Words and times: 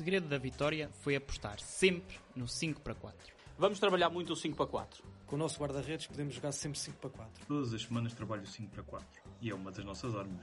Segredo 0.00 0.28
da 0.28 0.38
vitória 0.38 0.88
foi 1.02 1.14
apostar 1.14 1.60
sempre 1.60 2.18
no 2.34 2.48
5 2.48 2.80
para 2.80 2.94
4. 2.94 3.34
Vamos 3.58 3.78
trabalhar 3.78 4.08
muito 4.08 4.32
o 4.32 4.36
5 4.36 4.56
para 4.56 4.66
4. 4.66 5.04
Com 5.26 5.36
o 5.36 5.38
nosso 5.38 5.60
guarda-redes 5.60 6.06
podemos 6.06 6.34
jogar 6.34 6.52
sempre 6.52 6.78
5 6.78 6.96
para 6.96 7.10
4. 7.10 7.46
Todas 7.46 7.74
as 7.74 7.82
semanas 7.82 8.14
trabalho 8.14 8.46
5 8.46 8.70
para 8.70 8.82
4 8.82 9.06
e 9.42 9.50
é 9.50 9.54
uma 9.54 9.70
das 9.70 9.84
nossas 9.84 10.14
armas. 10.14 10.42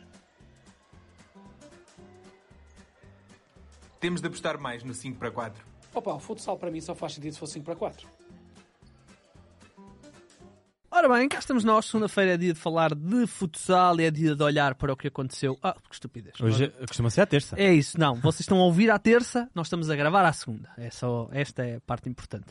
Temos 3.99 4.21
de 4.21 4.27
apostar 4.27 4.59
mais 4.59 4.83
no 4.83 4.93
5 4.93 5.17
para 5.17 5.31
4. 5.31 5.65
Opa, 5.91 6.13
o 6.13 6.19
futsal 6.19 6.55
para 6.55 6.69
mim 6.69 6.79
só 6.79 6.93
faz 6.93 7.13
sentido 7.13 7.33
se 7.33 7.39
for 7.39 7.47
5 7.47 7.65
para 7.65 7.75
4. 7.75 8.07
Ora 10.97 11.09
bem, 11.09 11.29
cá 11.29 11.37
estamos 11.37 11.63
nós. 11.63 11.85
Segunda-feira 11.85 12.33
é 12.33 12.37
dia 12.37 12.53
de 12.55 12.59
falar 12.59 12.95
de 12.95 13.27
futsal 13.27 14.01
e 14.01 14.05
é 14.05 14.09
dia 14.09 14.35
de 14.35 14.41
olhar 14.41 14.73
para 14.73 14.91
o 14.91 14.97
que 14.97 15.09
aconteceu. 15.09 15.55
Ah, 15.61 15.75
que 15.87 15.93
estupidez. 15.93 16.33
Hoje 16.41 16.73
costuma 16.87 17.11
ser 17.11 17.21
a 17.21 17.27
terça. 17.27 17.55
É 17.55 17.71
isso, 17.71 17.99
não. 17.99 18.15
Vocês 18.15 18.39
estão 18.39 18.57
a 18.57 18.63
ouvir 18.63 18.89
à 18.89 18.97
terça, 18.97 19.47
nós 19.53 19.67
estamos 19.67 19.91
a 19.91 19.95
gravar 19.95 20.25
à 20.25 20.33
segunda. 20.33 20.71
É 20.75 20.89
só, 20.89 21.29
esta 21.31 21.63
é 21.63 21.75
a 21.75 21.81
parte 21.81 22.09
importante. 22.09 22.47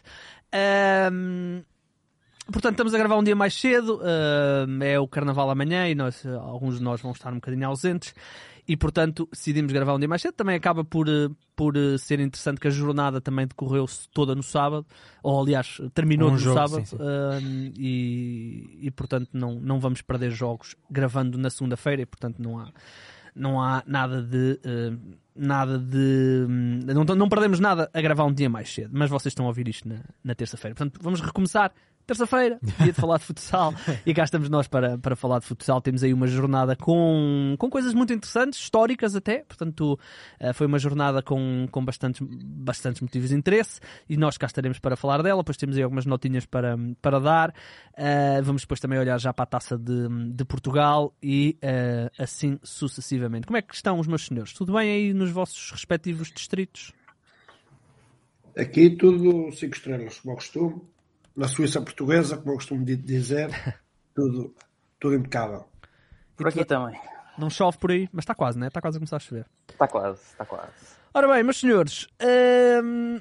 Ahm, 0.53 1.65
portanto, 2.53 2.75
estamos 2.75 2.95
a 2.95 2.99
gravar 2.99 3.17
um 3.17 3.25
dia 3.25 3.35
mais 3.35 3.53
cedo. 3.53 4.01
é 4.81 5.01
o 5.01 5.09
carnaval 5.09 5.51
amanhã 5.51 5.89
e 5.89 5.97
nós, 5.97 6.25
alguns 6.25 6.79
de 6.79 6.85
nós 6.85 7.01
vão 7.01 7.11
estar 7.11 7.33
um 7.33 7.41
bocadinho 7.41 7.67
ausentes. 7.67 8.15
E, 8.69 8.77
portanto, 8.77 9.29
decidimos 9.31 9.73
gravar 9.73 9.95
um 9.95 9.99
dia 9.99 10.09
mais 10.09 10.21
cedo. 10.23 10.35
Também 10.35 10.57
acaba 10.57 10.85
por, 10.85 11.09
eh, 11.09 11.29
por 11.55 11.77
eh, 11.77 11.97
ser 11.99 12.19
interessante 12.19 12.61
que 12.61 12.67
a 12.67 12.71
jornada 12.71 13.21
também 13.21 13.47
decorreu-se 13.47 14.09
toda 14.09 14.35
no 14.35 14.43
sábado. 14.43 14.85
Ou, 15.23 15.41
aliás, 15.41 15.81
terminou 15.95 16.31
Um 16.31 16.33
no 16.33 16.39
jogo, 16.39 16.57
sábado. 16.57 16.85
sim, 16.87 16.97
sim. 16.97 17.03
ahm, 17.03 17.73
e, 17.79 18.79
e, 18.83 18.91
portanto, 18.91 19.29
não, 19.33 19.55
não 19.61 19.79
vamos 19.79 20.03
perder 20.03 20.33
jogos 20.33 20.75
gravando 20.91 21.39
na 21.39 21.49
segunda-feira. 21.49 22.03
E, 22.03 22.07
portanto, 22.07 22.43
não 22.43 22.59
há 22.59 22.71
não 23.39 23.61
há 23.63 23.83
nada 23.87 24.23
de 24.23 24.59
eh, 24.65 24.97
nada 25.35 25.79
de 25.79 26.47
hum, 26.49 26.81
não, 26.87 27.05
não 27.15 27.29
perdemos 27.29 27.61
nada 27.61 27.91
a 27.93 28.01
gravar 28.01 28.25
um 28.25 28.33
dia 28.33 28.49
mais 28.49 28.73
cedo, 28.73 28.91
mas 28.95 29.11
vocês 29.11 29.31
estão 29.33 29.45
a 29.45 29.49
ouvir 29.49 29.69
isto 29.69 29.87
na, 29.87 29.97
na 30.25 30.35
terça-feira. 30.35 30.75
Portanto, 30.75 30.99
vamos 31.03 31.21
recomeçar 31.21 31.71
terça-feira, 32.07 32.59
dia 32.63 32.93
de 32.93 33.01
falar 33.01 33.19
de 33.19 33.25
futsal, 33.25 33.75
e 34.07 34.15
cá 34.15 34.25
estamos 34.25 34.49
nós 34.49 34.69
para, 34.69 34.97
para 34.97 35.17
falar 35.17 35.41
de 35.41 35.47
futsal. 35.47 35.81
Temos 35.81 36.03
aí 36.05 36.15
uma 36.15 36.27
jornada 36.27 36.77
com, 36.77 37.57
com 37.59 37.69
coisas 37.69 37.93
muito 37.93 38.13
interessantes, 38.13 38.61
históricas 38.61 39.17
até, 39.17 39.45
portanto, 39.45 39.99
eh, 40.39 40.53
foi 40.53 40.67
uma 40.67 40.79
jornada 40.79 41.21
com, 41.23 41.67
com 41.71 41.85
bastantes, 41.85 42.27
bastantes 42.31 43.03
motivos 43.03 43.31
de 43.31 43.35
interesse, 43.35 43.81
e 44.09 44.17
nós 44.17 44.39
cá 44.39 44.47
estaremos 44.47 44.79
para 44.79 44.97
falar 44.97 45.23
dela. 45.23 45.43
Depois 45.43 45.57
temos 45.57 45.77
aí 45.77 45.83
algumas 45.83 46.07
notinhas 46.07 46.47
para, 46.47 46.77
para 47.03 47.19
dar. 47.19 47.55
Eh, 47.97 48.41
vamos 48.43 48.63
depois 48.63 48.79
também 48.79 48.99
olhar 48.99 49.19
já 49.19 49.33
para 49.33 49.43
a 49.43 49.47
taça 49.47 49.77
de, 49.77 50.09
de 50.33 50.45
Portugal 50.45 51.15
e 51.23 51.59
eh, 51.61 52.11
assim 52.19 52.59
sucessivamente. 52.63 53.47
Como 53.47 53.57
é 53.57 53.63
que 53.63 53.75
estão 53.75 53.99
os 53.99 54.07
meus 54.07 54.27
senhores? 54.27 54.53
Tudo 54.53 54.75
bem 54.75 54.91
aí 54.91 55.15
nos 55.15 55.31
vossos 55.31 55.73
respectivos 55.73 56.31
distritos? 56.31 56.93
Aqui 58.57 58.91
tudo 58.91 59.53
cinco 59.53 59.77
estrelas, 59.77 60.21
como 60.21 60.33
eu 60.33 60.37
costumo. 60.37 60.96
Na 61.37 61.49
Suíça 61.49 61.81
portuguesa, 61.81 62.37
como 62.37 62.53
eu 62.53 62.55
costumo 62.57 62.85
di- 62.85 62.97
dizer, 62.97 63.51
tudo, 64.15 64.55
tudo 64.99 65.15
impecável. 65.17 65.65
Por 66.37 66.49
aqui 66.49 66.65
também. 66.65 66.99
Não 67.39 67.51
chove 67.51 67.77
por 67.79 67.91
aí, 67.91 68.09
mas 68.13 68.23
está 68.23 68.35
quase, 68.35 68.59
né? 68.59 68.69
Está 68.69 68.81
quase 68.81 68.97
a 68.97 69.01
começar 69.01 69.17
a 69.17 69.21
chover. 69.21 69.47
Está 69.69 69.87
quase, 69.87 70.21
está 70.23 70.45
quase. 70.47 70.71
Ora 71.13 71.29
bem, 71.33 71.43
meus 71.43 71.59
senhores, 71.61 72.07
hum, 72.83 73.21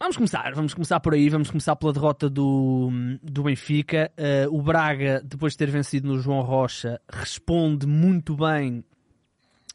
vamos 0.00 0.16
começar. 0.16 0.52
Vamos 0.54 0.74
começar 0.74 0.98
por 1.00 1.14
aí. 1.14 1.28
Vamos 1.28 1.50
começar 1.50 1.76
pela 1.76 1.92
derrota 1.92 2.28
do, 2.28 2.88
do 3.22 3.44
Benfica. 3.44 4.10
Uh, 4.18 4.52
o 4.56 4.60
Braga, 4.62 5.20
depois 5.24 5.52
de 5.52 5.58
ter 5.58 5.70
vencido 5.70 6.08
no 6.08 6.18
João 6.18 6.40
Rocha, 6.40 7.00
responde 7.08 7.86
muito 7.86 8.34
bem 8.36 8.84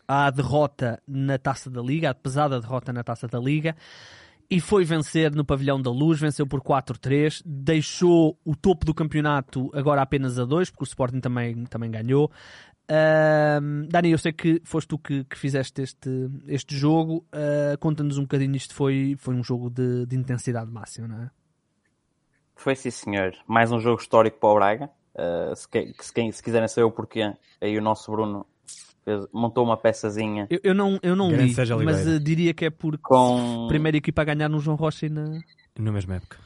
à 0.08 0.30
derrota 0.30 1.02
na 1.08 1.38
Taça 1.38 1.70
da 1.70 1.82
Liga, 1.82 2.10
à 2.10 2.14
pesada 2.14 2.60
derrota 2.60 2.92
na 2.92 3.04
Taça 3.04 3.28
da 3.28 3.40
Liga. 3.40 3.76
E 4.54 4.60
foi 4.60 4.84
vencer 4.84 5.34
no 5.34 5.46
Pavilhão 5.46 5.82
da 5.82 5.90
Luz, 5.90 6.20
venceu 6.20 6.46
por 6.46 6.60
4-3, 6.62 7.42
deixou 7.46 8.38
o 8.44 8.54
topo 8.54 8.86
do 8.86 8.94
campeonato 8.94 9.72
agora 9.74 10.02
apenas 10.02 10.38
a 10.38 10.44
2, 10.44 10.70
porque 10.70 10.84
o 10.84 10.86
Sporting 10.86 11.22
também, 11.22 11.64
também 11.66 11.90
ganhou. 11.90 12.30
Ahm, 12.90 13.88
Dani, 13.88 14.12
eu 14.12 14.18
sei 14.18 14.34
que 14.34 14.62
foste 14.66 14.90
tu 14.90 15.00
que, 15.00 15.24
que 15.24 15.38
fizeste 15.38 15.82
este, 15.82 16.10
este 16.48 16.76
jogo. 16.76 17.26
Ah, 17.32 17.78
Conta-nos 17.80 18.18
um 18.18 18.24
bocadinho, 18.24 18.54
isto 18.58 18.74
foi, 18.76 19.16
foi 19.18 19.34
um 19.34 19.42
jogo 19.42 19.70
de, 19.70 20.06
de 20.06 20.18
intensidade 20.18 20.70
máxima, 20.70 21.08
não 21.08 21.22
é? 21.24 21.32
Foi 22.54 22.76
sim, 22.76 22.92
senhor. 22.92 23.34
Mais 23.48 23.72
um 23.72 23.80
jogo 23.80 24.02
histórico 24.02 24.38
para 24.38 24.50
o 24.50 24.56
Braga. 24.56 24.90
Uh, 25.16 25.56
se, 25.56 25.68
que- 25.70 25.94
se, 26.00 26.32
se 26.34 26.44
quiserem 26.44 26.68
saber 26.68 26.84
o 26.86 26.92
porquê, 26.92 27.34
aí 27.62 27.78
o 27.78 27.82
nosso 27.82 28.12
Bruno 28.12 28.46
fez- 29.04 29.28
montou 29.34 29.64
uma 29.64 29.78
peçazinha 29.78 30.48
Eu, 30.50 30.60
eu 30.64 30.74
não, 30.74 31.00
eu 31.02 31.16
não 31.16 31.30
Grande 31.30 31.46
li, 31.46 31.54
Sérgio 31.54 31.78
mas 31.84 31.96
Oliveira. 31.98 32.18
ah, 32.18 32.20
diria 32.24 32.54
que 32.54 32.66
é 32.66 32.70
porque 32.70 33.02
com. 33.04 33.68
primeira 33.68 33.98
equipa 33.98 34.22
a 34.22 34.26
ganhar 34.26 34.50
no 34.50 34.60
João 34.60 34.76
Rocha 34.78 35.06
e 35.06 35.10
na. 35.10 35.40
Na 35.80 35.92
mesma 35.92 36.16
época. 36.16 36.38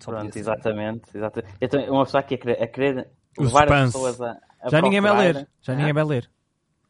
Só 0.00 0.10
podia 0.12 0.20
Pronto, 0.20 0.32
ser. 0.34 0.38
exatamente. 0.40 1.02
exatamente. 1.14 1.54
Eu, 1.60 1.92
uma 1.94 2.04
pessoa 2.04 2.20
aqui 2.20 2.34
a 2.34 2.38
querer, 2.38 2.62
a 2.62 2.66
querer 2.66 3.08
O 3.38 3.42
levar 3.44 3.64
as 3.64 3.68
suspense. 3.90 3.92
pessoas 3.92 4.20
a. 4.20 4.38
a 4.62 4.68
Já 4.68 4.80
ninguém 4.82 5.00
vai 5.00 5.10
procurar. 5.12 5.38
ler. 5.40 5.48
Já 5.62 5.72
Ah, 5.72 5.76
ninguém 5.76 5.92
vai 5.92 6.04
ler. 6.04 6.30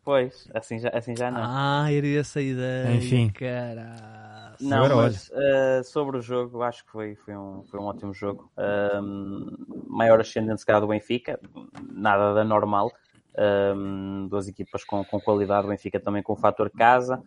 Pois, 0.04 0.48
assim 0.54 0.78
já, 0.78 0.88
assim 0.90 1.16
já 1.16 1.30
não. 1.32 1.40
Ah, 1.42 1.92
era 1.92 2.06
essa 2.06 2.38
a 2.38 2.42
ideia. 2.42 2.94
Enfim. 2.94 3.28
Cara. 3.30 4.54
Não, 4.60 4.84
Agora 4.84 4.96
mas 4.96 5.28
uh, 5.30 5.84
sobre 5.84 6.16
o 6.16 6.22
jogo, 6.22 6.62
acho 6.62 6.84
que 6.84 6.90
foi, 6.92 7.14
foi, 7.16 7.36
um, 7.36 7.62
foi 7.64 7.78
um 7.80 7.84
ótimo 7.84 8.14
jogo. 8.14 8.50
Maior 9.88 10.20
ascendente, 10.20 10.60
se 10.60 10.66
calhar, 10.66 10.80
do 10.80 10.86
Benfica, 10.88 11.38
nada 11.92 12.32
da 12.34 12.44
normal. 12.44 12.92
Um, 13.38 14.28
duas 14.28 14.48
equipas 14.48 14.82
com, 14.82 15.04
com 15.04 15.20
qualidade, 15.20 15.66
o 15.66 15.70
Benfica 15.70 16.00
também 16.00 16.22
com 16.22 16.32
o 16.32 16.36
fator 16.36 16.70
casa, 16.70 17.22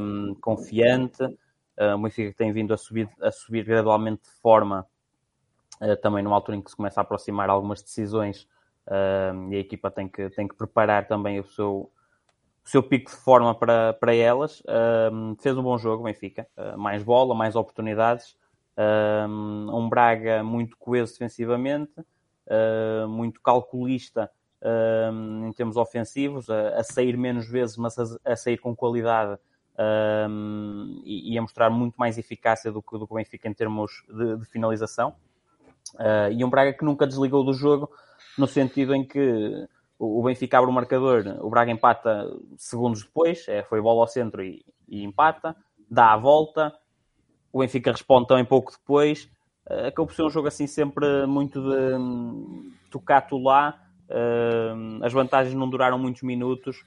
um, 0.00 0.36
confiante. 0.40 1.24
Uh, 1.24 1.96
o 1.96 1.98
Benfica 1.98 2.30
que 2.30 2.36
tem 2.36 2.52
vindo 2.52 2.72
a 2.72 2.76
subir, 2.76 3.08
a 3.20 3.32
subir 3.32 3.64
gradualmente 3.64 4.22
de 4.22 4.30
forma, 4.40 4.86
uh, 5.80 5.96
também 5.96 6.22
numa 6.22 6.36
altura 6.36 6.56
em 6.56 6.62
que 6.62 6.70
se 6.70 6.76
começa 6.76 7.00
a 7.00 7.02
aproximar 7.02 7.50
algumas 7.50 7.82
decisões 7.82 8.48
um, 8.86 9.52
e 9.52 9.56
a 9.56 9.58
equipa 9.58 9.90
tem 9.90 10.06
que, 10.06 10.30
tem 10.30 10.46
que 10.46 10.54
preparar 10.54 11.08
também 11.08 11.40
o 11.40 11.44
seu, 11.44 11.90
o 12.64 12.68
seu 12.68 12.82
pico 12.82 13.10
de 13.10 13.16
forma 13.16 13.54
para, 13.54 13.94
para 13.94 14.14
elas. 14.14 14.62
Fez 15.40 15.56
um 15.56 15.62
bom 15.62 15.78
jogo, 15.78 16.02
o 16.02 16.04
Benfica. 16.04 16.46
Uh, 16.56 16.78
mais 16.78 17.02
bola, 17.02 17.34
mais 17.34 17.56
oportunidades. 17.56 18.36
Um, 19.28 19.88
Braga 19.88 20.42
muito 20.42 20.76
coeso 20.76 21.12
defensivamente, 21.12 21.92
uh, 22.00 23.08
muito 23.08 23.40
calculista 23.40 24.30
um, 24.64 25.48
em 25.48 25.52
termos 25.52 25.76
ofensivos, 25.76 26.48
a, 26.48 26.78
a 26.78 26.82
sair 26.82 27.16
menos 27.16 27.48
vezes, 27.48 27.76
mas 27.76 27.98
a, 27.98 28.04
a 28.24 28.36
sair 28.36 28.58
com 28.58 28.74
qualidade 28.74 29.38
um, 30.28 31.02
e, 31.04 31.34
e 31.34 31.38
a 31.38 31.42
mostrar 31.42 31.70
muito 31.70 31.94
mais 31.96 32.16
eficácia 32.18 32.72
do 32.72 32.82
que, 32.82 32.98
do 32.98 33.06
que 33.06 33.12
o 33.12 33.16
Benfica 33.16 33.48
em 33.48 33.54
termos 33.54 34.04
de, 34.08 34.36
de 34.38 34.44
finalização. 34.46 35.14
Uh, 35.94 36.32
e 36.32 36.44
um 36.44 36.50
Braga 36.50 36.72
que 36.72 36.84
nunca 36.84 37.06
desligou 37.06 37.44
do 37.44 37.52
jogo, 37.52 37.90
no 38.38 38.46
sentido 38.46 38.94
em 38.94 39.04
que 39.04 39.68
o 39.98 40.20
o 40.20 40.22
Benfica 40.22 40.58
abre 40.58 40.70
o 40.70 40.72
marcador, 40.72 41.24
o 41.40 41.48
Braga 41.48 41.70
empata 41.70 42.28
segundos 42.56 43.04
depois, 43.04 43.46
é, 43.48 43.62
foi 43.62 43.80
bola 43.80 44.00
ao 44.00 44.08
centro 44.08 44.42
e, 44.42 44.64
e 44.88 45.04
empata, 45.04 45.56
dá 45.90 46.12
a 46.12 46.16
volta, 46.16 46.74
o 47.52 47.60
Benfica 47.60 47.92
responde 47.92 48.26
também 48.26 48.44
pouco 48.44 48.72
depois, 48.72 49.30
uh, 49.70 49.86
acabou 49.86 50.06
por 50.06 50.14
ser 50.14 50.24
um 50.24 50.30
jogo 50.30 50.48
assim 50.48 50.66
sempre 50.66 51.26
muito 51.26 51.60
de 51.60 51.94
hum, 51.94 52.72
tocato 52.90 53.38
lá, 53.38 53.80
as 55.02 55.12
vantagens 55.12 55.54
não 55.54 55.68
duraram 55.68 55.98
muitos 55.98 56.22
minutos, 56.22 56.84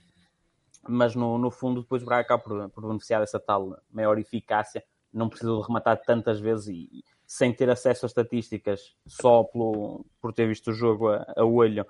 mas 0.88 1.16
no, 1.16 1.38
no 1.38 1.52
fundo 1.52 1.82
depois 1.82 2.02
o 2.02 2.06
Braga 2.06 2.22
acaba 2.22 2.44
por, 2.44 2.70
por 2.70 2.88
beneficiar 2.88 3.22
dessa 3.22 3.40
tal 3.40 3.78
maior 3.92 4.18
eficácia, 4.18 4.84
não 5.14 5.30
precisou 5.30 5.62
de 5.62 5.68
rematar 5.68 6.02
tantas 6.06 6.40
vezes 6.40 6.68
e, 6.68 6.90
e 6.92 7.04
sem 7.26 7.54
ter 7.54 7.70
acesso 7.70 8.06
a 8.06 8.08
estatísticas 8.08 8.96
só 9.06 9.44
pelo, 9.44 10.06
por 10.22 10.34
ter 10.34 10.48
visto 10.48 10.70
o 10.70 10.74
jogo 10.74 11.10
a, 11.10 11.26
a 11.36 11.44
olho, 11.44 11.86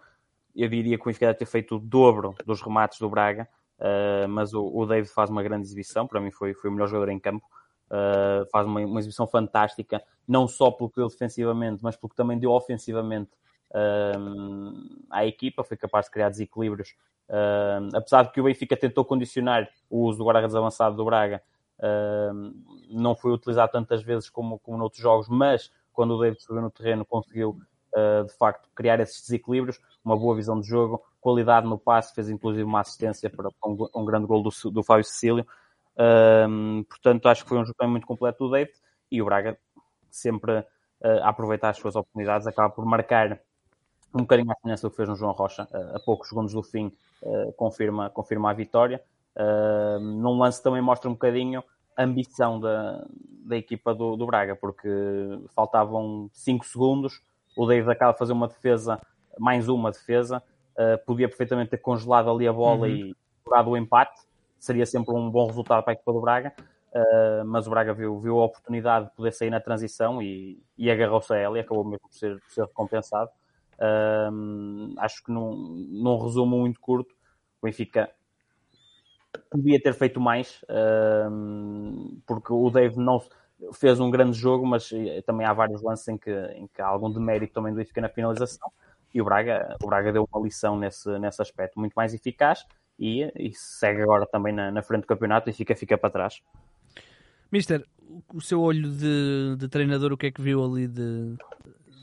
eu 0.56 0.68
diria 0.68 0.98
que 0.98 1.04
o 1.04 1.06
Benfica 1.06 1.28
deve 1.28 1.40
ter 1.40 1.46
feito 1.46 1.76
o 1.76 1.80
dobro 1.80 2.34
dos 2.46 2.62
remates 2.62 2.98
do 3.00 3.10
Braga, 3.10 3.48
uh, 3.80 4.28
mas 4.28 4.54
o, 4.54 4.66
o 4.66 4.86
David 4.86 5.10
faz 5.10 5.30
uma 5.30 5.44
grande 5.44 5.68
exibição, 5.68 6.08
para 6.08 6.20
mim 6.20 6.32
foi, 6.32 6.54
foi 6.54 6.70
o 6.70 6.74
melhor 6.74 6.88
jogador 6.88 7.12
em 7.12 7.20
campo, 7.20 7.46
uh, 7.92 8.50
faz 8.52 8.66
uma, 8.66 8.80
uma 8.80 9.00
exibição 9.00 9.28
fantástica, 9.28 10.02
não 10.28 10.48
só 10.48 10.72
pelo 10.72 10.90
que 10.90 10.96
deu 10.96 11.08
defensivamente, 11.08 11.84
mas 11.84 11.96
pelo 11.96 12.10
que 12.10 12.16
também 12.16 12.40
deu 12.40 12.52
ofensivamente 12.52 13.30
uh, 13.78 15.06
à 15.10 15.26
equipa, 15.26 15.64
foi 15.64 15.78
capaz 15.78 16.06
de 16.06 16.12
criar 16.12 16.30
desequilíbrios. 16.30 16.96
Uh, 17.30 17.94
apesar 17.94 18.24
de 18.24 18.32
que 18.32 18.40
o 18.40 18.46
Benfica 18.46 18.78
tentou 18.78 19.04
condicionar 19.04 19.70
o 19.90 20.06
uso 20.06 20.18
do 20.18 20.26
guarda-redes 20.26 20.56
avançado 20.56 20.96
do 20.96 21.06
Braga, 21.06 21.42
uh, 21.80 22.54
não 22.90 23.16
foi 23.16 23.32
utilizado 23.32 23.72
tantas 23.72 24.02
vezes 24.02 24.30
como, 24.30 24.60
como 24.60 24.78
noutros 24.78 25.02
jogos, 25.02 25.28
mas 25.28 25.72
quando 25.92 26.16
o 26.16 26.22
David 26.22 26.42
subiu 26.42 26.62
no 26.62 26.72
terreno 26.72 27.06
conseguiu 27.06 27.60
uh, 27.94 28.26
de 28.26 28.34
facto 28.38 28.70
criar 28.74 29.00
esses 29.00 29.22
desequilíbrios, 29.22 29.80
uma 30.04 30.16
boa 30.16 30.36
visão 30.36 30.60
de 30.60 30.68
jogo, 30.68 31.04
qualidade 31.20 31.68
no 31.68 31.78
passe, 31.78 32.16
fez 32.16 32.30
inclusive 32.30 32.64
uma 32.64 32.80
assistência 32.80 33.30
para 33.30 33.50
um, 33.66 33.88
um 33.94 34.06
grande 34.06 34.26
gol 34.26 34.42
do, 34.42 34.72
do 34.72 34.84
Fábio 34.84 35.04
Cecílio. 35.04 35.46
portanto, 36.88 37.28
acho 37.28 37.44
que 37.44 37.50
foi 37.50 37.58
um 37.58 37.66
jogo 37.66 37.88
muito 37.88 38.08
completo 38.08 38.46
do 38.46 38.52
David 38.52 38.74
e 39.12 39.22
o 39.22 39.26
Braga 39.26 39.58
sempre 40.10 40.66
a 41.04 41.30
aproveitar 41.30 41.70
as 41.70 41.78
suas 41.78 41.96
oportunidades, 41.96 42.48
acaba 42.48 42.70
por 42.70 42.86
marcar 42.86 43.40
um 44.14 44.20
bocadinho 44.20 44.52
a 44.52 44.56
semelhança 44.56 44.88
do 44.88 44.92
que 44.92 44.98
fez 44.98 45.10
no 45.10 45.16
João 45.16 45.32
Rocha, 45.32 45.68
a 45.94 46.00
poucos 46.00 46.30
segundos 46.30 46.54
do 46.54 46.64
fim, 46.64 46.92
confirma, 47.56 48.10
confirma 48.10 48.50
a 48.50 48.54
vitória. 48.54 49.02
num 50.02 50.38
lance 50.38 50.62
também 50.62 50.82
mostra 50.82 51.10
um 51.10 51.14
bocadinho 51.14 51.64
a 51.96 52.04
ambição 52.04 52.60
da, 52.60 53.06
da 53.46 53.58
equipa 53.58 53.94
do, 53.94 54.16
do 54.16 54.26
Braga, 54.26 54.56
porque 54.56 54.90
faltavam 55.56 56.30
5 56.34 56.66
segundos, 56.66 57.22
o 57.56 57.66
David 57.66 57.90
acaba 57.92 58.14
de 58.14 58.20
fazer 58.20 58.34
uma 58.34 58.48
defesa, 58.48 59.02
mais 59.40 59.68
uma 59.68 59.92
defesa, 59.92 60.42
podia 61.06 61.28
perfeitamente 61.28 61.72
ter 61.72 61.78
congelado 61.78 62.30
ali 62.30 62.48
a 62.48 62.54
bola 62.54 62.88
uhum. 62.88 62.88
e 62.88 63.16
jogado 63.46 63.70
o 63.72 63.78
empate, 63.78 64.22
seria 64.60 64.86
sempre 64.86 65.14
um 65.14 65.30
bom 65.30 65.48
resultado 65.48 65.84
para 65.84 65.94
a 65.94 65.96
equipa 65.96 66.14
do 66.14 66.22
Braga, 66.22 66.54
Uh, 66.98 67.46
mas 67.46 67.68
o 67.68 67.70
Braga 67.70 67.94
viu, 67.94 68.18
viu 68.20 68.40
a 68.40 68.46
oportunidade 68.46 69.08
de 69.08 69.12
poder 69.12 69.32
sair 69.32 69.50
na 69.50 69.60
transição 69.60 70.22
e, 70.22 70.64
e 70.78 70.90
agarrou-se 70.90 71.32
a 71.34 71.38
ela 71.38 71.58
e 71.58 71.62
acabou 71.62 71.84
mesmo 71.84 72.08
por 72.08 72.14
ser, 72.14 72.40
por 72.40 72.50
ser 72.50 72.62
recompensado. 72.62 73.30
Uh, 73.80 74.94
acho 74.98 75.24
que 75.24 75.32
num, 75.32 75.56
num 75.90 76.18
resumo 76.18 76.58
muito 76.58 76.80
curto, 76.80 77.14
o 77.62 77.66
Benfica 77.66 78.10
podia 79.50 79.82
ter 79.82 79.94
feito 79.94 80.20
mais, 80.20 80.64
uh, 80.64 82.22
porque 82.26 82.52
o 82.52 82.70
Dave 82.70 82.98
não 82.98 83.22
fez 83.74 84.00
um 84.00 84.10
grande 84.10 84.38
jogo, 84.38 84.66
mas 84.66 84.92
eh, 84.94 85.22
também 85.24 85.46
há 85.46 85.54
vários 85.54 85.82
lances 85.82 86.08
em 86.08 86.18
que, 86.18 86.32
em 86.56 86.68
que 86.68 86.82
há 86.82 86.86
algum 86.86 87.12
demérito 87.12 87.54
também 87.54 87.74
do 87.74 87.78
Benfica 87.78 88.02
na 88.02 88.10
finalização. 88.10 88.72
E 89.14 89.22
o 89.22 89.26
Braga, 89.26 89.76
o 89.82 89.88
Braga 89.88 90.12
deu 90.12 90.28
uma 90.32 90.44
lição 90.44 90.78
nesse, 90.78 91.10
nesse 91.18 91.42
aspecto 91.42 91.80
muito 91.80 91.94
mais 91.94 92.14
eficaz 92.14 92.66
e, 93.00 93.24
e 93.36 93.52
segue 93.54 94.02
agora 94.02 94.28
também 94.28 94.54
na, 94.54 94.72
na 94.72 94.84
frente 94.84 95.02
do 95.02 95.08
campeonato 95.08 95.50
e 95.50 95.54
fica, 95.54 95.76
fica 95.76 95.98
para 95.98 96.10
trás. 96.10 96.42
Mister, 97.52 97.84
o 98.34 98.42
seu 98.42 98.62
olho 98.62 98.92
de, 98.92 99.56
de 99.58 99.68
treinador, 99.68 100.12
o 100.12 100.18
que 100.18 100.28
é 100.28 100.32
que 100.32 100.42
viu 100.42 100.64
ali 100.64 100.88
de, 100.88 101.36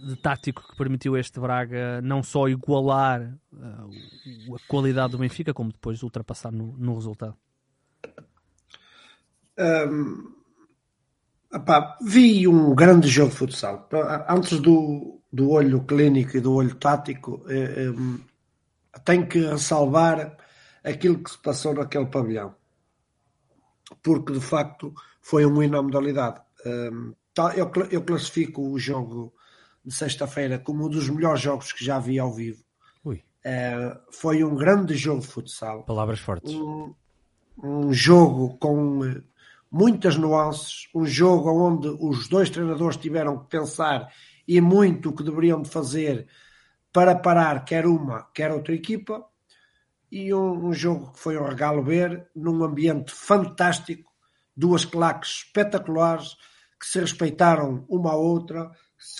de 0.04 0.16
tático 0.16 0.66
que 0.68 0.76
permitiu 0.76 1.16
este 1.16 1.40
Braga 1.40 2.00
não 2.02 2.22
só 2.22 2.48
igualar 2.48 3.36
uh, 3.52 4.54
a 4.54 4.68
qualidade 4.68 5.12
do 5.12 5.18
Benfica, 5.18 5.54
como 5.54 5.72
depois 5.72 6.02
ultrapassar 6.02 6.52
no, 6.52 6.76
no 6.76 6.94
resultado? 6.94 7.36
Um, 9.58 10.34
opá, 11.52 11.96
vi 12.02 12.46
um 12.46 12.74
grande 12.74 13.08
jogo 13.08 13.30
de 13.30 13.36
futsal. 13.36 13.88
Antes 14.28 14.60
do, 14.60 15.20
do 15.32 15.50
olho 15.50 15.84
clínico 15.84 16.36
e 16.36 16.40
do 16.40 16.54
olho 16.54 16.74
tático, 16.74 17.44
eh, 17.48 17.92
tenho 19.04 19.26
que 19.26 19.38
ressalvar 19.38 20.36
aquilo 20.82 21.22
que 21.22 21.30
se 21.30 21.38
passou 21.38 21.74
naquele 21.74 22.06
pavilhão. 22.06 22.54
Porque, 24.02 24.32
de 24.32 24.40
facto, 24.40 24.92
foi 25.20 25.46
um 25.46 25.62
hino 25.62 25.78
à 25.78 25.82
modalidade. 25.82 26.40
Tá, 27.34 27.52
eu, 27.56 27.70
eu 27.90 28.02
classifico 28.02 28.62
o 28.62 28.78
jogo 28.78 29.33
de 29.84 29.94
sexta-feira 29.94 30.58
como 30.58 30.86
um 30.86 30.88
dos 30.88 31.08
melhores 31.08 31.40
jogos 31.40 31.72
que 31.72 31.84
já 31.84 31.98
vi 31.98 32.18
ao 32.18 32.32
vivo. 32.32 32.64
Uh, 33.44 34.00
foi 34.10 34.42
um 34.42 34.54
grande 34.54 34.94
jogo 34.94 35.20
de 35.20 35.26
futsal. 35.26 35.82
Palavras 35.82 36.18
fortes. 36.18 36.54
Um, 36.54 36.94
um, 37.62 37.92
jogo 37.92 38.56
com 38.56 39.04
eh, 39.04 39.20
muitas 39.70 40.16
nuances, 40.16 40.88
um 40.94 41.04
jogo 41.04 41.50
onde 41.50 41.88
os 42.00 42.26
dois 42.26 42.48
treinadores 42.48 42.96
tiveram 42.96 43.38
que 43.38 43.50
pensar 43.50 44.10
e 44.48 44.62
muito 44.62 45.10
o 45.10 45.12
que 45.12 45.22
deveriam 45.22 45.60
de 45.60 45.68
fazer 45.68 46.26
para 46.90 47.14
parar 47.14 47.66
quer 47.66 47.86
uma, 47.86 48.22
quer 48.32 48.50
outra 48.50 48.74
equipa, 48.74 49.22
e 50.10 50.32
um, 50.32 50.68
um 50.68 50.72
jogo 50.72 51.12
que 51.12 51.18
foi 51.18 51.36
um 51.36 51.44
regalo 51.44 51.82
ver, 51.82 52.30
num 52.34 52.64
ambiente 52.64 53.12
fantástico, 53.12 54.10
duas 54.56 54.86
claques 54.86 55.44
espetaculares 55.44 56.34
que 56.80 56.86
se 56.86 56.98
respeitaram 56.98 57.84
uma 57.88 58.12
à 58.12 58.16
outra, 58.16 58.70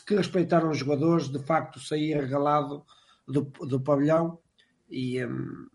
que 0.07 0.15
respeitaram 0.15 0.71
os 0.71 0.79
jogadores, 0.79 1.29
de 1.29 1.39
facto 1.39 1.81
saí 1.81 2.13
regalado 2.13 2.85
do, 3.27 3.43
do 3.43 3.81
pavilhão 3.81 4.39
e, 4.89 5.25
um, 5.25 5.67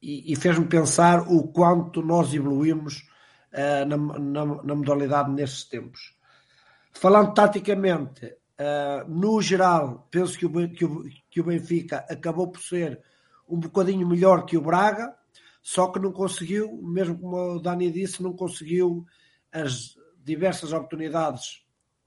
e, 0.00 0.32
e 0.32 0.36
fez-me 0.36 0.66
pensar 0.66 1.20
o 1.28 1.48
quanto 1.48 2.02
nós 2.02 2.32
evoluímos 2.34 3.08
uh, 3.52 3.86
na, 3.86 3.96
na, 3.96 4.62
na, 4.62 4.74
modalidade 4.74 5.30
nesses 5.30 5.64
tempos. 5.64 6.16
Falando 6.92 7.32
taticamente, 7.34 8.26
uh, 8.26 9.08
no 9.08 9.40
geral, 9.40 10.06
penso 10.10 10.38
que 10.38 10.46
o, 10.46 10.70
que, 10.70 10.84
o, 10.84 11.04
que 11.30 11.40
o 11.40 11.44
Benfica 11.44 12.04
acabou 12.10 12.50
por 12.50 12.60
ser 12.60 13.00
um 13.48 13.58
bocadinho 13.58 14.06
melhor 14.06 14.44
que 14.44 14.56
o 14.56 14.62
Braga, 14.62 15.14
só 15.62 15.88
que 15.88 16.00
não 16.00 16.12
conseguiu, 16.12 16.80
mesmo 16.82 17.18
como 17.18 17.36
o 17.36 17.60
Dani 17.60 17.90
disse, 17.90 18.22
não 18.22 18.32
conseguiu 18.32 19.06
as 19.52 19.96
diversas 20.24 20.72
oportunidades 20.72 21.61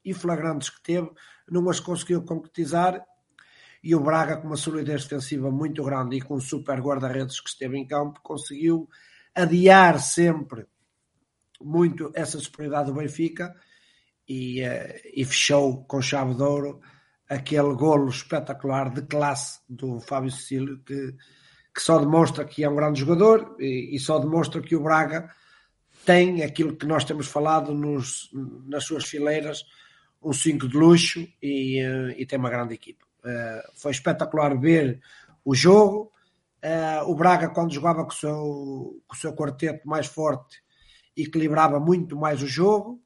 e 0.05 0.13
flagrantes 0.13 0.69
que 0.69 0.81
teve, 0.81 1.09
não 1.49 1.69
as 1.69 1.79
conseguiu 1.79 2.23
concretizar. 2.23 3.03
E 3.83 3.95
o 3.95 3.99
Braga, 3.99 4.37
com 4.37 4.47
uma 4.47 4.57
solidez 4.57 5.03
defensiva 5.03 5.51
muito 5.51 5.83
grande 5.83 6.17
e 6.17 6.21
com 6.21 6.35
um 6.35 6.39
super 6.39 6.79
guarda-redes 6.79 7.39
que 7.39 7.49
esteve 7.49 7.77
em 7.77 7.85
campo, 7.85 8.19
conseguiu 8.21 8.89
adiar 9.33 9.99
sempre 9.99 10.65
muito 11.61 12.11
essa 12.13 12.39
superioridade 12.39 12.91
do 12.91 12.97
Benfica 12.97 13.55
e, 14.27 14.61
eh, 14.61 15.01
e 15.13 15.23
fechou 15.25 15.83
com 15.85 16.01
chave 16.01 16.33
de 16.35 16.41
ouro 16.41 16.81
aquele 17.29 17.73
golo 17.75 18.09
espetacular 18.09 18.93
de 18.93 19.01
classe 19.03 19.59
do 19.67 19.99
Fábio 19.99 20.31
Cecílio 20.31 20.79
que 20.83 21.15
que 21.75 21.81
só 21.81 21.99
demonstra 21.99 22.45
que 22.45 22.63
é 22.63 22.69
um 22.69 22.75
grande 22.75 23.01
jogador 23.01 23.57
e, 23.59 23.93
e 23.93 23.99
só 23.99 24.17
demonstra 24.17 24.61
que 24.61 24.77
o 24.77 24.81
Braga 24.81 25.29
tem 26.05 26.41
aquilo 26.41 26.77
que 26.77 26.85
nós 26.85 27.03
temos 27.03 27.27
falado 27.27 27.73
nos, 27.73 28.29
nas 28.65 28.85
suas 28.85 29.03
fileiras, 29.05 29.65
um 30.25 30.33
5 30.33 30.68
de 30.68 30.75
luxo 30.75 31.27
e, 31.42 31.80
eh, 31.80 32.16
e, 32.18 32.25
tem 32.25 32.39
uma 32.39 32.50
grande 32.50 32.74
equipe. 32.74 33.04
Uh, 33.24 33.62
foi 33.75 33.92
espetacular 33.92 34.60
ver 34.60 35.00
o 35.44 35.54
jogo. 35.54 36.12
Uh, 36.63 37.10
o 37.10 37.15
Braga, 37.15 37.50
quando 37.50 37.74
jogava 37.74 38.03
com 38.03 38.12
o, 38.12 38.15
seu, 38.15 39.03
com 39.08 39.15
o 39.15 39.17
seu 39.17 39.34
quarteto 39.34 39.88
mais 39.88 40.08
forte, 40.08 40.58
equilibrava 41.15 41.79
muito 41.79 42.17
mais 42.17 42.41
o 42.41 42.48
jogo. 42.48 43.01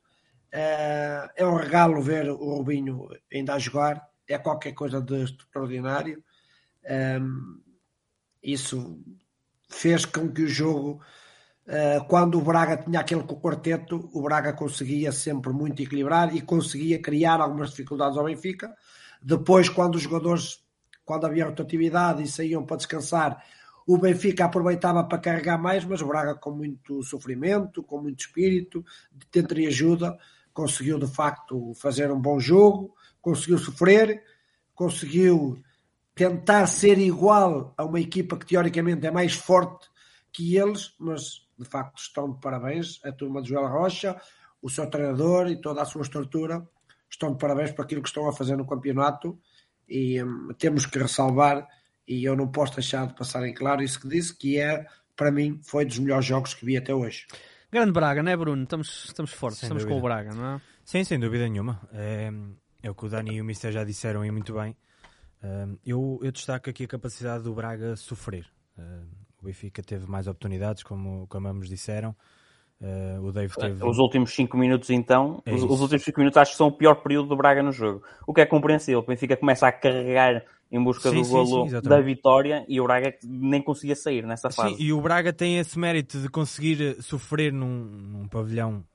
É 0.51 1.45
um 1.45 1.55
regalo 1.55 2.01
ver 2.01 2.27
o 2.27 2.55
Rubinho 2.55 3.07
ainda 3.31 3.53
a 3.53 3.59
jogar, 3.59 4.03
é 4.27 4.35
qualquer 4.39 4.73
coisa 4.73 4.99
de 4.99 5.23
extraordinário. 5.23 6.23
Isso 8.41 8.99
fez 9.69 10.05
com 10.05 10.31
que 10.31 10.43
o 10.43 10.47
jogo, 10.47 10.99
eh, 10.99 11.05
quando 12.07 12.39
o 12.39 12.41
Braga 12.41 12.77
tinha 12.77 12.99
aquele 12.99 13.23
quarteto, 13.23 14.09
o 14.11 14.21
Braga 14.21 14.53
conseguia 14.53 15.11
sempre 15.11 15.53
muito 15.53 15.81
equilibrar 15.81 16.35
e 16.35 16.41
conseguia 16.41 16.99
criar 16.99 17.39
algumas 17.39 17.69
dificuldades 17.69 18.17
ao 18.17 18.25
Benfica. 18.25 18.73
Depois, 19.21 19.69
quando 19.69 19.95
os 19.95 20.01
jogadores, 20.01 20.63
quando 21.05 21.27
havia 21.27 21.45
rotatividade 21.45 22.23
e 22.23 22.27
saíam 22.27 22.65
para 22.65 22.77
descansar, 22.77 23.43
o 23.85 23.97
Benfica 23.97 24.45
aproveitava 24.45 25.03
para 25.03 25.17
carregar 25.19 25.57
mais, 25.57 25.85
mas 25.85 26.01
o 26.01 26.07
Braga, 26.07 26.35
com 26.35 26.51
muito 26.51 27.03
sofrimento, 27.03 27.83
com 27.83 28.01
muito 28.01 28.21
espírito, 28.21 28.83
de 29.11 29.25
tentar 29.27 29.57
e 29.57 29.67
ajuda, 29.67 30.17
conseguiu 30.53 30.97
de 30.97 31.07
facto 31.07 31.73
fazer 31.75 32.11
um 32.11 32.19
bom 32.19 32.39
jogo, 32.39 32.95
conseguiu 33.21 33.57
sofrer, 33.57 34.23
conseguiu 34.73 35.61
tentar 36.15 36.67
ser 36.67 36.97
igual 36.97 37.73
a 37.77 37.83
uma 37.83 37.99
equipa 37.99 38.37
que 38.37 38.45
teoricamente 38.45 39.05
é 39.05 39.11
mais 39.11 39.33
forte 39.33 39.87
que 40.31 40.55
eles, 40.57 40.93
mas 40.99 41.48
de 41.59 41.65
facto 41.65 41.97
estão 41.99 42.31
de 42.31 42.39
parabéns 42.39 42.99
a 43.03 43.11
turma 43.11 43.41
de 43.41 43.49
Joel 43.49 43.67
Rocha, 43.67 44.19
o 44.61 44.69
seu 44.69 44.89
treinador 44.89 45.47
e 45.47 45.59
toda 45.59 45.81
a 45.81 45.85
sua 45.85 46.01
estrutura 46.01 46.67
estão 47.09 47.33
de 47.33 47.37
parabéns 47.37 47.71
por 47.71 47.83
aquilo 47.83 48.01
que 48.01 48.09
estão 48.09 48.27
a 48.27 48.33
fazer 48.33 48.55
no 48.55 48.65
campeonato 48.65 49.39
e 49.87 50.23
hum, 50.23 50.49
temos 50.57 50.85
que 50.85 50.97
ressalvar 50.99 51.67
e 52.07 52.23
eu 52.23 52.35
não 52.35 52.47
posso 52.47 52.75
deixar 52.75 53.07
de 53.07 53.15
passar 53.15 53.45
em 53.47 53.53
claro 53.53 53.83
isso 53.83 53.99
que 53.99 54.07
disse, 54.07 54.35
que 54.35 54.59
é, 54.59 54.85
para 55.15 55.31
mim, 55.31 55.59
foi 55.63 55.85
dos 55.85 55.99
melhores 55.99 56.25
jogos 56.25 56.53
que 56.53 56.65
vi 56.65 56.77
até 56.77 56.93
hoje. 56.93 57.27
Grande 57.71 57.91
Braga, 57.91 58.23
não 58.23 58.31
é 58.31 58.37
Bruno? 58.37 58.63
Estamos, 58.63 59.05
estamos 59.05 59.31
fortes, 59.31 59.59
sem 59.59 59.67
estamos 59.67 59.83
dúvida. 59.83 59.99
com 60.01 60.05
o 60.05 60.09
Braga, 60.09 60.33
não 60.33 60.55
é? 60.55 60.61
Sim, 60.83 61.03
sem 61.03 61.19
dúvida 61.19 61.47
nenhuma. 61.47 61.79
É, 61.93 62.31
é 62.81 62.89
o 62.89 62.95
que 62.95 63.05
o 63.05 63.09
Dani 63.09 63.35
e 63.35 63.41
o 63.41 63.45
Mister 63.45 63.71
já 63.71 63.83
disseram 63.83 64.25
e 64.25 64.31
muito 64.31 64.53
bem 64.53 64.75
eu, 65.85 66.19
eu, 66.21 66.31
destaco 66.31 66.69
aqui 66.69 66.83
a 66.83 66.87
capacidade 66.87 67.43
do 67.43 67.53
Braga 67.53 67.95
sofrer. 67.95 68.45
Uh, 68.77 69.07
o 69.41 69.45
Benfica 69.45 69.81
teve 69.81 70.09
mais 70.09 70.27
oportunidades, 70.27 70.83
como, 70.83 71.27
como 71.27 71.47
ambos 71.47 71.69
disseram. 71.69 72.15
Uh, 72.81 73.21
o 73.21 73.31
Dave 73.31 73.53
teve... 73.55 73.83
Os 73.83 73.97
últimos 73.97 74.33
5 74.33 74.57
minutos, 74.57 74.89
então, 74.89 75.41
é 75.45 75.53
os, 75.53 75.63
os, 75.63 75.81
últimos 75.81 76.03
5 76.03 76.19
minutos 76.19 76.37
acho 76.37 76.51
que 76.51 76.57
são 76.57 76.67
o 76.67 76.71
pior 76.71 76.95
período 76.95 77.29
do 77.29 77.35
Braga 77.35 77.61
no 77.61 77.71
jogo. 77.71 78.03
O 78.25 78.33
que 78.33 78.41
é 78.41 78.45
compreensível. 78.45 78.99
O 78.99 79.05
Benfica 79.05 79.35
começa 79.35 79.67
a 79.67 79.71
carregar 79.71 80.45
em 80.71 80.81
busca 80.81 81.09
Sim, 81.09 81.21
do 81.21 81.27
golo 81.27 81.67
sim, 81.67 81.81
da 81.81 81.99
vitória 81.99 82.63
e 82.67 82.79
o 82.79 82.83
Braga 82.83 83.13
nem 83.23 83.61
conseguia 83.61 83.95
sair 83.95 84.25
nessa 84.25 84.49
fase. 84.49 84.75
Sim, 84.75 84.83
e 84.83 84.93
o 84.93 85.01
Braga 85.01 85.33
tem 85.33 85.57
esse 85.57 85.77
mérito 85.77 86.19
de 86.21 86.29
conseguir 86.29 86.81
eh, 86.81 87.01
sofrer 87.01 87.51
num, 87.51 87.67
num 87.67 88.27
pavilhão 88.27 88.85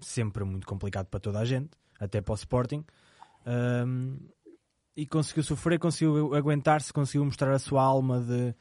sempre 0.00 0.42
muito 0.42 0.66
complicado 0.66 1.06
para 1.06 1.20
toda 1.20 1.38
a 1.38 1.44
gente, 1.44 1.70
até 2.00 2.20
para 2.20 2.32
o 2.32 2.34
Sporting. 2.34 2.84
Ahm, 3.46 4.16
e 4.96 5.06
conseguiu 5.06 5.42
sofrer, 5.42 5.78
conseguiu 5.78 6.34
aguentar-se, 6.34 6.92
conseguiu 6.92 7.24
mostrar 7.24 7.52
a 7.52 7.58
sua 7.58 7.82
alma 7.82 8.20
de, 8.20 8.54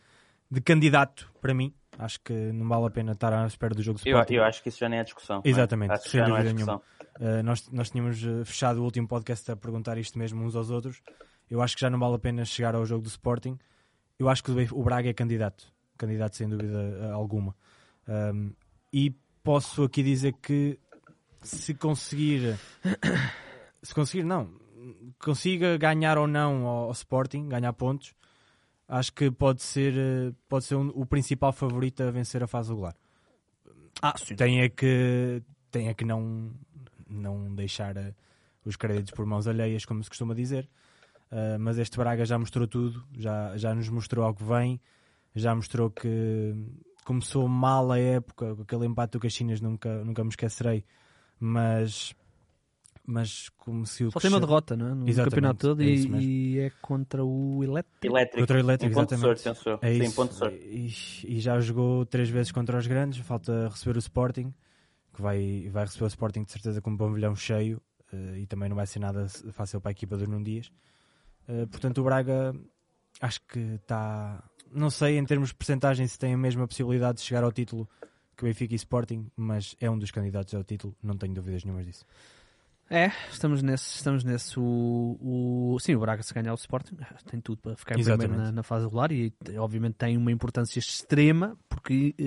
de 0.52 0.60
candidato 0.60 1.32
para 1.42 1.54
mim. 1.54 1.74
Acho 1.98 2.20
que 2.22 2.34
não 2.34 2.68
vale 2.68 2.88
a 2.88 2.90
pena 2.90 3.12
estar 3.14 3.32
à 3.32 3.46
espera 3.46 3.74
do 3.76 3.82
jogo 3.82 4.00
do 4.00 4.08
Eu, 4.08 4.18
Sporting. 4.18 4.34
eu 4.34 4.44
acho 4.44 4.62
que 4.64 4.70
isso 4.70 4.80
já 4.80 4.90
nem 4.90 5.00
é 5.00 5.04
discussão. 5.04 5.42
é? 5.44 5.50
Exatamente, 5.50 6.10
sem 6.10 6.20
já 6.20 6.28
não 6.28 6.38
é 6.38 6.44
nenhuma. 6.44 6.78
Uh, 7.20 7.44
nós, 7.44 7.70
nós 7.70 7.90
tínhamos 7.90 8.24
uh, 8.24 8.44
fechado 8.46 8.80
o 8.80 8.84
último 8.84 9.08
podcast 9.08 9.52
a 9.52 9.56
perguntar 9.56 9.98
isto 9.98 10.18
mesmo 10.18 10.44
uns 10.44 10.56
aos 10.56 10.72
outros. 10.72 11.02
Eu 11.50 11.62
acho 11.62 11.76
que 11.76 11.82
já 11.82 11.90
não 11.90 12.00
vale 12.00 12.16
a 12.16 12.20
pena 12.20 12.44
chegar 12.44 12.76
ao 12.76 12.86
jogo 12.86 13.04
do 13.04 13.10
Sporting. 13.10 13.58
Eu 14.18 14.30
acho 14.30 14.44
que 14.44 14.52
o 14.52 14.84
Braga 14.84 15.10
é 15.10 15.14
candidato, 15.14 15.72
candidato 15.98 16.36
sem 16.36 16.50
dúvida 16.50 16.78
uh, 16.78 17.14
alguma. 17.14 17.56
Um, 18.08 18.54
e 18.92 19.16
posso 19.44 19.84
aqui 19.84 20.02
dizer 20.02 20.34
que 20.42 20.80
se 21.42 21.74
conseguir, 21.74 22.58
se 23.84 23.94
conseguir, 23.94 24.24
não, 24.24 24.50
consiga 25.20 25.78
ganhar 25.78 26.18
ou 26.18 26.28
não 26.28 26.66
ao, 26.66 26.86
ao 26.86 26.92
Sporting, 26.92 27.48
ganhar 27.48 27.74
pontos, 27.74 28.14
acho 28.92 29.14
que 29.14 29.32
pode 29.32 29.62
ser, 29.62 29.94
uh, 29.94 30.36
pode 30.50 30.66
ser 30.66 30.76
um- 30.76 30.90
o 30.90 31.06
principal 31.06 31.54
favorito 31.54 32.04
a 32.04 32.12
vencer 32.12 32.44
a 32.44 32.48
fase 32.48 32.70
regular. 32.70 32.94
Ah, 34.02 34.14
sim. 34.18 34.36
Tem 34.36 34.62
é 34.62 34.70
que, 34.70 35.42
tem 35.72 35.88
é 35.88 35.94
que 35.94 36.04
não, 36.04 36.52
não 37.10 37.56
deixar 37.56 37.96
eh, 37.96 38.14
os 38.66 38.76
créditos 38.76 39.12
por 39.12 39.26
mãos 39.26 39.48
alheias, 39.48 39.86
como 39.86 40.04
se 40.04 40.10
costuma 40.10 40.34
dizer. 40.34 40.70
Uh, 41.32 41.58
mas 41.58 41.78
este 41.78 41.96
Braga 41.98 42.26
já 42.26 42.38
mostrou 42.38 42.68
tudo, 42.68 43.02
já, 43.18 43.56
já 43.56 43.74
nos 43.74 43.88
mostrou 43.88 44.26
ao 44.26 44.34
que 44.34 44.44
vem, 44.44 44.82
já 45.34 45.56
mostrou 45.56 45.90
que 45.90 46.54
começou 47.06 47.48
mal 47.48 47.90
a 47.90 47.98
época, 47.98 48.54
com 48.54 48.62
aquele 48.64 48.86
empate 48.86 49.14
do 49.14 49.20
Caxinas 49.22 49.62
nunca, 49.62 50.04
nunca 50.04 50.22
me 50.26 50.30
esquecerei, 50.30 50.84
mas, 51.40 52.14
mas 53.06 53.50
conseguiu 53.50 54.12
Só 54.12 54.20
tem 54.20 54.30
uma 54.30 54.40
derrota, 54.40 54.76
não 54.78 54.88
é? 54.88 54.94
No 54.94 55.10
Exatamente, 55.10 55.36
campeonato 55.36 55.68
todo 55.68 55.82
é 55.82 55.86
e, 55.86 56.56
e 56.56 56.60
é 56.60 56.70
contra 56.82 57.24
o 57.24 57.64
Elétrico. 57.64 58.06
Elétrico. 58.06 58.40
Contra 58.40 58.58
o 58.58 58.60
Elétrico, 58.60 58.92
Em 58.92 58.96
ponto 58.96 59.10
de 59.10 59.16
exatamente. 59.16 59.60
sorte. 59.60 59.86
É 59.86 59.94
Sim, 59.94 60.04
isso. 60.04 60.16
ponto 60.16 60.32
de 60.32 60.38
sorte. 60.38 60.56
E, 60.58 61.36
e 61.36 61.40
já 61.40 61.60
jogou 61.60 62.06
três 62.06 62.30
vezes 62.30 62.52
contra 62.52 62.78
os 62.78 62.88
grandes, 62.88 63.20
falta 63.20 63.68
receber 63.70 63.98
o 63.98 64.00
Sporting, 64.00 64.54
que 65.14 65.22
vai, 65.22 65.70
vai 65.72 65.86
receber 65.86 66.06
o 66.06 66.08
Sporting 66.08 66.44
de 66.44 66.52
certeza 66.52 66.82
com 66.82 66.92
um 66.92 66.98
pavilhão 66.98 67.36
cheio 67.36 67.82
eh, 68.14 68.40
e 68.40 68.46
também 68.48 68.70
não 68.70 68.76
vai 68.76 68.86
ser 68.88 69.00
nada 69.00 69.28
fácil 69.52 69.82
para 69.82 69.90
a 69.90 69.94
equipa 69.94 70.16
do 70.18 70.28
Nuno 70.28 70.44
Dias. 70.44 70.72
Eh, 71.48 71.66
portanto, 71.66 71.98
o 72.00 72.04
Braga 72.04 72.54
acho 73.20 73.42
que 73.48 73.60
está. 73.60 74.44
Não 74.72 74.90
sei 74.90 75.18
em 75.18 75.26
termos 75.26 75.50
de 75.50 75.56
percentagem 75.56 76.08
se 76.08 76.18
tem 76.18 76.34
a 76.34 76.38
mesma 76.38 76.68
possibilidade 76.68 77.18
de 77.18 77.24
chegar 77.24 77.44
ao 77.44 77.52
título 77.52 77.90
que 78.38 78.44
o 78.44 78.48
Benfica 78.48 78.74
e 78.74 78.78
Sporting, 78.78 79.30
mas 79.36 79.76
é 79.80 79.90
um 79.90 79.98
dos 79.98 80.10
candidatos 80.12 80.54
ao 80.56 80.64
título, 80.64 80.96
não 81.04 81.18
tenho 81.18 81.34
dúvidas 81.34 81.64
nenhumas 81.64 81.86
disso. 81.86 82.06
É, 82.94 83.10
estamos 83.32 83.64
nesse. 83.64 83.96
Estamos 83.96 84.24
nesse 84.26 84.60
o, 84.60 85.18
o- 85.22 85.78
sim, 85.80 85.96
o 85.96 86.00
Braga 86.02 86.22
se 86.22 86.34
ganhar 86.34 86.52
o 86.52 86.56
Sporting 86.56 86.98
tem 87.32 87.40
tudo 87.40 87.62
para 87.62 87.74
ficar 87.78 87.96
em 87.98 88.04
primeiro 88.04 88.24
Exatamente. 88.24 88.46
na, 88.48 88.52
na 88.52 88.64
fase 88.64 88.84
regular 88.84 89.12
e 89.14 89.34
obviamente 89.58 89.94
tem 89.96 90.18
uma 90.18 90.30
importância 90.30 90.78
extrema 90.78 91.58
porque 91.70 92.14
eh, 92.20 92.24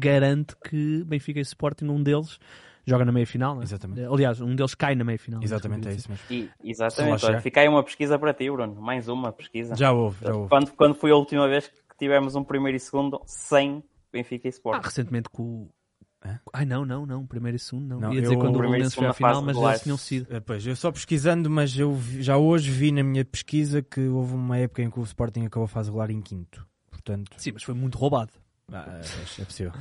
garante 0.00 0.56
que 0.68 1.04
Benfica 1.04 1.38
e 1.38 1.42
Sporting, 1.42 1.84
um 1.86 2.02
deles 2.02 2.40
joga 2.84 3.04
na 3.04 3.12
meia 3.12 3.26
final. 3.26 3.54
não 3.54 3.60
é? 3.62 3.64
Exatamente. 3.64 4.00
Eh, 4.00 4.06
Aliás, 4.06 4.40
um 4.40 4.56
deles 4.56 4.74
cai 4.74 4.96
na 4.96 5.04
meia 5.04 5.18
final. 5.18 5.44
Exatamente, 5.44 5.86
é 5.88 5.92
isso 5.92 6.10
mesmo. 6.10 6.24
E, 6.28 6.50
exatamente. 6.68 7.24
Olha, 7.24 7.40
fica 7.40 7.60
aí 7.60 7.68
uma 7.68 7.84
pesquisa 7.84 8.18
para 8.18 8.34
ti, 8.34 8.50
Bruno. 8.50 8.80
Mais 8.82 9.06
uma 9.06 9.30
pesquisa. 9.32 9.76
Já 9.76 9.92
houve, 9.92 10.24
já 10.26 10.34
houve. 10.34 10.48
Quando, 10.48 10.72
quando 10.72 10.94
foi 10.96 11.12
a 11.12 11.16
última 11.16 11.46
vez 11.48 11.68
que 11.68 11.96
tivemos 11.96 12.34
um 12.34 12.42
primeiro 12.42 12.76
e 12.76 12.80
segundo 12.80 13.22
sem 13.26 13.80
Benfica 14.12 14.48
e 14.48 14.50
Ah, 14.50 14.50
Sport? 14.50 14.84
recentemente 14.84 15.28
com 15.30 15.42
o. 15.44 15.70
Hã? 16.24 16.38
Ai 16.52 16.66
não, 16.66 16.84
não, 16.84 17.06
não, 17.06 17.26
primeiro 17.26 17.56
e 17.56 17.58
segundo 17.58 17.86
não. 17.88 18.00
Não, 18.00 18.12
Ia 18.14 18.20
dizer 18.20 18.34
eu- 18.34 18.38
quando 18.38 18.56
o 18.56 18.58
Belenenses 18.60 18.94
foi 18.94 19.06
à 19.06 19.12
final, 19.14 19.40
mas 19.42 19.56
eles 19.56 19.80
tinham 19.82 19.96
sido. 19.96 20.26
Eh, 20.34 20.40
Pois, 20.40 20.66
eu 20.66 20.76
só 20.76 20.92
pesquisando, 20.92 21.48
mas 21.48 21.76
eu 21.78 21.94
vi- 21.94 22.22
já 22.22 22.36
hoje 22.36 22.70
vi 22.70 22.92
na 22.92 23.02
minha 23.02 23.24
pesquisa 23.24 23.80
que 23.80 24.00
houve 24.06 24.34
uma 24.34 24.58
época 24.58 24.82
em 24.82 24.90
que 24.90 25.00
o 25.00 25.02
Sporting 25.02 25.46
acabou 25.46 25.64
a 25.64 25.68
fase 25.68 25.88
regular 25.88 26.10
em 26.10 26.20
quinto. 26.20 26.66
Portanto, 26.90 27.30
Sim, 27.38 27.52
mas 27.54 27.62
foi 27.62 27.74
muito 27.74 27.96
roubado. 27.96 28.32
ah, 28.70 29.00
é 29.38 29.44
possível. 29.44 29.72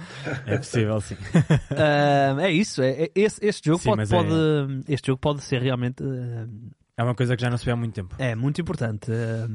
É 0.45 0.57
possível, 0.57 1.01
sim. 1.01 1.17
Ah, 1.77 2.37
é 2.41 2.51
isso, 2.51 2.81
é, 2.81 3.03
é- 3.03 3.11
esse, 3.15 3.45
este, 3.45 3.65
jogo 3.67 3.79
Sim, 3.79 3.89
pode, 3.89 3.97
mas 3.97 4.11
é- 4.11 4.15
pode, 4.15 4.83
este 4.87 5.07
jogo 5.07 5.19
pode 5.19 5.41
ser 5.43 5.61
realmente 5.61 6.01
ah, 6.03 6.47
É 6.97 7.03
uma 7.03 7.15
coisa 7.15 7.35
que 7.35 7.41
já 7.41 7.49
não 7.49 7.57
se 7.57 7.63
vê 7.65 7.71
há 7.71 7.75
muito 7.77 7.93
tempo. 7.93 8.13
É 8.17 8.35
muito 8.35 8.59
importante. 8.61 9.09
Eh, 9.11 9.47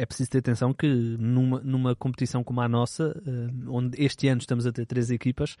É 0.00 0.06
preciso 0.06 0.30
ter 0.30 0.38
atenção 0.38 0.72
que 0.72 0.86
numa, 1.18 1.60
numa 1.60 1.96
competição 1.96 2.44
como 2.44 2.60
a 2.60 2.68
nossa, 2.68 3.20
onde 3.68 4.00
este 4.02 4.28
ano 4.28 4.40
estamos 4.40 4.66
a 4.66 4.72
ter 4.72 4.86
três 4.86 5.10
equipas, 5.10 5.56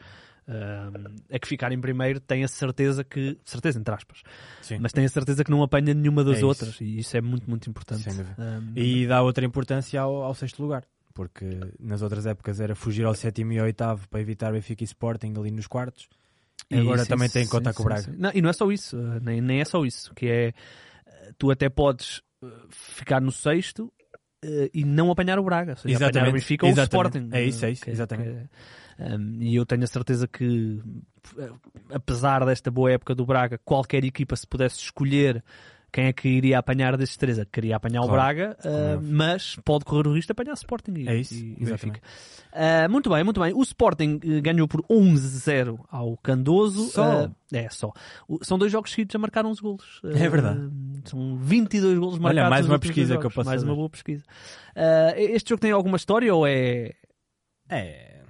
eh, 0.48 1.34
a 1.36 1.38
que 1.38 1.46
ficar 1.48 1.72
em 1.72 1.80
primeiro 1.80 2.20
tem 2.20 2.44
a 2.44 2.48
certeza 2.48 3.04
que, 3.04 3.38
certeza 3.44 3.78
entre 3.78 3.94
aspas, 3.94 4.22
Sim. 4.60 4.78
mas 4.80 4.92
tem 4.92 5.04
a 5.04 5.08
certeza 5.08 5.44
que 5.44 5.50
não 5.50 5.62
apanha 5.62 5.94
nenhuma 5.94 6.24
das 6.24 6.40
É 6.40 6.44
outras 6.44 6.80
e 6.80 6.98
isso 6.98 7.16
é 7.16 7.20
muito, 7.20 7.48
muito 7.48 7.68
importante. 7.70 8.08
E 8.76 9.06
dá 9.06 9.22
outra 9.22 9.44
importância 9.44 10.00
ao, 10.00 10.22
ao 10.22 10.34
sexto 10.34 10.62
lugar. 10.62 10.84
Porque 11.14 11.60
nas 11.78 12.00
outras 12.00 12.24
épocas 12.26 12.58
era 12.58 12.74
fugir 12.74 13.04
ao 13.04 13.14
sétimo 13.14 13.52
e 13.52 13.58
ao 13.58 13.66
oitavo 13.66 14.08
para 14.08 14.20
evitar 14.20 14.50
Benfica 14.52 14.82
e 14.82 14.86
Sporting 14.86 15.34
ali 15.36 15.50
nos 15.50 15.66
quartos. 15.66 16.08
E 16.70 16.78
agora 16.78 17.02
sim, 17.02 17.08
também 17.10 17.28
tem 17.28 17.46
conta 17.46 17.70
sim, 17.70 17.76
com 17.76 17.82
o 17.82 17.86
Braga. 17.86 18.14
Não, 18.16 18.30
e 18.32 18.40
não 18.40 18.48
é 18.48 18.52
só 18.54 18.70
isso, 18.72 18.96
eh, 18.96 19.20
nem, 19.20 19.40
nem 19.42 19.60
é 19.60 19.64
só 19.64 19.84
isso, 19.84 20.14
que 20.14 20.26
é 20.26 20.46
eh, 21.06 21.32
tu 21.36 21.50
até 21.50 21.68
podes 21.68 22.22
eh, 22.42 22.46
ficar 22.70 23.20
no 23.20 23.30
sexto 23.30 23.92
e 24.74 24.84
não 24.84 25.08
apanhar 25.10 25.38
o 25.38 25.44
Braga, 25.44 25.72
ou 25.72 25.76
seja, 25.76 25.94
apanhar 25.94 26.06
o 26.06 26.10
Exatamente, 26.10 26.32
Benfica 26.32 26.66
ou 26.66 26.72
o 26.72 26.74
exatamente. 26.74 27.08
Sporting. 27.18 27.36
É 27.36 27.44
isso, 27.44 27.64
é 27.64 27.70
isso, 27.70 27.84
que- 27.84 27.90
exatamente. 27.90 28.30
que- 28.30 28.48
um, 28.98 29.38
e 29.42 29.54
eu 29.56 29.64
tenho 29.66 29.84
a 29.84 29.86
certeza 29.86 30.26
que, 30.28 30.80
eh, 31.38 31.50
apesar 31.92 32.44
desta 32.44 32.70
boa 32.70 32.90
época 32.92 33.14
do 33.14 33.24
Braga, 33.26 33.58
qualquer 33.64 34.04
equipa, 34.04 34.34
se 34.36 34.46
pudesse 34.46 34.78
escolher 34.80 35.42
quem 35.94 36.06
é 36.06 36.12
que 36.14 36.26
iria 36.26 36.58
apanhar 36.58 36.96
destes 36.96 37.18
três, 37.18 37.36
eu 37.36 37.44
queria 37.44 37.76
apanhar 37.76 38.00
o 38.00 38.06
Claro, 38.08 38.14
Braga, 38.14 38.56
eh, 38.64 38.92
é 38.92 38.94
óbvio. 38.96 39.12
mas 39.14 39.56
pode 39.62 39.84
correr 39.84 40.08
o 40.08 40.14
risco 40.14 40.28
de 40.28 40.32
apanhar 40.32 40.52
o 40.52 40.56
Sporting 40.56 40.92
e, 40.96 41.06
É 41.08 41.14
isso, 41.16 41.34
e- 41.34 41.54
exatamente. 41.60 42.00
Ah, 42.50 42.88
muito 42.88 43.10
bem, 43.10 43.22
muito 43.22 43.38
bem. 43.40 43.52
O 43.52 43.60
Sporting 43.62 44.18
eh, 44.24 44.40
ganhou 44.40 44.66
por 44.66 44.82
11-0 44.90 45.78
ao 45.90 46.16
Candoso. 46.16 46.88
Só? 46.92 47.26
Ah, 47.26 47.30
é, 47.52 47.68
só. 47.68 47.92
O- 48.26 48.42
são 48.42 48.56
dois 48.58 48.72
jogos 48.72 48.90
seguidos 48.90 49.14
a 49.14 49.18
marcar 49.18 49.44
uns 49.44 49.60
golos. 49.60 50.00
É 50.02 50.28
verdade. 50.30 50.60
Ah, 50.62 51.00
são 51.10 51.36
22 51.36 51.98
golos 51.98 52.14
Olha, 52.14 52.22
marcados. 52.22 52.50
mais 52.50 52.62
nos 52.66 52.72
uma 52.72 52.78
pesquisa 52.78 53.18
que 53.18 53.26
eu 53.26 53.30
posso 53.30 53.48
Mais 53.50 53.62
uma 53.62 53.74
boa 53.74 53.90
pesquisa. 53.90 54.24
Este 55.16 55.50
jogo 55.50 55.60
tem 55.60 55.72
alguma 55.72 55.96
história 55.98 56.34
ou 56.34 56.46
é... 56.46 56.92
É, 57.68 58.21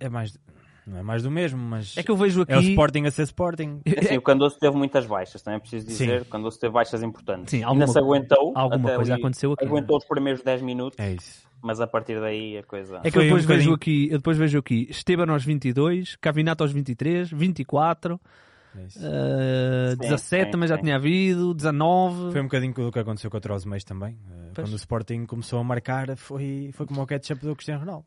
é 0.00 0.08
mais, 0.08 0.38
não 0.86 0.98
é 0.98 1.02
mais 1.02 1.22
do 1.22 1.30
mesmo, 1.30 1.58
mas 1.58 1.96
É 1.96 2.02
que 2.02 2.10
eu 2.10 2.16
vejo 2.16 2.42
aqui... 2.42 2.52
é 2.52 2.56
o 2.58 2.60
Sporting 2.60 3.04
a 3.06 3.10
ser 3.10 3.22
Sporting. 3.24 3.80
Assim, 3.98 4.16
o 4.16 4.22
Candoso 4.22 4.58
teve 4.58 4.76
muitas 4.76 5.06
baixas, 5.06 5.42
também 5.42 5.56
é 5.58 5.60
preciso 5.60 5.86
dizer. 5.86 6.20
Sim. 6.20 6.26
O 6.26 6.30
Candoso 6.30 6.58
teve 6.58 6.72
baixas 6.72 7.02
importantes. 7.02 7.50
Sim, 7.50 7.58
Ainda 7.58 7.68
alguma- 7.68 7.86
se 7.88 7.98
aguentou. 7.98 8.52
alguma 8.56 8.88
até 8.88 8.96
coisa 8.96 9.12
ali, 9.14 9.22
aconteceu 9.22 9.52
aqui, 9.52 9.64
Aguentou 9.64 9.96
os 9.98 10.04
primeiros 10.06 10.42
10 10.42 10.62
minutos, 10.62 10.98
É 10.98 11.12
isso. 11.12 11.46
mas 11.62 11.80
a 11.80 11.86
partir 11.86 12.20
daí 12.20 12.56
a 12.58 12.62
coisa. 12.62 13.00
É 13.04 13.10
que 13.10 13.18
eu 13.18 13.22
um 13.22 13.24
depois, 13.26 13.44
vejo 13.44 13.70
bocadinho- 13.70 13.74
aqui, 13.74 14.08
eu 14.10 14.18
depois 14.18 14.36
vejo 14.38 14.58
aqui 14.58 14.86
Esteban 14.90 15.30
aos 15.32 15.44
22, 15.44 16.16
Cavinato 16.16 16.62
aos 16.64 16.72
23, 16.72 17.30
24, 17.30 18.20
É 18.76 18.84
isso. 18.84 18.98
ah, 19.02 19.90
Sim, 19.92 19.98
17 19.98 20.44
sim, 20.46 20.50
também 20.50 20.68
já 20.68 20.76
sim. 20.76 20.82
tinha 20.82 20.96
havido, 20.96 21.52
19. 21.54 22.32
Foi 22.32 22.40
um 22.40 22.44
bocadinho 22.44 22.72
o 22.86 22.92
que 22.92 22.98
aconteceu 22.98 23.30
contra 23.30 23.54
os 23.54 23.64
Meis 23.64 23.84
também. 23.84 24.12
Uh, 24.14 24.50
Pois. 24.54 24.66
Quando 24.68 24.72
o 24.72 24.76
Sporting 24.76 25.26
começou 25.26 25.58
a 25.60 25.64
marcar, 25.64 26.16
foi, 26.16 26.70
foi 26.72 26.86
como 26.86 27.02
o 27.02 27.06
ketchup 27.06 27.44
do 27.44 27.54
Cristiano 27.54 27.80
Ronaldo. 27.80 28.06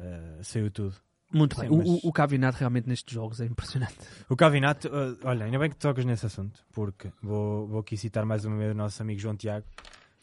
Uh, 0.00 0.42
saiu 0.42 0.70
tudo. 0.70 0.94
Muito 1.32 1.54
Sim, 1.54 1.60
bem. 1.60 1.70
O- 1.70 1.76
mas- 1.76 1.88
O, 1.88 2.08
o 2.08 2.12
Cavinato 2.12 2.58
realmente 2.58 2.88
nestes 2.88 3.12
jogos 3.14 3.40
é 3.40 3.44
impressionante. 3.46 3.94
O 4.28 4.34
Cavinato, 4.36 4.88
uh, 4.88 5.18
olha, 5.24 5.44
ainda 5.44 5.58
bem 5.58 5.68
que 5.70 5.76
tocas 5.76 6.04
nesse 6.04 6.26
assunto, 6.26 6.58
porque 6.72 7.12
vou, 7.22 7.66
vou 7.68 7.80
aqui 7.80 7.96
citar 7.96 8.24
mais 8.24 8.44
uma 8.44 8.56
vez 8.56 8.72
o 8.72 8.74
nosso 8.74 9.00
amigo 9.02 9.20
João 9.20 9.36
Tiago. 9.36 9.66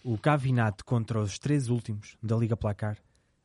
O 0.03 0.17
Cavinato 0.17 0.83
contra 0.83 1.19
os 1.19 1.37
três 1.39 1.69
últimos 1.69 2.17
da 2.23 2.35
Liga 2.35 2.57
Placar, 2.57 2.97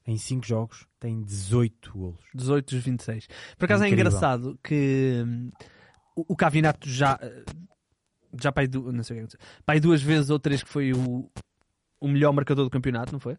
em 0.06 0.16
5 0.16 0.44
jogos, 0.46 0.86
tem 0.98 1.22
18 1.22 1.92
golos. 1.92 2.24
18 2.34 2.74
dos 2.74 2.84
26. 2.84 3.28
Por 3.58 3.64
acaso 3.66 3.84
é 3.84 3.88
engraçado 3.88 4.58
que 4.62 5.22
hum, 5.24 5.50
o, 6.16 6.32
o 6.32 6.36
Cavinato 6.36 6.88
já, 6.88 7.18
eh, 7.22 7.44
já 8.40 8.52
aí, 8.56 8.66
du- 8.66 8.92
não 8.92 9.04
sei 9.04 9.16
o 9.22 9.28
que 9.28 9.36
é 9.36 9.38
que 9.38 9.44
aí 9.68 9.78
duas 9.80 10.02
vezes 10.02 10.30
ou 10.30 10.38
três 10.40 10.62
que 10.62 10.68
foi 10.68 10.92
o, 10.92 11.30
o 12.00 12.08
melhor 12.08 12.32
marcador 12.32 12.64
do 12.64 12.70
campeonato, 12.70 13.12
não 13.12 13.20
foi? 13.20 13.36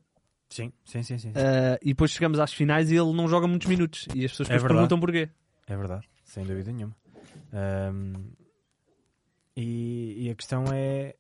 Sim, 0.54 0.72
sim, 0.86 1.02
sim. 1.04 1.18
sim. 1.18 1.32
Ah, 1.36 1.78
e 1.82 1.88
depois 1.90 2.12
chegamos 2.12 2.40
às 2.40 2.54
finais 2.54 2.92
e 2.92 2.96
ele 2.96 3.12
não 3.14 3.28
joga 3.28 3.48
muitos 3.48 3.68
minutos. 3.68 4.08
E 4.14 4.24
as 4.26 4.32
pessoas 4.32 4.50
É 4.50 4.60
perguntam 4.60 5.00
porquê. 5.00 5.30
É 5.68 5.76
verdade, 5.78 6.08
sem 6.24 6.44
dúvida 6.46 6.72
nenhuma. 6.72 6.96
Um, 7.54 8.32
e, 9.56 10.26
e 10.26 10.30
a 10.30 10.36
questão 10.36 10.66
é. 10.72 11.16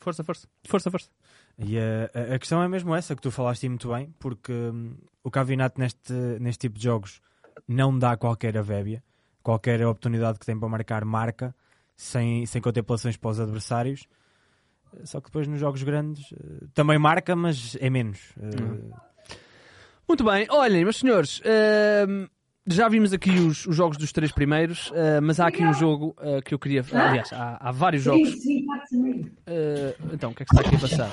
Força, 0.00 0.24
força. 0.24 0.48
Força, 0.66 0.90
força. 0.90 1.10
E 1.58 1.78
a, 1.78 2.34
a- 2.34 2.38
questão 2.38 2.62
é 2.62 2.68
mesmo 2.68 2.94
essa 2.94 3.14
que 3.14 3.22
tu 3.22 3.30
falaste 3.30 3.68
muito 3.68 3.88
bem, 3.92 4.12
porque 4.18 4.52
hum, 4.52 4.96
o 5.22 5.30
Cavinato 5.30 5.80
neste, 5.80 6.12
neste 6.40 6.62
tipo 6.62 6.78
de 6.78 6.84
jogos 6.84 7.20
não 7.68 7.96
dá 7.96 8.16
qualquer 8.16 8.56
avébia, 8.56 9.02
qualquer 9.42 9.84
oportunidade 9.86 10.38
que 10.38 10.46
tem 10.46 10.58
para 10.58 10.68
marcar, 10.68 11.04
marca, 11.04 11.54
sem, 11.96 12.44
sem 12.46 12.60
contemplações 12.60 13.16
para 13.16 13.30
os 13.30 13.38
adversários. 13.40 14.06
Só 15.04 15.20
que 15.20 15.26
depois 15.26 15.46
nos 15.48 15.58
jogos 15.60 15.82
grandes 15.82 16.32
eh, 16.32 16.66
também 16.74 16.98
marca, 16.98 17.34
mas 17.34 17.76
é 17.80 17.88
menos. 17.90 18.18
Eh, 18.40 18.94
Muito 20.08 20.24
bem, 20.24 20.46
olhem, 20.50 20.84
meus 20.84 20.96
senhores, 20.98 21.40
ehm, 21.44 22.26
já 22.66 22.88
vimos 22.88 23.12
aqui 23.12 23.30
os, 23.30 23.66
os 23.66 23.74
jogos 23.74 23.96
dos 23.96 24.12
três 24.12 24.30
primeiros, 24.32 24.92
eh, 24.94 25.20
mas 25.20 25.40
há 25.40 25.46
aqui 25.48 25.64
um 25.64 25.72
jogo 25.72 26.14
eh, 26.20 26.40
que 26.42 26.54
eu 26.54 26.58
queria. 26.58 26.84
Aliás, 26.92 27.32
há, 27.32 27.68
há 27.68 27.72
vários 27.72 28.02
jogos. 28.02 28.28
Então, 30.12 30.30
o 30.30 30.34
que 30.34 30.42
é 30.42 30.46
que 30.46 30.54
está 30.54 30.60
aqui 30.60 30.76
a 30.76 30.78
passar? 30.78 31.10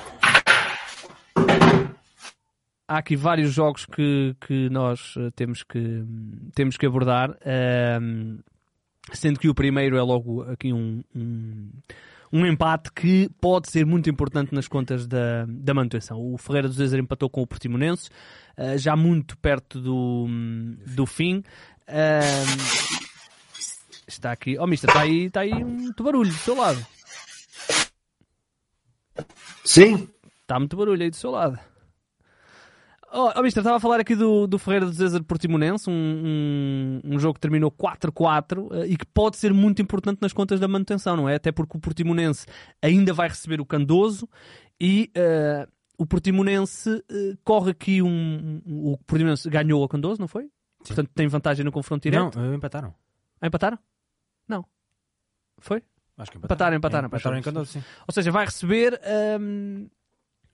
Há 2.86 2.98
aqui 2.98 3.14
vários 3.14 3.52
jogos 3.52 3.86
que, 3.86 4.34
que 4.40 4.68
nós 4.68 5.14
temos 5.36 5.62
que, 5.62 6.04
temos 6.54 6.76
que 6.76 6.84
abordar, 6.86 7.36
ehm, 7.44 8.38
sendo 9.12 9.38
que 9.38 9.48
o 9.48 9.54
primeiro 9.54 9.96
é 9.96 10.02
logo 10.02 10.42
aqui 10.42 10.72
um, 10.72 11.02
um, 11.14 11.70
um 12.32 12.46
empate 12.46 12.92
que 12.92 13.28
pode 13.40 13.70
ser 13.70 13.84
muito 13.84 14.08
importante 14.08 14.54
nas 14.54 14.68
contas 14.68 15.06
da, 15.06 15.44
da 15.48 15.74
manutenção. 15.74 16.18
O 16.20 16.38
Ferreira 16.38 16.68
do 16.68 16.74
Zezer 16.74 17.00
empatou 17.00 17.28
com 17.28 17.42
o 17.42 17.46
Portimonense, 17.46 18.08
eh, 18.56 18.78
já 18.78 18.94
muito 18.94 19.36
perto 19.38 19.80
do, 19.80 20.26
do 20.94 21.06
fim. 21.06 21.42
Ehm, 21.88 22.56
está 24.06 24.32
aqui. 24.32 24.56
Oh, 24.58 24.66
mister, 24.66 24.88
está 24.90 25.02
aí, 25.02 25.24
está 25.24 25.40
aí 25.40 25.52
um 25.52 25.92
barulho 26.00 26.30
do 26.30 26.38
seu 26.38 26.56
lado. 26.56 26.86
Sim, 29.64 30.08
Está 30.50 30.58
muito 30.58 30.76
barulho 30.76 31.00
aí 31.00 31.10
do 31.10 31.14
seu 31.14 31.30
lado. 31.30 31.60
Oh, 33.12 33.32
oh 33.36 33.42
mister, 33.42 33.60
estava 33.60 33.76
a 33.76 33.80
falar 33.80 33.98
aqui 34.00 34.14
do, 34.14 34.46
do 34.46 34.58
Ferreira 34.58 34.86
do 34.86 34.92
Zezer 34.92 35.22
Portimonense, 35.24 35.90
um, 35.90 35.92
um, 35.92 37.00
um 37.16 37.18
jogo 37.18 37.34
que 37.34 37.40
terminou 37.40 37.70
4-4 37.72 38.68
eh, 38.72 38.86
e 38.88 38.96
que 38.96 39.04
pode 39.06 39.36
ser 39.36 39.52
muito 39.52 39.82
importante 39.82 40.18
nas 40.22 40.32
contas 40.32 40.60
da 40.60 40.68
manutenção, 40.68 41.16
não 41.16 41.28
é? 41.28 41.34
Até 41.34 41.50
porque 41.50 41.76
o 41.76 41.80
Portimonense 41.80 42.46
ainda 42.80 43.12
vai 43.12 43.28
receber 43.28 43.60
o 43.60 43.66
Candoso 43.66 44.28
e 44.80 45.10
eh, 45.14 45.66
o 45.98 46.06
Portimonense 46.06 47.02
eh, 47.10 47.36
corre 47.42 47.72
aqui 47.72 48.00
um, 48.00 48.60
um- 48.64 48.92
O 48.92 48.98
Portimonense 48.98 49.50
ganhou 49.50 49.82
o 49.82 49.88
Candoso, 49.88 50.20
não 50.20 50.28
foi? 50.28 50.48
Portanto, 50.86 51.10
tem 51.14 51.26
vantagem 51.26 51.64
no 51.64 51.72
confronto 51.72 52.08
não, 52.10 52.30
direto. 52.30 52.38
eh, 52.38 52.54
empataram. 52.54 52.94
Ah, 53.40 53.46
empataram? 53.48 53.78
Não. 54.48 54.64
Foi? 55.58 55.82
Acho 56.16 56.30
que 56.30 56.38
Empataram, 56.38 56.76
empataram, 56.76 57.06
É, 57.06 57.08
empataram 57.08 57.36
em 57.36 57.40
empataram. 57.40 57.42
Candoso, 57.64 57.72
sim. 57.72 57.82
Ou 58.06 58.12
seja, 58.14 58.30
vai 58.30 58.44
receber. 58.46 59.00
hum, 59.40 59.88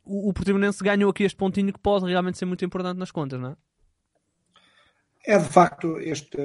o, 0.06 0.30
o 0.30 0.32
Portimonense 0.32 0.82
ganhou 0.82 1.10
aqui 1.10 1.24
este 1.24 1.36
pontinho 1.36 1.72
que 1.72 1.78
pode 1.78 2.06
realmente 2.06 2.38
ser 2.38 2.46
muito 2.46 2.64
importante 2.64 2.98
nas 2.98 3.10
contas, 3.10 3.40
não 3.40 3.50
é? 3.50 3.56
é 5.26 5.38
de 5.38 5.48
facto 5.48 5.98
este, 5.98 6.38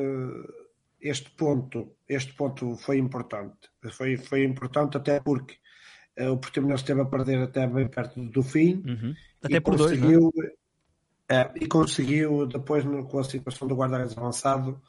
este 1.00 1.30
ponto, 1.32 1.96
este 2.10 2.34
ponto 2.34 2.75
foi 2.75 2.98
importante. 2.98 3.70
Foi, 3.91 4.18
foi 4.18 4.44
importante 4.44 4.98
até 4.98 5.20
porque 5.20 5.56
eh, 6.15 6.30
o 6.30 6.38
Portimonense 6.38 6.84
esteve 6.84 7.01
a 7.01 7.06
perder 7.06 7.39
até 7.41 7.68
bem 7.68 7.88
perto 7.88 8.22
do 8.22 8.44
fim 8.44 8.84
Uhum. 8.86 9.13
e 9.44 9.46
Até 9.46 9.60
por 9.60 9.75
dois, 9.75 9.91
é? 9.91 9.96
conseguiu, 9.96 10.32
eh, 11.30 11.51
e 11.56 11.68
conseguiu 11.68 12.48
depois 12.48 12.84
com 12.84 13.20
a 13.20 13.24
situação 13.24 13.68
do 13.68 13.75
guarda-redes 13.75 14.18
avançado 14.18 14.82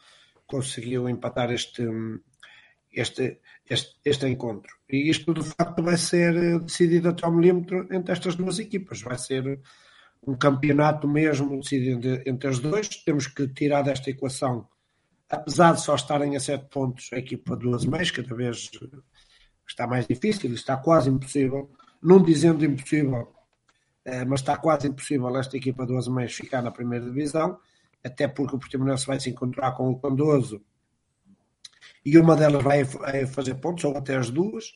conseguiu 0.46 1.08
empatar 1.08 1.50
este, 1.50 1.82
este, 2.92 3.40
este, 3.68 3.96
este 4.04 4.28
encontro. 4.28 4.72
E 4.88 5.08
isto 5.10 5.32
de 5.32 5.42
facto 5.42 5.82
vai 5.82 5.96
ser 5.96 6.36
eh, 6.36 6.58
decidido 6.58 7.08
até 7.08 7.24
ao 7.24 7.32
milímetro 7.32 7.86
entre 7.90 8.12
estas 8.12 8.36
duas 8.36 8.58
equipas. 8.58 9.00
Vai 9.02 9.18
ser 9.18 9.60
um 10.26 10.36
campeonato 10.36 11.08
mesmo 11.08 11.58
decidido 11.60 12.22
entre- 12.26 12.48
as 12.48 12.58
dois. 12.58 12.88
Temos 12.88 13.26
que 13.26 13.48
tirar 13.48 13.82
desta 13.82 14.10
equação, 14.10 14.68
apesar 15.28 15.72
de 15.74 15.80
só 15.80 15.94
estarem 15.94 16.36
a 16.36 16.40
sete 16.40 16.68
pontos, 16.68 17.10
a 17.12 17.18
equipa 17.18 17.56
do 17.56 17.74
Azemais, 17.74 18.10
cada 18.10 18.34
vez 18.34 18.70
eh, 18.82 18.98
está 19.66 19.86
mais 19.86 20.06
difícil, 20.06 20.52
está 20.52 20.76
quase 20.76 21.08
impossível. 21.10 21.70
Não 22.02 22.22
dizendo 22.22 22.64
impossível, 22.64 23.32
eh, 24.04 24.24
mas 24.24 24.40
está 24.40 24.56
quase 24.56 24.88
impossível 24.88 25.34
esta 25.36 25.56
equipa 25.56 25.86
do 25.86 25.96
Azemais 25.96 26.34
ficar 26.34 26.60
na 26.60 26.70
primeira 26.70 27.04
divisão, 27.06 27.58
até 28.04 28.26
porque 28.28 28.56
o 28.56 28.58
Portimonense 28.58 29.06
vai 29.06 29.18
se 29.20 29.30
encontrar 29.30 29.72
com 29.72 29.88
o 29.88 29.98
Condoso 29.98 30.60
e 32.04 32.18
uma 32.18 32.36
delas 32.36 32.62
vai 32.62 32.84
vai 32.84 33.26
fazer 33.26 33.54
pontos, 33.56 33.84
ou 33.84 33.96
até 33.96 34.16
as 34.16 34.30
duas, 34.30 34.72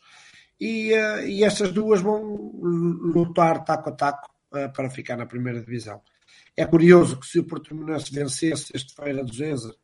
e, 0.61 0.93
eh, 0.93 1.29
e 1.29 1.45
essas 1.45 1.73
duas 1.73 2.01
vão 2.01 2.21
lutar 2.63 3.65
taco 3.65 3.91
a 3.91 3.93
taco 3.93 4.31
eh, 4.55 4.69
para 4.69 4.91
ficar 4.91 5.17
na 5.17 5.27
primeira 5.27 5.61
divisão. 5.61 6.01
É 6.57 6.65
curioso 6.65 7.19
que 7.21 7.27
se 7.27 7.39
o 7.39 7.45
Portimonense 7.45 8.13
vencesse 8.13 8.73
este 8.75 8.95
Feira 8.95 9.23
do 9.23 9.33
Zezer, 9.33 9.75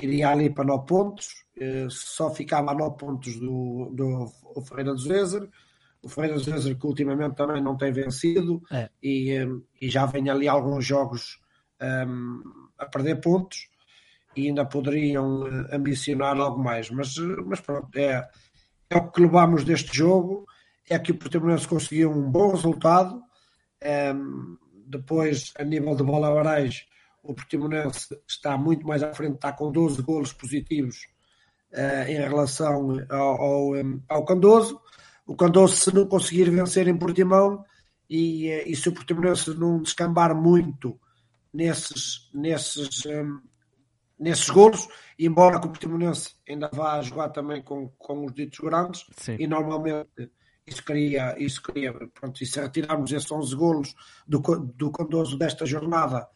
iria 0.00 0.30
ali 0.30 0.48
para 0.48 0.64
9 0.64 0.86
pontos, 0.86 1.44
eh, 1.56 1.86
só 1.90 2.30
ficava 2.34 2.70
a 2.70 2.74
9 2.74 2.96
pontos 2.96 3.38
do, 3.38 3.90
do 3.94 4.62
Feira 4.62 4.92
do 4.92 4.98
Zezer, 4.98 5.48
o 6.02 6.08
Feira 6.08 6.32
do 6.32 6.40
Zezer 6.40 6.78
que 6.78 6.86
ultimamente 6.86 7.36
também 7.36 7.62
não 7.62 7.76
tem 7.76 7.92
vencido 7.92 8.62
É. 8.70 8.88
e, 9.02 9.36
e 9.80 9.90
já 9.90 10.06
vem 10.06 10.30
ali 10.30 10.48
alguns 10.48 10.86
jogos 10.86 11.38
ehm, 11.78 12.40
a 12.78 12.86
perder 12.86 13.20
pontos 13.20 13.68
e 14.36 14.46
ainda 14.48 14.64
poderiam 14.64 15.46
eh, 15.46 15.76
ambicionar 15.76 16.36
algo 16.38 16.62
mais, 16.62 16.90
mas, 16.90 17.16
eh, 17.16 17.42
mas 17.46 17.60
pronto, 17.60 17.88
é, 17.96 18.28
é 18.88 18.96
o 18.96 19.10
que 19.10 19.20
levamos 19.20 19.64
deste 19.64 19.96
jogo, 19.96 20.46
é 20.88 20.98
que 20.98 21.12
o 21.12 21.18
Portimonense 21.18 21.68
conseguiu 21.68 22.10
um 22.10 22.30
bom 22.30 22.52
resultado, 22.52 23.22
Ehm, 23.80 24.56
depois 24.86 25.52
a 25.58 25.64
nível 25.64 25.94
de 25.94 26.02
bola 26.02 26.32
Barais, 26.32 26.84
o 27.22 27.34
Portimonense 27.34 28.08
está 28.28 28.56
muito 28.58 28.86
mais 28.86 29.02
à 29.02 29.12
frente, 29.14 29.36
está 29.36 29.52
com 29.52 29.70
12 29.70 30.02
golos 30.02 30.32
positivos 30.32 31.08
eh, 31.72 32.12
em 32.12 32.16
relação 32.16 33.04
ao, 33.08 33.42
ao, 33.42 33.76
em, 33.76 34.02
ao 34.08 34.24
Candoso. 34.24 34.80
O 35.26 35.36
Candoso, 35.36 35.76
se 35.76 35.94
não 35.94 36.06
conseguir 36.06 36.50
vencer 36.50 36.88
em 36.88 36.98
Portimão 36.98 37.64
e, 38.08 38.48
e 38.66 38.76
se 38.76 38.88
o 38.88 38.92
Portimonense 38.92 39.54
não 39.54 39.80
descambar 39.80 40.34
muito 40.34 40.98
nesses, 41.52 42.30
nesses, 42.34 43.06
em, 43.06 43.40
nesses 44.20 44.50
golos, 44.50 44.86
embora 45.18 45.58
que 45.58 45.66
o 45.66 45.70
Portimonense 45.70 46.34
ainda 46.48 46.68
vá 46.72 47.00
jogar 47.00 47.30
também 47.30 47.62
com, 47.62 47.88
com 47.98 48.26
os 48.26 48.34
ditos 48.34 48.58
grandes, 48.60 49.06
Sim. 49.16 49.36
e 49.38 49.46
normalmente 49.46 50.30
isso 50.66 50.84
queria, 50.84 51.34
isso 51.42 51.62
queria, 51.62 51.92
pronto, 51.92 52.42
e 52.42 52.46
se 52.46 52.60
retirarmos 52.60 53.10
esses 53.10 53.32
11 53.32 53.56
golos 53.56 53.94
do, 54.28 54.38
do 54.38 54.90
Condoso 54.90 55.38
desta 55.38 55.64
jornada, 55.66 56.28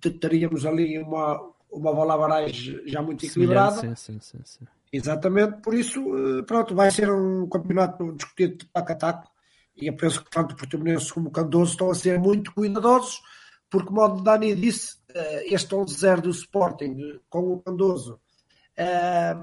te- 0.00 0.10
teríamos 0.10 0.66
ali 0.66 0.98
uma, 0.98 1.40
uma 1.70 1.94
bola 1.94 2.18
Barais 2.18 2.56
já 2.86 3.00
muito 3.00 3.24
equilibrada. 3.24 3.80
Sim, 3.80 3.94
sim, 3.94 4.20
sim, 4.20 4.38
sim. 4.44 4.66
Exatamente, 4.92 5.62
por 5.62 5.72
isso, 5.74 6.00
eh, 6.16 6.42
pronto, 6.42 6.74
vai 6.74 6.90
ser 6.90 7.10
um 7.10 7.48
campeonato 7.48 8.12
discutido 8.12 8.58
de 8.58 8.66
taco 8.66 8.92
a 8.92 8.94
taco 8.94 9.30
e 9.74 9.86
eu 9.86 9.96
penso 9.96 10.22
que 10.22 10.30
tanto 10.30 10.52
o 10.52 10.56
Portimonense 10.56 11.10
como 11.10 11.28
o 11.28 11.32
Candoso 11.32 11.72
estão 11.72 11.90
a 11.90 11.94
ser 11.94 12.18
muito 12.18 12.52
cuidadosos, 12.52 13.22
porque, 13.70 13.88
como 13.88 14.02
o 14.02 14.20
Dani 14.20 14.54
disse, 14.54 14.98
este 15.44 15.74
11-0 15.74 16.20
do 16.20 16.30
Sporting 16.30 16.96
eh, 17.00 17.20
com 17.28 17.52
o 17.52 17.60
Candoso 17.60 18.20
eh, 18.76 19.36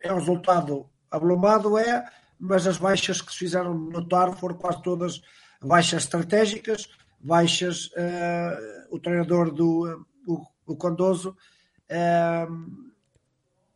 é 0.00 0.12
um 0.12 0.18
resultado 0.18 0.86
ablomado, 1.10 1.78
é, 1.78 2.04
mas 2.38 2.66
as 2.66 2.78
baixas 2.78 3.20
que 3.22 3.32
se 3.32 3.38
fizeram 3.38 3.74
notar 3.74 4.36
foram 4.36 4.56
quase 4.56 4.82
todas 4.82 5.22
baixas 5.62 6.02
estratégicas, 6.02 6.88
baixas, 7.18 7.90
eh, 7.96 8.86
o 8.90 8.98
treinador 8.98 9.50
do 9.50 9.88
eh, 9.88 9.96
o, 10.26 10.44
o 10.66 10.76
Candoso 10.76 11.36
eh, 11.88 12.46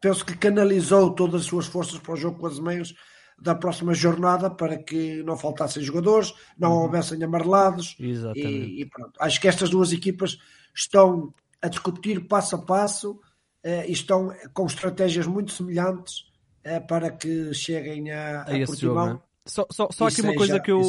penso 0.00 0.24
que 0.24 0.36
canalizou 0.36 1.14
todas 1.14 1.42
as 1.42 1.46
suas 1.46 1.66
forças 1.66 1.98
para 1.98 2.12
o 2.12 2.16
jogo 2.16 2.38
com 2.38 2.46
as 2.46 2.58
meias 2.58 2.94
da 3.40 3.54
próxima 3.54 3.94
jornada 3.94 4.50
para 4.50 4.76
que 4.76 5.22
não 5.22 5.36
faltassem 5.36 5.82
jogadores, 5.82 6.34
não 6.58 6.72
houvessem 6.72 7.22
amarelados 7.22 7.96
Exatamente. 7.98 8.48
e, 8.48 8.82
e 8.82 8.86
pronto. 8.86 9.12
Acho 9.20 9.40
que 9.40 9.48
estas 9.48 9.70
duas 9.70 9.92
equipas 9.92 10.38
estão 10.74 11.32
a 11.62 11.68
discutir 11.68 12.26
passo 12.28 12.56
a 12.56 12.58
passo 12.58 13.20
eh, 13.64 13.86
e 13.88 13.92
estão 13.92 14.32
com 14.52 14.66
estratégias 14.66 15.26
muito 15.26 15.52
semelhantes 15.52 16.26
eh, 16.64 16.80
para 16.80 17.10
que 17.10 17.52
cheguem 17.54 18.10
a, 18.10 18.42
a 18.42 18.50
a 18.52 18.58
esse 18.58 18.76
jogo, 18.80 18.94
Portimão. 19.00 19.22
é? 19.24 19.28
Só, 19.50 19.66
só, 19.70 19.88
só 19.90 20.06
aqui 20.08 20.20
uma 20.20 20.28
seja- 20.32 20.36
coisa 20.38 20.60
que 20.60 20.70
eu. 20.70 20.80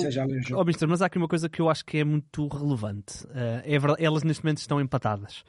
Oh, 0.58 0.64
mister, 0.66 0.88
mas 0.88 1.02
há 1.02 1.06
aqui 1.06 1.18
uma 1.18 1.30
coisa 1.30 1.48
que 1.48 1.62
eu 1.62 1.70
acho 1.70 1.86
que 1.86 1.98
é 1.98 2.04
muito 2.04 2.46
relevante. 2.50 3.26
Eh, 3.34 3.62
é 3.76 3.80
verdade, 3.80 4.04
elas 4.04 4.22
neste 4.24 4.44
momento 4.44 4.58
estão 4.58 4.82
empatadas. 4.82 5.44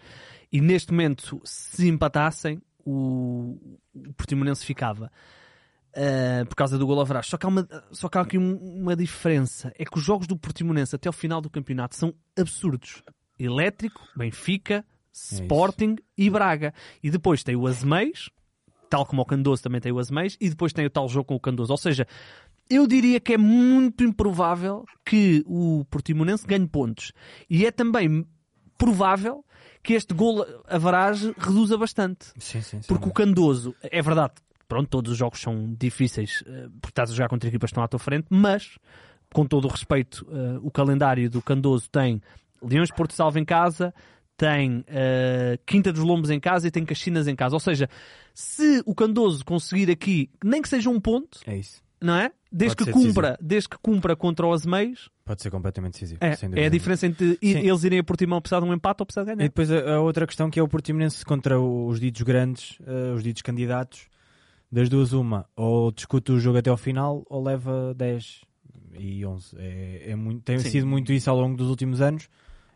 E 0.53 0.61
neste 0.61 0.93
momento, 0.93 1.41
se 1.45 1.89
empatassem, 1.89 2.63
o, 2.85 3.59
o 3.95 4.13
Portimonense 4.17 4.65
ficava. 4.65 5.11
eh, 5.93 6.45
por 6.45 6.55
causa 6.55 6.79
do 6.79 6.87
gol 6.87 7.01
average. 7.01 7.29
Só 7.31 7.37
que 7.37 7.45
há, 7.47 7.49
uma, 7.49 7.67
só 7.91 8.09
que 8.09 8.17
há 8.17 8.21
aqui 8.21 8.39
um- 8.39 8.57
uma 8.81 8.95
diferença. 8.95 9.73
É 9.77 9.85
que 9.85 9.99
os 9.99 10.05
jogos 10.05 10.29
do 10.29 10.37
Portimonense 10.37 10.95
até 10.95 11.09
o 11.09 11.13
final 11.13 11.41
do 11.41 11.51
campeonato 11.51 11.97
são 11.97 12.15
absurdos. 12.39 13.03
Elétrico, 13.41 14.07
Benfica, 14.15 14.85
Sporting 15.13 15.97
e 16.17 16.29
Braga. 16.29 16.75
E 17.03 17.11
depois 17.11 17.43
tem 17.43 17.57
o 17.57 17.67
Azeméis, 17.67 18.29
tal 18.89 19.07
como 19.07 19.23
o 19.23 19.25
Candoso 19.25 19.63
também 19.63 19.81
tem 19.81 19.91
o 19.91 19.99
Azeméis, 19.99 20.37
e 20.41 20.51
depois 20.51 20.73
tem 20.73 20.85
o 20.85 20.91
tal 20.91 21.09
jogo 21.09 21.27
com 21.27 21.35
o 21.35 21.41
Candoso. 21.41 21.73
Ou 21.73 21.79
seja, 21.79 22.07
eu 22.69 22.87
diria 22.87 23.19
que 23.19 23.35
é 23.35 23.39
muito 23.39 24.05
improvável 24.05 24.85
que 25.05 25.43
o 25.47 25.85
Portimonense 25.91 26.47
ganhe 26.47 26.69
pontos. 26.69 27.13
E 27.49 27.65
é 27.65 27.71
também 27.71 28.27
provável 28.77 29.45
que 29.83 29.95
este 29.95 30.15
gol 30.15 30.47
average 30.69 31.35
reduza 31.39 31.77
bastante. 31.77 32.27
Sim, 32.39 32.61
sim, 32.61 32.83
sim. 32.83 32.89
Porque 32.89 33.09
o 33.09 33.13
Candoso, 33.13 33.75
é 33.83 34.03
verdade, 34.03 34.35
pronto, 34.69 34.89
todos 34.89 35.13
os 35.13 35.19
jogos 35.19 35.41
são 35.41 35.75
difíceis, 35.79 36.45
eh, 36.47 36.69
porque 36.81 36.93
estás 36.93 37.11
a 37.11 37.15
jogar 37.15 37.29
contra 37.29 37.49
equipas 37.49 37.69
que 37.69 37.73
estão 37.73 37.83
à 37.83 37.89
tua 37.89 37.99
frente, 37.99 38.27
mas 38.31 38.79
com 39.33 39.47
todo 39.47 39.67
o 39.67 39.69
respeito, 39.69 40.27
uh, 40.29 40.59
o 40.67 40.71
calendário 40.71 41.31
do 41.31 41.41
Candoso 41.41 41.89
tem 41.91 42.21
Leões 42.63 42.91
Porto 42.91 43.15
Salvo 43.15 43.39
em 43.39 43.45
casa, 43.45 43.95
tem 44.37 44.79
uh, 44.79 45.61
Quinta 45.67 45.93
dos 45.93 46.03
Lombos 46.03 46.31
em 46.31 46.41
casa 46.41 46.67
e 46.67 46.71
tem 46.71 46.85
Caxinas 46.85 47.29
em 47.29 47.37
casa. 47.37 47.55
Ou 47.55 47.61
seja, 47.61 47.89
se 48.33 48.83
o 48.87 48.95
Candoso 48.95 49.45
conseguir 49.45 49.91
aqui, 49.91 50.31
nem 50.43 50.63
que 50.63 50.69
seja 50.69 50.89
um 50.89 50.99
ponto, 50.99 51.41
é 51.47 51.59
isso. 51.59 51.83
não 52.01 52.15
é? 52.15 52.33
Desde 52.51 52.75
que, 52.75 52.91
cumpra, 52.91 53.39
desde 53.41 53.69
que 53.69 53.77
cumpra 53.79 54.17
contra 54.17 54.47
os 54.47 54.63
Azemeios, 54.63 55.11
pode 55.25 55.43
ser 55.43 55.51
completamente 55.51 55.93
decisivo. 55.93 56.21
É, 56.23 56.61
é 56.61 56.67
a 56.67 56.69
diferença 56.71 57.07
entre 57.07 57.35
Sim. 57.35 57.59
eles 57.59 57.85
irem 57.85 57.99
a 58.01 58.05
Portimão 58.05 58.41
precisar 58.41 58.61
de 58.61 58.67
um 58.67 58.73
empate 58.73 59.03
ou 59.03 59.07
precisar 59.07 59.23
de 59.23 59.27
ganhar. 59.27 59.45
E 59.45 59.49
depois 59.49 59.71
a, 59.71 59.95
a, 59.95 60.01
outra 60.01 60.27
questão 60.27 60.51
que 60.51 60.59
é 60.59 60.63
o 60.63 60.67
Portimonense 60.67 61.25
contra 61.25 61.61
os 61.61 62.01
ditos 62.01 62.23
grandes, 62.23 62.79
uh, 62.81 63.15
os 63.15 63.23
ditos 63.23 63.43
candidatos, 63.43 64.09
das 64.73 64.89
duas 64.89 65.13
uma, 65.13 65.47
ou 65.55 65.93
discute 65.93 66.33
o 66.33 66.41
jogo 66.41 66.59
até 66.59 66.71
ao 66.71 66.77
final 66.77 67.25
ou 67.29 67.43
leva 67.43 67.95
10 67.95 68.41
e 68.99 69.25
11. 69.25 69.57
É, 69.59 70.11
é 70.11 70.17
muito, 70.17 70.43
tem 70.43 70.59
Sim. 70.59 70.71
sido 70.71 70.87
muito 70.87 71.13
isso 71.13 71.29
ao 71.31 71.39
longo 71.39 71.57
dos 71.57 71.69
últimos 71.69 72.01
anos. 72.01 72.29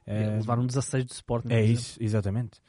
É, 0.07 0.37
levaram 0.37 0.67
16 0.67 1.05
de 1.05 1.13
Sporting. 1.13 1.53
É 1.53 1.63
isso, 1.63 1.97
exatamente. 2.01 2.61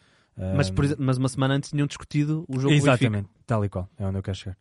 Mas, 0.56 0.70
por, 0.70 0.86
mas 1.00 1.18
uma 1.18 1.30
semana 1.30 1.54
antes 1.54 1.70
tinham 1.70 1.88
discutido 1.88 2.44
o 2.50 2.60
jogo 2.60 2.74
Exatamente, 2.74 3.30
tal 3.48 3.64
e 3.64 3.70
qual, 3.70 3.90
é 3.98 4.06
onde 4.06 4.18
eu 4.18 4.24
quero 4.24 4.38
chegar. 4.38 4.58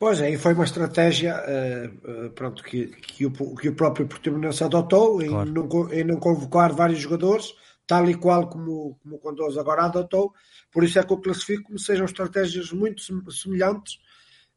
Pois 0.00 0.18
é, 0.18 0.30
e 0.30 0.38
foi 0.38 0.54
uma 0.54 0.64
estratégia 0.64 1.36
uh, 1.36 2.26
uh, 2.26 2.30
pronto, 2.30 2.64
que, 2.64 2.86
que, 2.86 3.26
o, 3.26 3.30
que 3.54 3.68
o 3.68 3.74
próprio 3.74 4.08
Portimonense 4.08 4.64
adotou 4.64 5.18
claro. 5.18 5.48
em, 5.48 5.52
não, 5.52 5.92
em 5.92 6.04
não 6.04 6.16
convocar 6.16 6.72
vários 6.72 7.00
jogadores, 7.00 7.52
tal 7.86 8.08
e 8.08 8.14
qual 8.14 8.48
como, 8.48 8.98
como 9.02 9.16
o 9.16 9.18
Condoso 9.18 9.60
agora 9.60 9.84
adotou. 9.84 10.32
Por 10.72 10.84
isso 10.84 10.98
é 10.98 11.02
que 11.04 11.12
eu 11.12 11.18
classifico 11.18 11.64
como 11.64 11.78
sejam 11.78 12.06
estratégias 12.06 12.72
muito 12.72 13.02
semelhantes, 13.30 13.96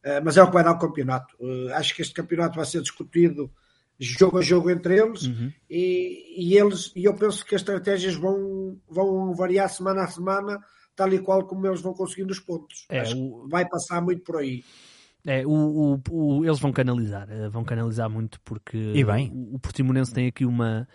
uh, 0.06 0.24
mas 0.24 0.38
é 0.38 0.42
o 0.42 0.48
que 0.48 0.54
vai 0.54 0.64
dar 0.64 0.72
o 0.72 0.80
campeonato. 0.80 1.36
acho 1.76 1.94
que 1.94 2.02
este 2.02 2.14
campeonato 2.14 2.56
vai 2.56 2.66
ser 2.66 2.82
discutido 2.82 3.52
jogo 4.00 4.40
a 4.40 4.42
jogo 4.42 4.70
entre 4.70 5.00
eles 5.00 5.24
uhum. 5.24 5.52
e, 5.70 6.36
e, 6.38 6.58
eles 6.58 6.92
e 6.96 7.06
eu 7.06 7.16
penso 7.16 7.46
que 7.46 7.56
as 7.56 7.62
estratégias 7.62 8.16
vão, 8.16 8.78
vão 8.90 9.34
variar 9.34 9.70
semana 9.70 10.04
a 10.04 10.08
semana 10.08 10.60
tal 10.96 11.14
e 11.14 11.20
qual 11.20 11.46
como 11.46 11.66
eles 11.68 11.82
vão 11.82 11.94
conseguindo 11.94 12.32
os 12.32 12.40
pontos 12.40 12.86
é, 12.90 13.04
o... 13.14 13.48
vai 13.48 13.68
passar 13.68 14.02
muito 14.02 14.24
por 14.24 14.38
aí 14.38 14.64
é, 15.26 15.46
o, 15.46 15.52
o, 15.52 16.02
o, 16.10 16.46
eles 16.46 16.60
vão 16.60 16.72
canalizar 16.72 17.30
eh, 17.32 17.50
vão 17.50 17.64
canalizar 17.64 18.10
muito 18.10 18.42
porque 18.42 18.78
e 18.78 19.04
bem. 19.04 19.32
o, 19.32 19.56
o 19.56 19.60
Portimonense 19.60 20.14
tem 20.14 20.28
aqui 20.28 20.46
uma 20.46 20.88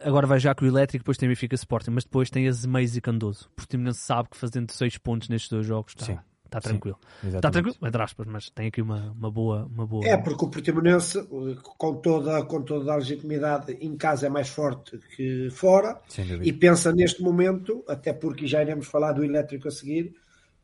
agora 0.00 0.26
vai 0.26 0.38
já 0.38 0.54
com 0.54 0.64
o 0.64 0.68
Elétrico 0.68 1.02
depois 1.02 1.16
tem 1.16 1.28
o 1.28 1.30
Benfica 1.30 1.54
Sporting 1.54 1.90
mas 1.90 2.04
depois 2.04 2.30
tem 2.30 2.46
as 2.46 2.64
Meias 2.64 2.94
e 2.94 3.00
Candoso 3.00 3.48
o 3.48 3.56
Portimonense 3.56 4.00
sabe 4.00 4.28
que 4.30 4.36
fazendo 4.36 4.70
6 4.70 4.98
pontos 4.98 5.28
nestes 5.28 5.50
dois 5.50 5.66
jogos 5.66 5.94
está, 5.96 6.22
Está 6.48 6.60
tranquilo. 6.62 6.98
Está 7.22 7.50
tranquilo, 7.50 7.76
entre 7.82 8.02
aspas, 8.02 8.26
mas 8.26 8.48
tem 8.48 8.68
aqui 8.68 8.80
uma, 8.80 9.12
uma, 9.12 9.30
boa, 9.30 9.66
uma 9.66 9.86
boa. 9.86 10.06
É, 10.06 10.16
porque 10.16 10.46
o 10.46 10.48
Portimonense, 10.48 11.22
com 11.62 11.96
toda, 11.96 12.42
com 12.44 12.62
toda 12.62 12.90
a 12.90 12.96
legitimidade, 12.96 13.72
em 13.72 13.94
casa 13.98 14.26
é 14.26 14.30
mais 14.30 14.48
forte 14.48 14.98
que 15.14 15.50
fora. 15.50 16.00
E 16.42 16.50
pensa 16.52 16.90
neste 16.90 17.22
momento, 17.22 17.84
até 17.86 18.14
porque 18.14 18.46
já 18.46 18.62
iremos 18.62 18.86
falar 18.86 19.12
do 19.12 19.22
elétrico 19.22 19.68
a 19.68 19.70
seguir, 19.70 20.14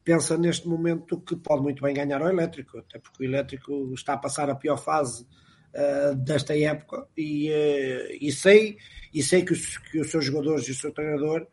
pensa 0.03 0.39
neste 0.39 0.67
momento 0.67 1.21
que 1.21 1.37
pode 1.37 1.63
muito 1.63 1.83
bem 1.83 1.95
ganhar 1.95 2.23
o 2.23 2.29
elétrico, 2.29 2.79
até 2.79 2.99
porque 2.99 3.23
o 3.23 3.27
elétrico 3.27 3.93
está 3.93 4.15
a 4.15 4.19
passar 4.19 4.49
a 4.49 4.55
pior 4.55 4.79
fase 4.79 5.27
uh, 5.75 6.15
desta 6.17 6.59
época. 6.59 7.07
E, 7.15 7.51
uh, 7.51 8.17
e, 8.23 8.33
sei, 8.33 8.79
e 9.13 9.23
sei 9.23 9.45
que 9.45 9.53
os, 9.53 9.77
que 9.77 10.01
os 10.01 10.11
seus 10.11 10.25
jogadores 10.25 10.67
e 10.67 10.71
o 10.71 10.75
seu 10.75 10.93
treinador. 10.93 11.47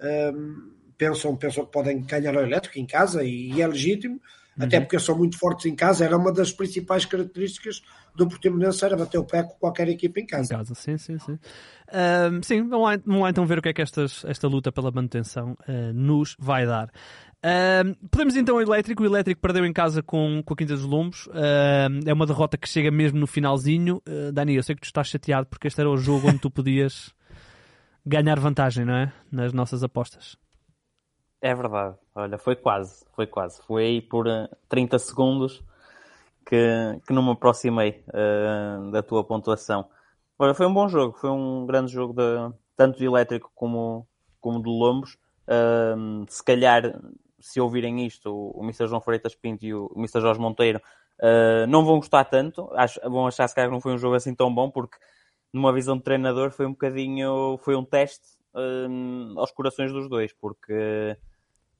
Um, 0.00 0.79
pensam, 1.00 1.34
pensam 1.34 1.64
que 1.64 1.72
podem 1.72 2.02
ganhar 2.02 2.36
o 2.36 2.40
elétrico 2.40 2.78
em 2.78 2.84
casa 2.84 3.24
e, 3.24 3.52
e 3.52 3.62
é 3.62 3.66
legítimo, 3.66 4.20
uhum. 4.58 4.66
até 4.66 4.78
porque 4.78 4.98
são 4.98 5.16
muito 5.16 5.38
fortes 5.38 5.64
em 5.64 5.74
casa. 5.74 6.04
Era 6.04 6.14
uma 6.14 6.30
das 6.30 6.52
principais 6.52 7.06
características 7.06 7.82
do 8.14 8.28
Portimonense, 8.28 8.84
era 8.84 8.98
bater 8.98 9.16
o 9.16 9.24
pé 9.24 9.42
com 9.42 9.54
qualquer 9.54 9.88
equipa 9.88 10.20
em 10.20 10.26
casa. 10.26 10.52
Em 10.52 10.58
casa, 10.58 10.74
sim, 10.74 10.98
sim, 10.98 11.18
sim. 11.18 11.38
Sim, 12.42 12.68
vamos 12.68 12.86
lá, 12.86 13.00
vamos 13.04 13.22
lá, 13.22 13.30
então 13.30 13.46
ver 13.46 13.58
o 13.58 13.62
que 13.62 13.70
é 13.70 13.72
que 13.72 13.80
estas, 13.80 14.24
esta 14.26 14.46
luta 14.46 14.70
pela 14.70 14.90
manutenção 14.90 15.56
uh, 15.66 15.92
nos 15.94 16.36
vai 16.38 16.66
dar. 16.66 16.90
Podemos 18.10 18.36
então 18.36 18.56
o 18.56 18.60
elétrico. 18.60 19.02
O 19.02 19.06
elétrico 19.06 19.40
perdeu 19.40 19.64
em 19.64 19.72
casa 19.72 20.02
com, 20.02 20.42
com 20.44 20.52
a 20.52 20.56
Quinta 20.56 20.74
dos 20.74 20.84
Lombos. 20.84 21.26
É 22.04 22.12
uma 22.12 22.26
derrota 22.26 22.58
que 22.58 22.68
chega 22.68 22.90
mesmo 22.90 23.18
no 23.18 23.26
finalzinho. 23.26 24.02
Uh, 24.06 24.30
Dani, 24.30 24.54
eu 24.54 24.62
sei 24.62 24.74
que 24.74 24.82
tu 24.82 24.84
estás 24.84 25.08
chateado 25.08 25.46
porque 25.46 25.66
este 25.66 25.80
era 25.80 25.88
o 25.88 25.96
jogo 25.96 26.28
onde 26.28 26.38
tu 26.38 26.50
podias 26.50 27.14
ganhar 28.04 28.38
vantagem, 28.38 28.84
não 28.84 28.94
é? 28.94 29.12
Nas 29.32 29.54
nossas 29.54 29.82
apostas. 29.82 30.36
É 31.42 31.54
verdade. 31.54 31.96
Olha, 32.14 32.38
foi 32.38 32.54
quase, 32.54 33.04
foi 33.14 33.26
quase. 33.26 33.62
Foi 33.62 33.84
aí 33.84 34.02
por 34.02 34.26
30 34.68 34.96
eh, 34.96 34.98
segundos 34.98 35.64
que, 36.46 37.00
que 37.06 37.12
não 37.12 37.22
me 37.22 37.30
aproximei 37.32 38.04
uh, 38.08 38.90
da 38.90 39.02
tua 39.02 39.24
pontuação. 39.24 39.88
Olha, 40.38 40.54
foi 40.54 40.66
um 40.66 40.74
bom 40.74 40.88
jogo, 40.88 41.16
foi 41.18 41.30
um 41.30 41.64
grande 41.66 41.92
jogo 41.92 42.12
de, 42.12 42.54
tanto 42.76 42.98
de 42.98 43.06
elétrico 43.06 43.50
como, 43.54 44.06
como 44.40 44.62
de 44.62 44.68
Lombos. 44.68 45.16
Uh, 45.46 46.26
se 46.28 46.44
calhar, 46.44 46.82
se 47.38 47.60
ouvirem 47.60 48.06
isto, 48.06 48.30
o, 48.30 48.60
o 48.60 48.62
Mr. 48.62 48.86
João 48.86 49.00
Freitas 49.00 49.34
Pinto 49.34 49.64
e 49.64 49.72
o, 49.72 49.86
o 49.94 49.98
Mr. 49.98 50.20
Jorge 50.20 50.40
Monteiro 50.40 50.80
uh, 51.20 51.66
não 51.68 51.84
vão 51.84 51.96
gostar 51.96 52.24
tanto, 52.24 52.68
acho, 52.74 53.00
vão 53.02 53.26
achar 53.26 53.48
se 53.48 53.54
calhar 53.54 53.70
que 53.70 53.74
não 53.74 53.80
foi 53.80 53.94
um 53.94 53.98
jogo 53.98 54.14
assim 54.14 54.34
tão 54.34 54.54
bom, 54.54 54.70
porque 54.70 54.98
numa 55.52 55.72
visão 55.72 55.96
de 55.96 56.02
treinador 56.02 56.50
foi 56.50 56.66
um 56.66 56.72
bocadinho, 56.72 57.58
foi 57.62 57.74
um 57.74 57.84
teste 57.84 58.38
aos 59.36 59.52
corações 59.52 59.92
dos 59.92 60.08
dois, 60.08 60.32
porque 60.32 61.16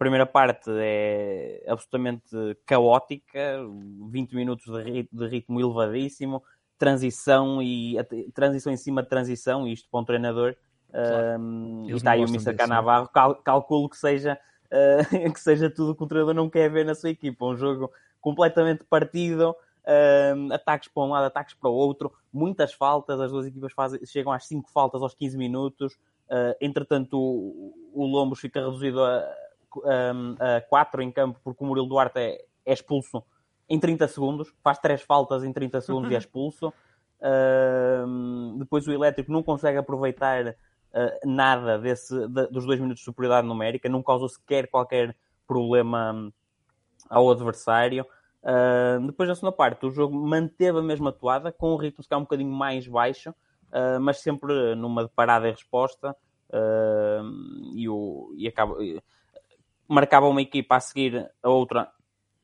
primeira 0.01 0.25
parte 0.25 0.71
é 0.79 1.63
absolutamente 1.69 2.35
caótica, 2.65 3.59
20 4.11 4.35
minutos 4.35 4.65
de 4.65 4.83
ritmo, 4.83 5.19
de 5.21 5.29
ritmo 5.29 5.61
elevadíssimo, 5.61 6.43
transição 6.79 7.61
e 7.63 7.99
transição 8.33 8.73
em 8.73 8.79
cima 8.79 9.03
de 9.03 9.11
transição, 9.11 9.69
e 9.69 9.75
isto 9.75 9.91
para 9.91 10.01
um 10.01 10.05
treinador. 10.05 10.57
Claro. 10.91 11.39
Um, 11.39 11.85
e 11.87 11.93
está 11.93 12.13
aí 12.13 12.25
o 12.25 12.29
Mr. 12.29 12.55
Canavarro, 12.55 13.09
cal, 13.09 13.35
calculo 13.37 13.91
que 13.91 13.99
seja, 13.99 14.41
uh, 14.73 15.05
que 15.35 15.39
seja 15.39 15.69
tudo 15.69 15.95
que 15.95 16.03
o 16.03 16.07
treinador 16.07 16.35
não 16.35 16.49
quer 16.49 16.71
ver 16.71 16.87
na 16.87 16.95
sua 16.95 17.11
equipa. 17.11 17.45
Um 17.45 17.55
jogo 17.55 17.93
completamente 18.23 18.83
partido, 18.85 19.51
uh, 19.51 20.55
ataques 20.55 20.89
para 20.89 21.03
um 21.03 21.11
lado, 21.11 21.27
ataques 21.27 21.55
para 21.55 21.69
o 21.69 21.75
outro, 21.75 22.11
muitas 22.33 22.73
faltas, 22.73 23.21
as 23.21 23.31
duas 23.31 23.47
equipas 23.47 23.75
fazem, 23.75 24.01
chegam 24.07 24.33
às 24.33 24.47
5 24.47 24.71
faltas 24.73 25.03
aos 25.03 25.13
15 25.13 25.37
minutos. 25.37 25.93
Uh, 26.31 26.57
entretanto, 26.59 27.19
o, 27.21 27.75
o 27.93 28.07
Lombos 28.07 28.41
fica 28.41 28.61
reduzido 28.61 29.05
a 29.05 29.29
um, 29.77 30.37
a 30.39 30.61
4 30.61 31.03
em 31.03 31.11
campo, 31.11 31.41
porque 31.43 31.63
o 31.63 31.67
Murilo 31.67 31.89
Duarte 31.89 32.19
é, 32.19 32.45
é, 32.65 32.73
expulso 32.73 33.23
em 33.69 33.79
30 33.79 34.09
segundos, 34.09 34.53
faz 34.63 34.79
três 34.79 35.03
faltas 35.03 35.45
em 35.45 35.53
30 35.53 35.81
segundos 35.81 36.09
uhum. 36.09 36.13
e 36.13 36.17
é 36.17 36.19
expulso. 36.21 36.73
Um, 37.23 38.57
depois 38.59 38.87
o 38.87 38.93
Elétrico 38.93 39.31
não 39.31 39.43
consegue 39.43 39.79
aproveitar 39.79 40.49
uh, 40.49 41.29
nada 41.29 41.79
desse, 41.79 42.15
de, 42.29 42.47
dos 42.49 42.65
dois 42.65 42.81
minutos 42.81 43.01
de 43.01 43.05
superioridade 43.05 43.47
numérica, 43.47 43.89
não 43.89 44.03
causou 44.03 44.29
sequer 44.29 44.69
qualquer 44.69 45.15
problema 45.47 46.33
ao 47.09 47.31
adversário. 47.31 48.07
Uh, 48.43 49.07
depois, 49.07 49.29
na 49.29 49.35
segunda 49.35 49.53
parte, 49.53 49.85
o 49.87 49.91
jogo 49.91 50.17
manteve 50.17 50.79
a 50.79 50.83
mesma 50.83 51.11
atuada, 51.11 51.53
com 51.53 51.73
o 51.73 51.77
ritmo 51.77 52.03
se 52.03 52.15
um 52.15 52.21
bocadinho 52.21 52.51
mais 52.51 52.87
baixo, 52.87 53.31
uh, 53.31 54.01
mas 54.01 54.21
sempre 54.21 54.75
numa 54.75 55.09
parada 55.09 55.49
e 55.49 55.51
resposta. 55.51 56.17
Uh, 56.49 57.77
e, 57.77 57.89
o, 57.89 58.35
e 58.37 58.49
acaba, 58.49 58.77
marcava 59.91 60.29
uma 60.29 60.41
equipa 60.41 60.77
a 60.77 60.81
seguir, 60.81 61.29
a 61.43 61.49
outra 61.51 61.91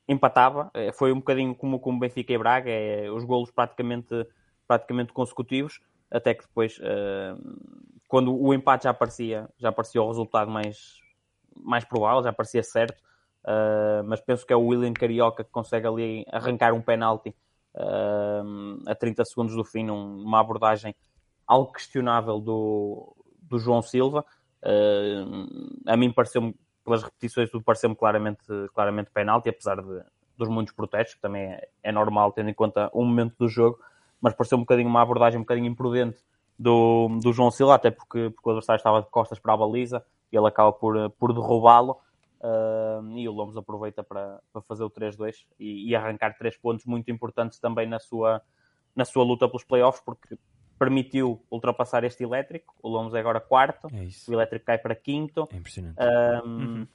empatava. 0.08 0.68
É, 0.74 0.92
foi 0.92 1.12
um 1.12 1.16
bocadinho 1.16 1.54
como 1.54 1.78
com 1.78 1.94
o 1.94 1.98
Benfica 1.98 2.32
e 2.32 2.38
Braga, 2.38 2.70
é, 2.70 3.08
os 3.08 3.24
golos 3.24 3.52
praticamente, 3.52 4.26
praticamente 4.66 5.12
consecutivos, 5.12 5.80
até 6.10 6.34
que 6.34 6.42
depois, 6.42 6.78
uh, 6.78 7.58
quando 8.08 8.36
o 8.36 8.52
empate 8.52 8.84
já 8.84 8.90
aparecia, 8.90 9.48
já 9.58 9.68
aparecia 9.68 10.02
o 10.02 10.08
resultado 10.08 10.50
mais, 10.50 10.98
mais 11.56 11.84
provável, 11.84 12.22
já 12.22 12.32
parecia 12.32 12.62
certo. 12.64 13.00
Uh, 13.44 14.02
mas 14.04 14.20
penso 14.20 14.44
que 14.44 14.52
é 14.52 14.56
o 14.56 14.66
William 14.66 14.92
Carioca 14.92 15.44
que 15.44 15.50
consegue 15.50 15.86
ali 15.86 16.26
arrancar 16.32 16.72
um 16.72 16.82
penalti 16.82 17.32
uh, 17.76 18.90
a 18.90 18.94
30 18.94 19.24
segundos 19.24 19.54
do 19.54 19.64
fim, 19.64 19.84
numa 19.84 20.40
abordagem 20.40 20.96
algo 21.46 21.72
questionável 21.72 22.40
do, 22.40 23.16
do 23.40 23.56
João 23.56 23.82
Silva. 23.82 24.24
A 25.86 25.96
mim 25.96 26.10
pareceu-me 26.10 26.56
pelas 26.86 27.02
repetições, 27.02 27.50
tudo 27.50 27.64
pareceu-me 27.64 27.96
claramente, 27.96 28.46
claramente 28.72 29.10
penalti, 29.10 29.48
apesar 29.48 29.82
de, 29.82 30.04
dos 30.38 30.48
muitos 30.48 30.72
protestos, 30.72 31.16
que 31.16 31.20
também 31.20 31.42
é, 31.42 31.68
é, 31.82 31.92
normal, 31.92 32.32
tendo 32.32 32.48
em 32.48 32.54
conta 32.54 32.88
o 32.92 33.04
momento 33.04 33.34
do 33.36 33.48
jogo, 33.48 33.78
mas 34.20 34.32
pareceu 34.34 34.56
um 34.56 34.62
bocadinho 34.62 34.88
uma 34.88 35.02
abordagem 35.02 35.38
um 35.38 35.42
bocadinho 35.42 35.66
imprudente 35.66 36.18
do, 36.56 37.08
do 37.22 37.32
João 37.32 37.50
Silva, 37.50 37.74
até 37.74 37.90
porque, 37.90 38.30
porque 38.30 38.48
o 38.48 38.52
adversário 38.52 38.78
estava 38.78 39.02
de 39.02 39.10
costas 39.10 39.38
para 39.40 39.52
a 39.52 39.56
baliza 39.56 40.02
e 40.32 40.36
ele 40.36 40.46
acaba 40.46 40.72
por, 40.72 41.10
por 41.10 41.32
derrubá-lo. 41.32 41.98
Uh, 42.38 43.16
e 43.16 43.28
o 43.28 43.32
Lomos 43.32 43.56
aproveita 43.56 44.04
para, 44.04 44.40
para 44.52 44.62
fazer 44.62 44.84
o 44.84 44.90
3-2 44.90 45.46
e, 45.58 45.90
e, 45.90 45.96
arrancar 45.96 46.36
três 46.36 46.56
pontos 46.56 46.84
muito 46.84 47.10
importantes 47.10 47.58
também 47.58 47.88
na 47.88 47.98
sua, 47.98 48.42
na 48.94 49.04
sua 49.04 49.24
luta 49.24 49.48
pelos 49.48 49.64
playoffs, 49.64 50.02
porque 50.04 50.38
permitiu 50.78 51.42
ultrapassar 51.50 52.04
este 52.04 52.22
elétrico. 52.22 52.74
O 52.82 52.88
Lomos 52.88 53.14
é 53.14 53.20
agora 53.20 53.40
quarto, 53.40 53.88
é 53.92 54.08
o 54.28 54.32
elétrico 54.32 54.66
cai 54.66 54.78
para 54.78 54.94
quinto. 54.94 55.48
É 55.52 55.56
impressionante. 55.56 55.96
Um, 56.00 56.48
uhum. 56.48 56.86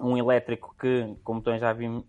um 0.00 0.16
elétrico 0.16 0.74
que, 0.78 1.16
como 1.22 1.40
também 1.40 1.60
já, 1.60 1.72
vim, 1.72 2.04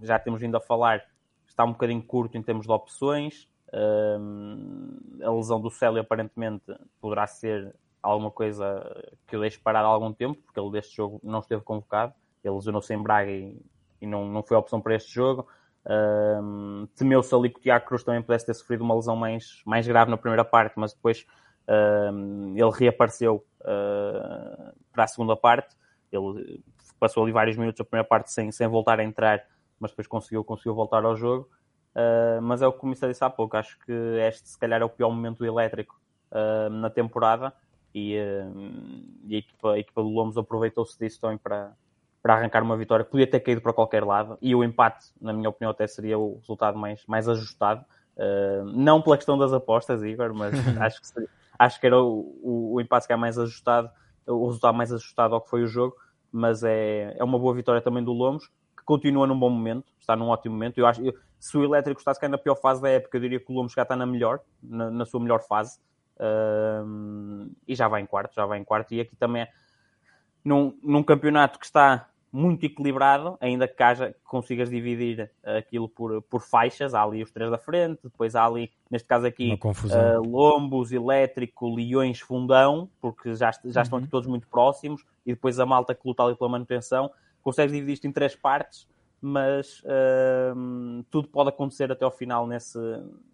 já 0.00 0.18
temos 0.18 0.40
vindo 0.40 0.56
a 0.56 0.60
falar, 0.60 1.02
está 1.46 1.64
um 1.64 1.72
bocadinho 1.72 2.02
curto 2.02 2.36
em 2.36 2.42
termos 2.42 2.66
de 2.66 2.72
opções. 2.72 3.48
Uh, 3.68 5.24
a 5.26 5.30
lesão 5.32 5.60
do 5.60 5.70
Célio 5.70 6.00
aparentemente 6.00 6.64
poderá 7.00 7.26
ser 7.26 7.74
alguma 8.02 8.30
coisa 8.30 8.84
que 9.26 9.36
o 9.36 9.40
deixe 9.40 9.58
parar 9.58 9.80
há 9.80 9.86
algum 9.86 10.12
tempo, 10.12 10.38
porque 10.42 10.58
ele 10.58 10.70
deste 10.72 10.96
jogo 10.96 11.20
não 11.22 11.38
esteve 11.38 11.62
convocado. 11.62 12.12
Ele 12.44 12.54
lesionou-se 12.54 12.92
em 12.92 13.00
Braga 13.00 13.30
e, 13.30 13.56
e, 14.00 14.06
não, 14.06 14.26
não 14.26 14.42
foi 14.42 14.56
a 14.56 14.60
opção 14.60 14.80
para 14.80 14.96
este 14.96 15.14
jogo. 15.14 15.46
Uh, 15.84 16.86
Temeu-se 16.96 17.34
ali 17.34 17.50
que 17.50 17.58
o 17.58 17.62
Tiago 17.62 17.86
Cruz 17.86 18.04
também 18.04 18.22
pudesse 18.22 18.46
ter 18.46 18.54
sofrido 18.54 18.82
uma 18.82 18.94
lesão 18.94 19.16
mais, 19.16 19.62
mais 19.66 19.86
grave 19.86 20.10
na 20.10 20.16
primeira 20.16 20.44
parte, 20.44 20.74
mas 20.76 20.92
depois 20.94 21.26
uh, 21.68 22.56
ele 22.56 22.70
reapareceu 22.72 23.44
uh, 23.60 24.72
para 24.92 25.04
a 25.04 25.06
segunda 25.06 25.36
parte. 25.36 25.74
Ele 26.10 26.62
passou 27.00 27.22
ali 27.22 27.32
vários 27.32 27.56
minutos 27.56 27.80
a 27.80 27.84
primeira 27.84 28.06
parte 28.06 28.30
sem, 28.30 28.52
sem 28.52 28.68
voltar 28.68 29.00
a 29.00 29.04
entrar, 29.04 29.42
mas 29.80 29.90
depois 29.90 30.06
conseguiu, 30.06 30.44
conseguiu 30.44 30.74
voltar 30.74 31.04
ao 31.04 31.16
jogo. 31.16 31.48
Uh, 31.94 32.40
mas 32.42 32.62
é 32.62 32.66
o 32.66 32.72
que 32.72 32.78
o 32.78 32.80
Comissário 32.80 33.12
disse 33.12 33.24
há 33.24 33.30
pouco. 33.30 33.56
Acho 33.56 33.78
que 33.80 33.92
este, 33.92 34.50
se 34.50 34.58
calhar, 34.58 34.80
é 34.80 34.84
o 34.84 34.88
pior 34.88 35.10
momento 35.10 35.44
elétrico 35.44 36.00
uh, 36.30 36.70
na 36.70 36.90
temporada 36.90 37.52
e, 37.94 38.14
e 39.24 39.34
a, 39.34 39.38
equipa, 39.38 39.72
a, 39.72 39.78
equipa, 39.78 40.02
do 40.02 40.08
Lomos 40.08 40.38
aproveitou-se 40.38 40.98
disso 40.98 41.20
também 41.20 41.36
para, 41.36 41.76
para 42.22 42.34
arrancar 42.34 42.62
uma 42.62 42.76
vitória. 42.76 43.04
Podia 43.04 43.26
ter 43.26 43.40
caído 43.40 43.60
para 43.60 43.72
qualquer 43.72 44.04
lado 44.04 44.38
e 44.40 44.54
o 44.54 44.62
empate, 44.62 45.06
na 45.20 45.32
minha 45.32 45.48
opinião, 45.48 45.70
até 45.70 45.86
seria 45.86 46.18
o 46.18 46.36
resultado 46.36 46.78
mais, 46.78 47.04
mais 47.06 47.28
ajustado. 47.28 47.84
não 48.74 49.02
pela 49.02 49.16
questão 49.16 49.36
das 49.36 49.52
apostas, 49.52 50.02
Igor, 50.02 50.32
mas 50.32 50.54
acho, 50.80 51.00
que 51.00 51.06
seria, 51.06 51.28
acho 51.58 51.80
que 51.80 51.86
era 51.86 52.00
o, 52.00 52.38
o, 52.42 52.74
o 52.74 52.80
empate 52.80 53.06
que 53.06 53.12
é 53.12 53.16
mais 53.16 53.38
ajustado, 53.38 53.90
o 54.26 54.46
resultado 54.46 54.76
mais 54.76 54.92
ajustado 54.92 55.34
ao 55.34 55.40
que 55.40 55.50
foi 55.50 55.62
o 55.62 55.66
jogo. 55.66 55.96
Mas 56.30 56.62
é, 56.62 57.14
é 57.18 57.24
uma 57.24 57.38
boa 57.38 57.54
vitória 57.54 57.82
também 57.82 58.02
do 58.02 58.12
Lomos 58.12 58.50
que 58.82 58.84
continua 58.84 59.26
num 59.26 59.38
bom 59.38 59.48
momento, 59.48 59.86
está 59.98 60.16
num 60.16 60.28
ótimo 60.28 60.54
momento. 60.54 60.78
Eu 60.78 60.86
acho, 60.86 61.02
eu, 61.02 61.14
se 61.38 61.56
o 61.56 61.64
Elétrico 61.64 62.00
está 62.00 62.14
cá 62.14 62.28
na 62.28 62.36
pior 62.36 62.56
fase 62.56 62.82
da 62.82 62.88
época, 62.88 63.16
eu 63.16 63.20
diria 63.20 63.40
que 63.40 63.50
o 63.50 63.54
Lomos 63.54 63.72
já 63.72 63.82
está 63.82 63.96
na 63.96 64.04
melhor, 64.04 64.40
na, 64.62 64.90
na 64.90 65.04
sua 65.04 65.20
melhor 65.20 65.40
fase. 65.40 65.78
Uh, 66.16 67.50
e 67.66 67.74
já 67.74 67.88
vai 67.88 68.02
em 68.02 68.06
quarto, 68.06 68.34
já 68.34 68.44
vai 68.44 68.58
em 68.58 68.64
quarto. 68.64 68.92
E 68.92 69.00
aqui 69.00 69.16
também, 69.16 69.46
num, 70.44 70.78
num 70.82 71.02
campeonato 71.02 71.58
que 71.58 71.64
está 71.64 72.08
muito 72.32 72.64
equilibrado, 72.64 73.36
ainda 73.40 73.68
que 73.68 73.82
haja, 73.82 74.14
consigas 74.24 74.70
dividir 74.70 75.30
aquilo 75.44 75.86
por, 75.86 76.22
por 76.22 76.40
faixas, 76.40 76.94
há 76.94 77.02
ali 77.02 77.22
os 77.22 77.30
três 77.30 77.50
da 77.50 77.58
frente, 77.58 78.00
depois 78.04 78.34
há 78.34 78.46
ali, 78.46 78.72
neste 78.90 79.06
caso 79.06 79.26
aqui, 79.26 79.52
uh, 79.52 80.22
Lombos, 80.26 80.92
Elétrico, 80.92 81.74
Leões, 81.74 82.20
Fundão, 82.20 82.88
porque 83.00 83.34
já, 83.34 83.50
já 83.50 83.80
uhum. 83.80 83.82
estão 83.82 83.98
aqui 83.98 84.08
todos 84.08 84.26
muito 84.26 84.48
próximos, 84.48 85.04
e 85.26 85.34
depois 85.34 85.60
a 85.60 85.66
malta 85.66 85.94
que 85.94 86.08
luta 86.08 86.22
ali 86.22 86.34
pela 86.34 86.48
manutenção, 86.48 87.10
consegues 87.42 87.72
dividir 87.72 87.92
isto 87.92 88.06
em 88.06 88.12
três 88.12 88.34
partes, 88.34 88.88
mas 89.22 89.80
uh, 89.84 91.04
tudo 91.08 91.28
pode 91.28 91.50
acontecer 91.50 91.92
até 91.92 92.04
ao 92.04 92.10
final 92.10 92.44
nesse, 92.44 92.78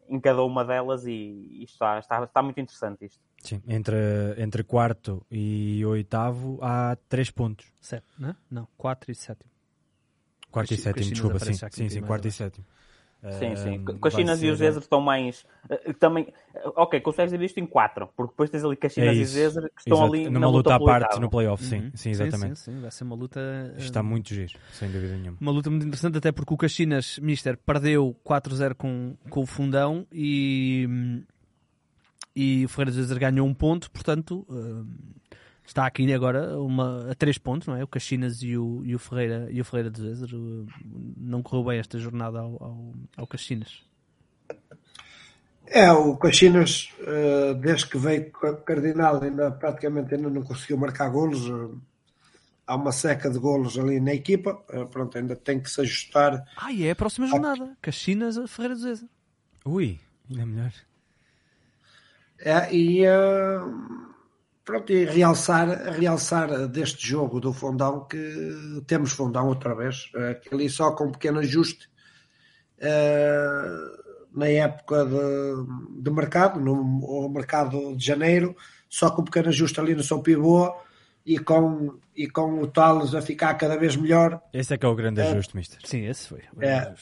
em 0.07 0.21
cada 0.21 0.43
uma 0.43 0.63
delas 0.63 1.07
e, 1.07 1.11
e 1.11 1.65
está, 1.65 1.99
está, 1.99 2.23
está 2.23 2.43
muito 2.43 2.61
interessante 2.61 3.07
isto. 3.07 3.21
Sim, 3.43 3.63
entre, 3.67 3.97
entre 4.37 4.63
quarto 4.63 5.25
e 5.31 5.83
oitavo 5.87 6.59
há 6.61 6.97
três 7.09 7.31
pontos. 7.31 7.73
Sete, 7.81 8.07
não? 8.19 8.37
Não, 8.51 8.69
quatro 8.77 9.11
e 9.11 9.15
sétimo. 9.15 9.51
Quarto 10.51 10.75
e 10.75 10.77
sétimo, 10.77 11.11
desculpa, 11.11 11.39
sim, 11.39 11.55
sim, 11.55 11.89
sim, 11.89 12.03
quarto 12.03 12.29
e 12.29 12.33
sétimo. 12.33 12.67
Sim, 13.33 13.57
sim. 13.57 13.85
Caxinas 14.01 14.41
e 14.45 14.49
o 14.49 14.55
Zezer 14.55 14.81
estão 14.81 15.01
mais. 15.01 15.45
Eh, 15.69 15.93
também. 15.95 16.33
Ok, 16.77 17.01
consegues 17.01 17.33
dividir 17.33 17.47
isto 17.47 17.59
em 17.59 17.67
quatro, 17.67 18.09
porque 18.17 18.33
depois 18.33 18.49
tens 18.49 18.65
ali 18.65 18.77
Caxinas 18.77 19.17
é 19.17 19.21
e 19.21 19.25
Zezer 19.25 19.63
que 19.75 19.81
estão 19.81 19.99
Exato. 19.99 20.15
ali 20.15 20.31
numa 20.31 20.49
luta, 20.49 20.75
à 20.75 20.79
parte 20.79 21.19
no 21.19 21.29
playoff, 21.29 21.65
sim, 21.65 21.79
uhum. 21.79 21.91
sim, 21.95 22.11
exatamente. 22.11 22.61
Sim, 22.61 22.71
sim, 22.71 22.77
sim, 22.77 22.81
vai 22.81 22.91
ser 22.93 23.05
uma 23.05 23.17
luta. 23.17 23.41
Está 23.77 24.05
muito 24.05 24.33
giro, 24.33 24.53
sem 24.73 24.89
dúvida 24.89 25.17
nenhuma. 25.17 25.37
Uma 25.41 25.51
luta 25.51 25.69
muito 25.69 25.85
interessante, 25.85 26.17
até 26.17 26.31
porque 26.31 26.55
o 26.55 26.57
Caxinas, 26.57 27.19
Mister, 27.19 27.57
perdeu 27.57 28.17
4-0 28.25 28.75
com, 28.75 29.17
com 29.29 29.41
o 29.41 29.47
Fundão 29.47 30.07
e. 30.13 30.89
E 32.37 32.65
o 32.65 32.69
Ferreira 32.69 32.93
de 32.93 32.99
Zezer 32.99 33.19
ganhou 33.19 33.49
um 33.49 33.55
ponto, 33.55 33.91
portanto. 33.91 34.47
Uh, 34.49 34.87
está 35.69 35.87
aqui 35.87 36.13
agora 36.13 36.59
uma, 36.59 37.11
a 37.11 37.15
três 37.15 37.39
pontos, 37.39 37.69
não 37.69 37.77
é? 37.77 37.85
O 37.85 37.87
Caxinas 37.87 38.43
e 38.43 38.57
o, 38.57 38.83
e 38.85 38.95
o 38.95 38.99
Ferreira 38.99 39.49
e 39.51 39.61
o 39.61 39.65
Ferreira 39.65 39.91
de 39.91 40.01
Zezer. 40.01 40.31
Não 41.17 41.43
correu 41.43 41.65
bem 41.65 41.79
esta 41.79 41.99
jornada 41.99 42.41
ao, 42.41 42.63
ao, 42.63 42.95
ao 43.17 43.27
Caxinas. 43.27 43.83
É, 45.67 45.93
o 45.93 46.17
Caxinas, 46.17 46.91
uh, 47.01 47.55
desde 47.55 47.87
que 47.89 47.99
veio 47.99 48.31
Cardinal, 48.65 49.23
ainda 49.23 49.51
praticamente 49.51 50.15
ainda 50.15 50.31
não 50.31 50.43
conseguiu 50.43 50.79
marcar 50.79 51.11
golos. 51.11 51.47
Uh, 51.47 51.79
há 52.67 52.75
uma 52.75 52.91
seca 52.91 53.31
de 53.31 53.39
golos 53.39 53.79
ali 53.79 54.01
na 54.01 54.15
equipa. 54.15 54.63
Uh, 54.73 54.87
pronto, 54.87 55.19
ainda 55.19 55.37
tem 55.37 55.61
que 55.61 55.71
se 55.71 55.81
ajustar. 55.83 56.43
Ah, 56.57 56.73
e 56.73 56.87
é 56.87 56.93
a 56.93 56.97
próxima 56.97 57.27
jornada. 57.27 57.77
Caxinas, 57.83 58.39
Ferreira 58.51 58.75
de 58.75 58.81
Zezer. 58.81 59.09
Ui, 59.67 60.01
ainda 60.31 60.47
melhor. 60.47 60.73
É, 62.41 62.75
e 62.75 63.05
Pronto, 64.69 64.93
e 64.93 65.07
realçar, 65.07 65.67
realçar 65.95 66.69
deste 66.69 67.09
jogo 67.09 67.41
do 67.41 67.55
Fundão 67.55 68.05
que 68.05 68.83
temos 68.87 69.13
Fundão 69.13 69.49
outra 69.49 69.75
vez, 69.75 70.13
ali 70.53 70.69
só 70.69 70.93
com 70.93 71.05
um 71.05 71.11
pequeno 71.11 71.39
ajuste 71.39 71.89
uh, 72.77 74.39
na 74.39 74.47
época 74.47 75.07
de, 75.07 76.03
de 76.03 76.11
mercado, 76.11 76.61
no 76.61 77.31
mercado 77.31 77.97
de 77.97 78.05
janeiro, 78.05 78.55
só 78.91 79.09
com 79.11 79.23
um 79.23 79.25
pequeno 79.25 79.49
ajuste 79.49 79.81
ali 79.81 79.95
no 79.95 80.03
seu 80.03 80.21
pivô 80.21 80.71
e 81.25 81.39
com, 81.39 81.99
e 82.15 82.29
com 82.29 82.61
o 82.61 82.67
Tales 82.67 83.15
a 83.15 83.23
ficar 83.23 83.55
cada 83.55 83.79
vez 83.79 83.97
melhor. 83.97 84.39
Esse 84.53 84.75
é 84.75 84.77
que 84.77 84.85
é 84.85 84.89
o 84.91 84.95
grande 84.95 85.23
uh, 85.23 85.31
ajuste, 85.31 85.57
Mister. 85.57 85.79
Sim, 85.83 86.05
esse 86.05 86.29
foi. 86.29 86.43
É, 86.61 86.93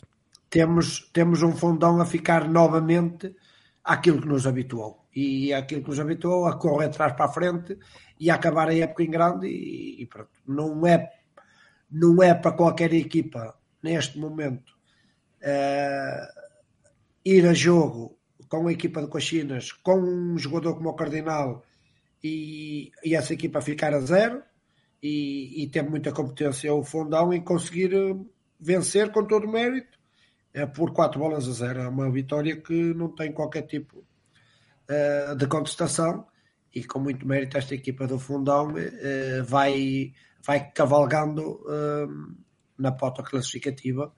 temos, 0.48 1.10
temos 1.12 1.42
um 1.42 1.50
Fundão 1.50 2.00
a 2.00 2.06
ficar 2.06 2.48
novamente 2.48 3.34
àquilo 3.82 4.22
que 4.22 4.28
nos 4.28 4.46
habituou 4.46 5.04
e 5.16 5.54
aquilo 5.54 5.82
que 5.82 5.88
nos 5.88 5.98
habituou 5.98 6.46
a 6.46 6.58
correr 6.58 6.86
atrás 6.86 7.14
para 7.14 7.24
a 7.24 7.32
frente 7.32 7.78
e 8.20 8.30
a 8.30 8.34
acabar 8.34 8.68
a 8.68 8.74
época 8.74 9.02
em 9.02 9.10
grande 9.10 9.46
e, 9.48 10.02
e 10.02 10.06
pronto. 10.06 10.30
Não 10.46 10.86
é, 10.86 11.10
não 11.90 12.22
é 12.22 12.34
para 12.34 12.52
qualquer 12.52 12.92
equipa 12.92 13.58
neste 13.82 14.18
momento 14.18 14.72
uh, 15.42 16.42
ir 17.24 17.46
a 17.46 17.54
jogo 17.54 18.18
com 18.46 18.68
a 18.68 18.72
equipa 18.72 19.00
de 19.00 19.08
Cochinas, 19.08 19.72
com 19.72 19.98
um 19.98 20.38
jogador 20.38 20.74
como 20.74 20.90
o 20.90 20.94
Cardinal 20.94 21.64
e, 22.22 22.92
e 23.02 23.14
essa 23.14 23.32
equipa 23.32 23.62
ficar 23.62 23.94
a 23.94 24.00
zero 24.00 24.42
e, 25.02 25.62
e 25.62 25.68
ter 25.68 25.82
muita 25.82 26.12
competência 26.12 26.74
o 26.74 26.84
fundão 26.84 27.32
em 27.32 27.40
conseguir 27.40 27.94
eh, 27.94 28.16
vencer 28.60 29.10
com 29.12 29.24
todo 29.24 29.46
o 29.46 29.50
mérito 29.50 29.98
é 30.52 30.66
por 30.66 30.92
quatro 30.92 31.18
bolas 31.18 31.48
a 31.48 31.52
zero. 31.52 31.80
É 31.80 31.88
uma 31.88 32.10
vitória 32.10 32.56
que 32.56 32.72
não 32.94 33.14
tem 33.14 33.32
qualquer 33.32 33.62
tipo 33.62 34.04
uh, 34.90 35.36
de 35.36 35.46
contestação 35.46 36.26
e 36.74 36.84
com 36.84 36.98
muito 36.98 37.26
mérito 37.26 37.56
esta 37.56 37.74
equipa 37.74 38.06
do 38.06 38.18
Fundão 38.18 38.68
uh, 38.68 39.44
vai, 39.44 40.12
vai 40.44 40.70
cavalgando 40.70 41.60
uh, 41.62 42.36
na 42.78 42.92
pota 42.92 43.22
classificativa, 43.22 44.12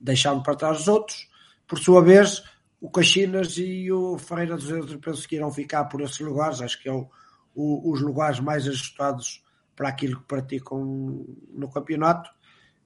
deixando 0.00 0.42
para 0.42 0.54
trás 0.54 0.80
os 0.80 0.88
outros. 0.88 1.28
Por 1.66 1.78
sua 1.78 2.00
vez, 2.02 2.44
o 2.80 2.90
Caxinas 2.90 3.56
e 3.58 3.90
o 3.90 4.18
Ferreira 4.18 4.56
dos 4.56 4.70
Euros 4.70 4.94
penso 4.96 5.26
que 5.26 5.36
irão 5.36 5.50
ficar 5.50 5.84
por 5.86 6.00
esses 6.00 6.20
lugares, 6.20 6.60
acho 6.60 6.80
que 6.80 6.88
é 6.88 6.92
o, 6.92 7.08
o, 7.54 7.90
os 7.90 8.00
lugares 8.00 8.38
mais 8.38 8.68
ajustados 8.68 9.42
para 9.74 9.88
aquilo 9.88 10.20
que 10.20 10.26
praticam 10.26 11.26
no 11.52 11.70
campeonato. 11.70 12.30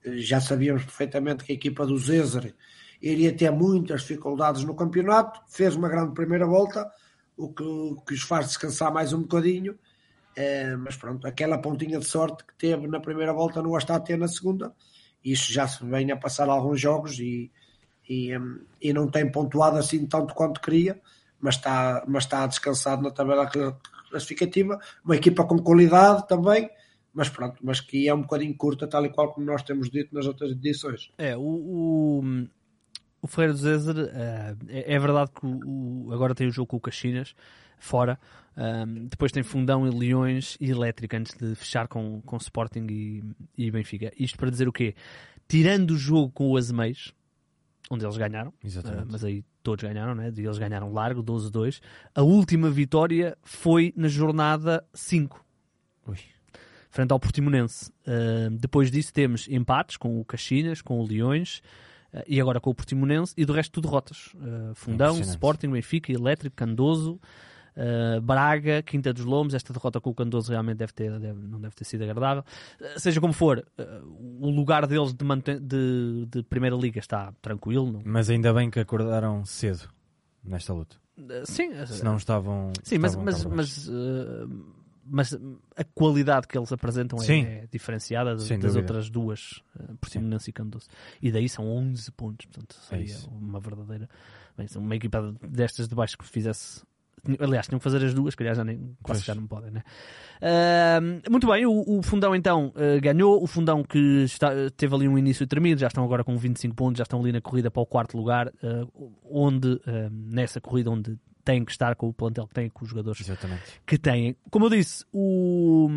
Já 0.05 0.41
sabíamos 0.41 0.85
perfeitamente 0.85 1.45
que 1.45 1.53
a 1.53 1.55
equipa 1.55 1.85
do 1.85 1.99
Zezer 1.99 2.55
iria 3.03 3.37
ter 3.37 3.51
muitas 3.51 4.03
dificuldades 4.03 4.65
no 4.65 4.75
campeonato, 4.75 5.41
fez 5.49 5.77
uma 5.77 5.89
grande 5.89 6.15
primeira 6.15 6.47
volta, 6.47 6.91
o 7.45 7.49
que, 7.53 8.05
que 8.07 8.15
os 8.15 8.23
faz 8.23 8.49
descansar 8.49 8.93
mais 8.93 9.13
um 9.13 9.23
bocadinho. 9.23 9.79
É, 10.37 10.77
mas 10.77 10.97
pronto, 10.97 11.27
aquela 11.27 11.59
pontinha 11.59 11.99
de 11.99 12.07
sorte 12.07 12.45
que 12.45 12.55
teve 12.55 12.87
na 12.87 13.01
primeira 13.01 13.33
volta 13.33 13.63
não 13.63 13.75
a 13.75 13.79
está 13.79 13.97
a 13.97 14.01
ter 14.01 14.17
na 14.17 14.29
segunda. 14.29 14.73
Isso 15.25 15.53
já 15.53 15.67
se 15.67 15.85
vem 15.85 16.11
a 16.13 16.17
passar 16.17 16.49
alguns 16.49 16.81
jogos 16.81 17.19
e, 17.19 17.51
e, 18.09 18.31
e 18.81 18.93
não 18.93 19.09
tem 19.11 19.31
pontuado 19.31 19.77
assim 19.77 20.07
tanto 20.07 20.35
quanto 20.35 20.61
queria, 20.61 21.01
mas 21.41 21.57
está, 21.57 22.05
mas 22.07 22.25
está 22.25 22.47
descansado 22.47 23.03
na 23.03 23.11
tabela 23.11 23.51
classificativa. 24.09 24.79
Uma 25.05 25.17
equipa 25.17 25.45
com 25.45 25.59
qualidade 25.59 26.27
também, 26.29 26.71
mas 27.13 27.29
pronto, 27.29 27.59
mas 27.63 27.81
que 27.81 28.09
é 28.09 28.15
um 28.15 28.23
bocadinho 28.23 28.57
curta, 28.57 28.87
tal 28.87 29.05
e 29.05 29.11
qual 29.11 29.33
como 29.33 29.47
nós 29.47 29.63
temos 29.63 29.91
dito 29.91 30.15
nas 30.15 30.27
outras 30.27 30.53
edições. 30.53 31.11
É, 31.19 31.37
o, 31.37 31.41
o, 31.41 32.23
o 33.23 33.27
Ferreira 33.27 33.53
do 33.53 33.59
Zezer, 33.59 33.97
uh, 33.97 34.67
é, 34.69 34.95
é, 34.95 34.99
verdade 34.99 35.31
que 35.33 35.47
o, 35.47 36.07
o, 36.07 36.13
agora 36.13 36.35
tem 36.35 36.47
o 36.47 36.51
jogo 36.51 36.69
com 36.69 36.77
o 36.77 36.81
Caxinas, 36.81 37.35
fora. 37.79 38.19
Um, 38.57 38.63
ehm, 38.63 39.07
depois 39.09 39.33
tem 39.33 39.43
Fundão 39.43 39.87
e 39.87 39.91
Leões 39.91 40.57
e 40.61 40.71
Elétrica 40.71 41.17
antes 41.17 41.37
de 41.37 41.55
fechar 41.55 41.89
com, 41.89 42.21
com 42.23 42.37
Sporting 42.37 42.87
e, 42.91 43.23
e 43.57 43.71
Benfica. 43.71 44.13
Isto 44.19 44.39
para 44.39 44.51
dizer 44.51 44.69
o 44.69 44.73
quê? 44.73 44.95
Tirando 45.49 45.93
o 45.93 45.97
jogo 45.97 46.31
com 46.31 46.49
o 46.51 46.57
Azeméis, 46.57 47.13
onde 47.91 48.05
eles 48.05 48.17
ganharam, 48.17 48.51
uh, 48.51 49.07
mas 49.11 49.25
aí 49.25 49.45
todos 49.63 49.83
ganharam, 49.83 50.15
né? 50.15 50.33
eles 50.37 50.59
ganharam 50.59 50.93
largo, 50.93 51.23
12-2. 51.23 51.81
A 52.15 52.23
última 52.23 52.71
vitória 52.71 53.37
foi 53.43 53.93
na 53.97 54.09
jornada 54.09 54.85
5, 54.95 55.45
Ui. 56.07 56.19
frente 56.89 57.13
ao 57.13 57.21
Portimonense. 57.21 57.91
Uh, 58.07 58.51
depois 58.59 58.91
disso 58.91 59.13
temos 59.13 59.49
empates 59.49 59.97
com 59.97 60.21
o 60.21 60.25
Caxinas, 60.25 60.81
com 60.81 61.01
o 61.01 61.07
Leões, 61.07 61.63
e 62.27 62.41
agora 62.41 62.61
com 62.61 62.71
o 62.71 62.75
Portimonense, 62.75 63.33
e 63.37 63.45
do 63.45 63.53
resto 63.53 63.73
tudo 63.73 63.89
derrotas. 63.89 64.31
Uh, 64.35 64.75
Fundão. 64.75 65.19
Sporting, 65.21 65.71
Benfica, 65.71 66.13
Elétrico, 66.13 66.57
Candoso, 66.57 67.21
uh, 67.77 68.21
Braga, 68.21 68.83
Quinta 68.83 69.13
dos 69.13 69.25
Lombos. 69.25 69.55
Esta 69.55 69.73
derrota 69.73 70.01
com 70.01 70.11
o 70.11 70.15
Candoso 70.15 70.51
realmente 70.51 70.79
deve 70.79 70.93
ter, 70.93 71.19
deve- 71.19 71.47
não 71.47 71.61
deve 71.61 71.75
ter 71.75 71.85
sido 71.85 72.03
agradável. 72.03 72.43
Uh, 72.81 72.99
seja 72.99 73.21
como 73.21 73.33
for, 73.33 73.65
uh, 73.79 74.45
o 74.47 74.51
lugar 74.51 74.87
deles 74.87 75.13
de, 75.13 75.25
de, 75.61 76.27
de 76.27 76.43
Primeira 76.43 76.77
Liga 76.77 76.99
está 76.99 77.33
tranquilo. 77.41 77.93
Não? 77.93 78.03
Mas 78.05 78.29
ainda 78.31 78.53
bem 78.53 78.71
que 78.71 78.81
acordaram 78.81 79.45
cedo 79.45 79.89
nesta 80.43 80.73
luta. 80.73 80.97
Sim, 81.45 81.71
Se 81.87 82.03
não 82.03 82.17
estavam. 82.17 82.73
Sim, 82.83 82.97
estavam 82.97 83.25
mas, 83.25 83.45
mas, 83.45 83.91
mas 85.11 85.37
a 85.77 85.85
qualidade 85.85 86.47
que 86.47 86.57
eles 86.57 86.73
apresentam 86.73 87.19
é, 87.19 87.25
Sim. 87.25 87.43
é 87.45 87.67
diferenciada 87.71 88.35
das, 88.37 88.49
das 88.49 88.77
outras 88.77 89.11
duas, 89.11 89.61
uh, 89.79 89.97
Portimonense 90.01 90.51
e 90.51 90.53
Candoso. 90.53 90.87
E 91.21 91.33
daí 91.33 91.49
são 91.49 91.67
11 91.67 92.11
pontos, 92.13 92.47
portanto 92.47 92.77
É 92.85 92.89
seria 92.89 93.05
isso. 93.05 93.29
uma 93.29 93.59
verdadeira. 93.59 94.09
Bem, 94.57 94.67
uma 94.77 94.95
equipa 94.95 95.35
destas 95.43 95.89
de 95.89 95.95
baixo 95.95 96.17
que 96.17 96.27
fizesse. 96.27 96.83
Aliás, 97.39 97.67
tinham 97.67 97.79
que 97.79 97.85
fazer 97.85 98.03
as 98.03 98.15
duas, 98.15 98.35
que 98.35 98.43
aliás 98.43 98.57
já 98.57 98.65
nem, 98.65 98.97
quase 99.03 99.23
já 99.23 99.35
não 99.35 99.47
podem, 99.47 99.71
né? 99.71 99.83
Uh, 100.41 101.31
muito 101.31 101.47
bem, 101.47 101.67
o, 101.67 101.99
o 101.99 102.03
Fundão 102.03 102.35
então 102.35 102.69
uh, 102.69 103.01
ganhou. 103.03 103.43
O 103.43 103.47
Fundão 103.47 103.83
que 103.83 104.23
está, 104.25 104.51
teve 104.75 104.95
ali 104.95 105.07
um 105.07 105.19
início 105.19 105.47
tremido, 105.47 105.81
já 105.81 105.89
estão 105.89 106.03
agora 106.03 106.25
com 106.25 106.37
25 106.39 106.75
pontos, 106.75 106.99
já 106.99 107.03
estão 107.03 107.21
ali 107.21 107.33
na 107.33 107.41
corrida 107.41 107.71
para 107.71 107.83
o 107.83 107.87
quarto 107.87 108.17
lugar, 108.17 108.49
uh, 108.49 109.13
onde, 109.25 109.79
nessa 110.11 110.61
corrida, 110.61 110.91
onde 110.91 111.19
têm 111.45 111.65
que 111.65 111.73
estar 111.73 111.95
com 111.97 112.09
o 112.09 112.13
plantel 112.13 112.47
que 112.47 112.55
têm, 112.55 112.69
com 112.69 112.85
os 112.85 112.91
jogadores 112.91 113.21
Exatamente. 113.21 113.63
que 113.87 113.99
têm. 113.99 114.37
Como 114.51 114.67
eu 114.67 114.71
disse, 114.71 115.05
o, 115.13 115.89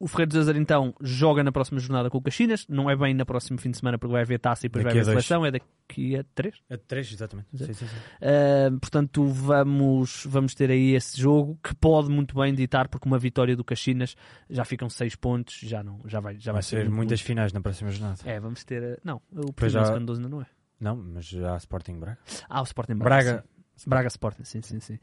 o 0.00 0.08
Ferreira 0.08 0.30
de 0.32 0.38
Azer 0.38 0.56
então 0.56 0.94
joga 1.00 1.42
na 1.44 1.52
próxima 1.52 1.78
jornada 1.80 2.10
com 2.10 2.18
o 2.18 2.22
Caxinas, 2.22 2.66
não 2.68 2.90
é 2.90 2.96
bem 2.96 3.14
na 3.14 3.24
próximo 3.24 3.58
fim 3.58 3.70
de 3.70 3.78
semana 3.78 3.98
porque 3.98 4.12
vai 4.12 4.22
haver 4.22 4.38
taça 4.40 4.66
e 4.66 4.68
depois 4.68 4.84
Daqui 4.84 4.94
vai 4.94 5.02
haver 5.02 5.10
seleção, 5.22 5.46
é 5.46 5.50
daqui 5.50 6.16
a 6.16 6.24
três. 6.34 6.54
A 6.70 6.76
três, 6.76 7.12
exatamente. 7.12 7.48
Sim, 7.56 7.72
sim, 7.72 7.86
sim. 7.86 7.86
Uh, 7.86 8.78
portanto, 8.80 9.24
vamos, 9.26 10.24
vamos 10.26 10.54
ter 10.54 10.70
aí 10.70 10.94
esse 10.94 11.20
jogo 11.20 11.58
que 11.62 11.74
pode 11.74 12.08
muito 12.08 12.34
bem 12.34 12.52
ditar, 12.54 12.88
porque 12.88 13.06
uma 13.06 13.18
vitória 13.18 13.54
do 13.54 13.62
Caxinas 13.62 14.16
já 14.50 14.64
ficam 14.64 14.88
seis 14.88 15.14
pontos, 15.14 15.58
já, 15.62 15.82
não, 15.82 16.00
já 16.06 16.18
vai, 16.20 16.34
já 16.38 16.50
vai 16.52 16.54
Vai 16.60 16.62
ser 16.62 16.84
muito 16.84 16.96
muitas 16.96 17.20
luto. 17.20 17.26
finais 17.26 17.52
na 17.52 17.60
próxima 17.60 17.90
jornada. 17.90 18.18
É, 18.24 18.40
vamos 18.40 18.64
ter. 18.64 18.82
uh, 18.82 19.00
Não, 19.04 19.16
o 19.32 19.52
Portimonense 19.52 19.88
já- 19.88 19.94
Candoso 19.94 20.20
ainda 20.20 20.28
não 20.28 20.40
é. 20.42 20.46
Não, 20.80 20.96
mas 20.96 21.32
há 21.32 21.56
Sporting 21.58 22.00
Braga. 22.00 22.18
Ah, 22.48 22.60
o 22.60 22.64
Sporting 22.64 22.96
Braga. 22.96 23.22
Braga. 23.24 23.44
Braga 23.86 24.08
Sporting, 24.08 24.44
sim, 24.44 24.62
sim, 24.62 24.80
sim. 24.80 24.98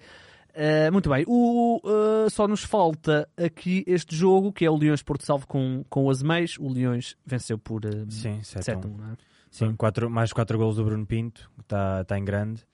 Uh, 0.49 0.91
muito 0.91 1.09
bem, 1.09 1.23
o, 1.27 1.79
uh, 1.83 2.29
só 2.29 2.47
nos 2.47 2.63
falta 2.63 3.29
aqui 3.37 3.83
este 3.85 4.15
jogo 4.15 4.51
que 4.51 4.65
é 4.65 4.69
o 4.69 4.75
Leões 4.75 5.03
Porto 5.03 5.23
Salvo 5.23 5.47
com, 5.47 5.85
com 5.89 6.05
o 6.05 6.09
Azeméis. 6.09 6.57
O 6.59 6.67
Leões 6.67 7.15
venceu 7.25 7.57
por 7.57 7.85
uh, 7.85 8.11
Sim, 8.11 8.41
7 8.41 8.65
7 8.65 8.87
não 8.87 9.11
é? 9.11 9.17
Sim, 9.51 9.75
quatro, 9.75 10.09
mais 10.09 10.33
4 10.33 10.57
golos 10.57 10.75
do 10.75 10.83
Bruno 10.83 11.05
Pinto, 11.05 11.49
que 11.55 11.61
está 11.61 12.03
tá 12.03 12.17
em 12.17 12.25
grande. 12.25 12.65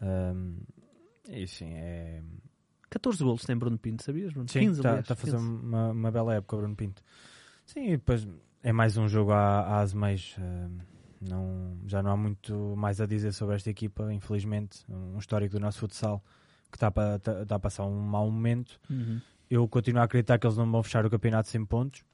Ahm, 0.00 0.56
e 1.28 1.46
sim, 1.46 1.72
é. 1.74 2.22
14 2.88 3.22
golos 3.22 3.44
tem 3.44 3.56
Bruno 3.56 3.78
Pinto, 3.78 4.02
sabias? 4.02 4.32
Bruno? 4.32 4.48
Sim, 4.48 4.60
15, 4.60 4.80
está 4.80 4.88
aliás, 4.90 5.10
a 5.10 5.14
fazer 5.14 5.36
15. 5.36 5.48
uma, 5.48 5.90
uma 5.90 6.10
bela 6.10 6.34
época 6.34 6.56
o 6.56 6.58
Bruno 6.58 6.76
Pinto. 6.76 7.02
Sim, 7.64 7.86
e 7.86 7.90
depois 7.92 8.26
é 8.62 8.72
mais 8.72 8.96
um 8.96 9.06
jogo 9.08 9.32
à 9.32 9.78
Azeméis. 9.78 10.34
ahm, 10.38 10.78
não, 11.20 11.76
já 11.86 12.02
não 12.02 12.10
há 12.12 12.16
muito 12.16 12.74
mais 12.76 13.00
a 13.00 13.06
dizer 13.06 13.32
sobre 13.32 13.56
esta 13.56 13.68
equipa, 13.70 14.12
infelizmente. 14.12 14.84
Um 14.88 15.18
histórico 15.18 15.54
do 15.54 15.60
nosso 15.60 15.78
futsal 15.80 16.24
que 16.70 16.76
está 16.76 16.86
a, 16.86 16.90
pa- 16.90 17.18
tá- 17.18 17.44
a 17.54 17.58
passar 17.58 17.84
um 17.84 18.00
mau 18.00 18.30
momento. 18.30 18.80
Uhum. 18.88 19.20
Eu 19.50 19.66
continuo 19.68 20.00
a 20.00 20.04
acreditar 20.04 20.38
que 20.38 20.46
eles 20.46 20.56
não 20.56 20.70
vão 20.70 20.82
fechar 20.82 21.04
o 21.04 21.10
campeonato 21.10 21.48
sem 21.48 21.64
pontos. 21.64 22.04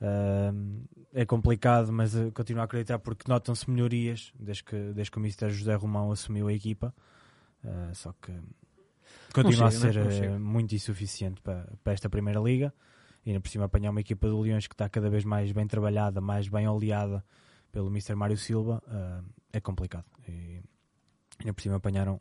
Ahm, 0.00 0.82
é 1.12 1.24
complicado, 1.24 1.92
mas 1.92 2.12
continuo 2.34 2.60
a 2.60 2.64
acreditar 2.64 2.98
porque 2.98 3.24
notam-se 3.30 3.70
melhorias 3.70 4.32
desde 4.38 4.64
que, 4.64 4.76
desde 4.92 5.10
que 5.10 5.18
o 5.18 5.20
Mr. 5.20 5.48
José 5.50 5.74
Romão 5.76 6.10
assumiu 6.10 6.48
a 6.48 6.52
equipa. 6.52 6.92
Ah, 7.64 7.90
só 7.94 8.12
que 8.20 8.32
continua 9.32 9.70
chega, 9.70 9.88
a 10.06 10.10
ser? 10.10 10.28
Não 10.28 10.34
eh, 10.34 10.38
muito 10.38 10.74
insuficiente 10.74 11.40
para, 11.40 11.72
para 11.82 11.92
esta 11.92 12.10
primeira 12.10 12.40
liga. 12.40 12.74
E 13.24 13.30
ainda 13.30 13.40
por 13.40 13.48
cima 13.48 13.64
apanhar 13.64 13.90
uma 13.90 14.00
equipa 14.00 14.28
do 14.28 14.38
Leões 14.40 14.66
que 14.66 14.74
está 14.74 14.86
cada 14.88 15.08
vez 15.08 15.24
mais 15.24 15.50
bem 15.52 15.66
trabalhada, 15.66 16.20
mais 16.20 16.46
bem 16.48 16.68
oleada 16.68 17.24
pelo 17.74 17.88
Mr. 17.88 18.14
Mário 18.14 18.36
Silva, 18.36 18.80
ah, 18.86 19.20
é 19.52 19.60
complicado. 19.60 20.06
E 20.28 20.62
ainda 21.40 21.52
por 21.52 21.60
cima 21.60 21.76
apanharam 21.76 22.20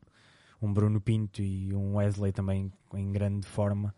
um 0.59 0.73
Bruno 0.73 0.99
Pinto 0.99 1.43
e 1.43 1.71
um 1.75 1.97
Wesley 1.97 2.31
também 2.31 2.73
em 2.95 3.11
grande 3.11 3.45
forma 3.45 3.93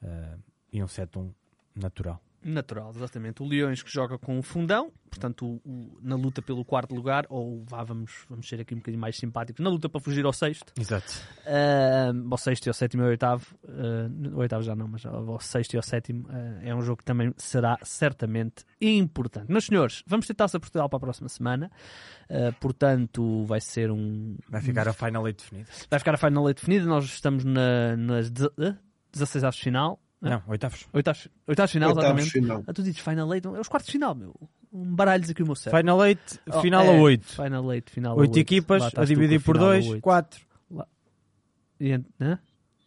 ah, 0.00 0.38
e 0.72 0.80
um 0.80 0.86
7-1 0.86 1.34
natural. 1.74 2.22
Natural, 2.44 2.92
exatamente. 2.94 3.42
O 3.42 3.46
Leões 3.46 3.82
que 3.82 3.90
joga 3.92 4.18
com 4.18 4.38
o 4.38 4.42
Fundão, 4.42 4.90
portanto, 5.08 5.46
o- 5.46 5.60
o- 5.64 5.98
na 6.02 6.16
luta 6.16 6.42
pelo 6.42 6.64
quarto 6.64 6.94
lugar, 6.94 7.24
ou 7.28 7.64
vá, 7.68 7.84
vamos, 7.84 8.24
vamos 8.28 8.48
ser 8.48 8.60
aqui 8.60 8.74
um 8.74 8.78
bocadinho 8.78 9.00
mais 9.00 9.16
simpáticos, 9.16 9.62
na 9.62 9.70
luta 9.70 9.88
para 9.88 10.00
fugir 10.00 10.24
ao 10.24 10.32
sexto. 10.32 10.72
Exato. 10.78 11.12
Ah, 11.46 12.12
ao 12.30 12.38
sexto 12.38 12.66
e 12.66 12.70
ao 12.70 12.74
sétimo 12.74 13.02
e 13.02 13.04
ao 13.04 13.10
oitavo, 13.10 13.46
o 14.34 14.38
oitavo 14.38 14.62
já 14.62 14.74
não, 14.74 14.88
mas 14.88 15.04
ao 15.06 15.38
sexto 15.40 15.74
e 15.74 15.76
ao 15.76 15.82
sétimo 15.82 16.26
ah, 16.30 16.58
é 16.62 16.74
um 16.74 16.82
jogo 16.82 16.98
que 16.98 17.04
também 17.04 17.32
será 17.36 17.78
certamente 17.82 18.64
importante. 18.80 19.50
Meus 19.50 19.66
senhores, 19.66 20.02
vamos 20.06 20.26
ter 20.26 20.34
taça 20.34 20.58
Portugal 20.58 20.88
para 20.88 20.96
a 20.96 21.00
próxima 21.00 21.28
semana, 21.28 21.70
ah, 22.28 22.52
portanto, 22.60 23.44
vai 23.44 23.60
ser 23.60 23.90
um. 23.90 24.36
Vai 24.48 24.60
ficar 24.60 24.88
a 24.88 24.92
final 24.92 25.24
definida. 25.32 25.68
Vai 25.90 25.98
ficar 25.98 26.14
a 26.14 26.18
final 26.18 26.44
definida. 26.52 26.86
Nós 26.86 27.04
estamos 27.04 27.44
na, 27.44 27.96
nas 27.96 28.30
de, 28.30 28.46
ah, 28.58 28.76
16 29.12 29.44
avos 29.44 29.56
de 29.56 29.62
final. 29.62 30.00
Não, 30.30 30.42
oitavos. 30.46 30.86
Oitavos, 30.92 31.28
oitavos 31.48 31.72
final, 31.72 31.88
Oitavos 31.90 32.06
exatamente. 32.22 32.30
final. 32.32 32.64
Ah, 32.66 32.72
tu 32.72 32.82
dizes 32.82 33.00
Final 33.00 33.34
Eight, 33.34 33.46
é 33.46 33.50
os 33.50 33.68
quartos 33.68 33.86
de 33.86 33.92
final, 33.92 34.14
meu. 34.14 34.34
Um 34.72 34.94
baralhos 34.94 35.28
aqui 35.28 35.42
o 35.42 35.46
meu 35.46 35.54
cérebro. 35.56 35.80
Final 35.80 36.06
eight, 36.06 36.40
Oh, 36.50 36.60
final 36.62 36.82
é, 36.84 36.88
a 36.88 37.02
8. 37.02 37.26
Final 37.26 37.72
Eight, 37.74 37.90
final 37.90 38.12
a 38.12 38.16
8 38.20 38.28
oito. 38.30 38.38
equipas, 38.38 38.82
Lá 38.82 38.90
a 38.96 39.04
dividir 39.04 39.40
por 39.42 39.56
final 39.56 39.68
a 39.68 39.72
2, 39.72 39.86
oito. 39.88 40.02
4. 40.02 40.40
E 41.80 41.90
ent- 41.92 42.06
hã? 42.20 42.38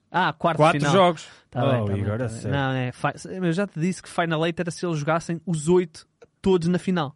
Ah, 0.10 0.32
quarto 0.34 0.58
4 0.58 0.80
final. 0.80 0.94
jogos. 0.94 1.28
Tá 1.52 1.66
oh, 1.66 1.72
bem, 1.72 1.86
tá 1.86 1.94
bem, 1.94 2.02
Igor, 2.02 2.18
tá 2.18 2.26
a 2.26 2.28
bem. 2.30 2.38
sério. 2.38 2.52
Não, 2.58 2.72
é. 2.72 2.92
fi- 2.94 3.28
Eu 3.46 3.52
já 3.52 3.68
te 3.68 3.80
disse 3.80 4.02
que 4.02 4.10
Final 4.10 4.46
Eight 4.46 4.62
era 4.62 4.72
se 4.72 4.86
eles 4.86 4.98
jogassem 5.00 5.42
os 5.46 5.68
8 5.68 6.08
todos 6.42 6.68
na 6.70 6.80
final. 6.80 7.14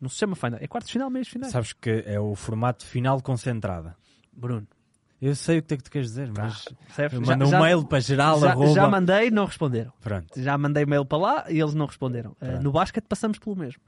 Não 0.00 0.08
se 0.08 0.16
chama 0.16 0.34
Final. 0.34 0.58
É 0.62 0.66
quartos 0.66 0.88
de 0.88 0.94
final, 0.94 1.10
meios 1.10 1.28
finais. 1.28 1.52
Sabes 1.52 1.74
que 1.74 2.02
é 2.06 2.18
o 2.18 2.34
formato 2.34 2.86
final 2.86 3.20
concentrada. 3.20 3.94
Bruno. 4.32 4.66
Eu 5.20 5.34
sei 5.34 5.58
o 5.58 5.62
que 5.62 5.74
é 5.74 5.76
que 5.76 5.82
tu 5.82 5.90
queres 5.90 6.08
dizer, 6.08 6.32
Tá. 6.32 6.44
mas 6.44 6.64
Percebes? 6.86 7.12
eu 7.18 7.24
Já- 7.24 7.32
mando 7.32 7.44
um 7.46 7.50
já- 7.50 7.60
mail 7.60 7.84
para 7.84 8.00
geral, 8.00 8.40
já, 8.40 8.50
arroba... 8.52 8.72
já 8.72 8.88
mandei, 8.88 9.30
não 9.30 9.44
responderam. 9.44 9.92
Pronto. 10.00 10.26
Já 10.40 10.56
mandei 10.56 10.86
mail 10.86 11.04
para 11.04 11.18
lá 11.18 11.44
e 11.50 11.60
eles 11.60 11.74
não 11.74 11.84
responderam. 11.86 12.30
Uh, 12.40 12.62
no 12.62 12.72
basquete 12.72 13.04
passamos 13.06 13.38
pelo 13.38 13.54
mesmo. 13.54 13.80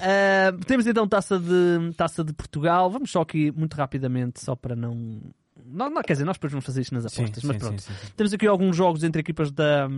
Uh, 0.00 0.58
temos 0.64 0.86
então 0.86 1.06
taça 1.06 1.38
de, 1.38 1.92
taça 1.96 2.24
de 2.24 2.32
Portugal. 2.32 2.90
Vamos 2.90 3.10
só 3.10 3.20
aqui 3.22 3.52
muito 3.52 3.74
rapidamente, 3.74 4.40
só 4.42 4.56
para 4.56 4.74
não. 4.74 5.20
Não, 5.66 5.88
não, 5.88 6.02
quer 6.02 6.12
dizer, 6.12 6.24
nós 6.24 6.36
depois 6.36 6.52
vamos 6.52 6.64
fazer 6.66 6.82
isto 6.82 6.94
nas 6.94 7.06
apostas, 7.06 7.40
sim, 7.40 7.46
mas 7.46 7.56
sim, 7.56 7.60
pronto. 7.60 7.80
sim. 7.82 7.92
Temos 8.16 8.32
aqui 8.34 8.46
alguns 8.46 8.76
jogos 8.76 9.02
entre 9.02 9.20
equipas 9.20 9.50
da. 9.50 9.88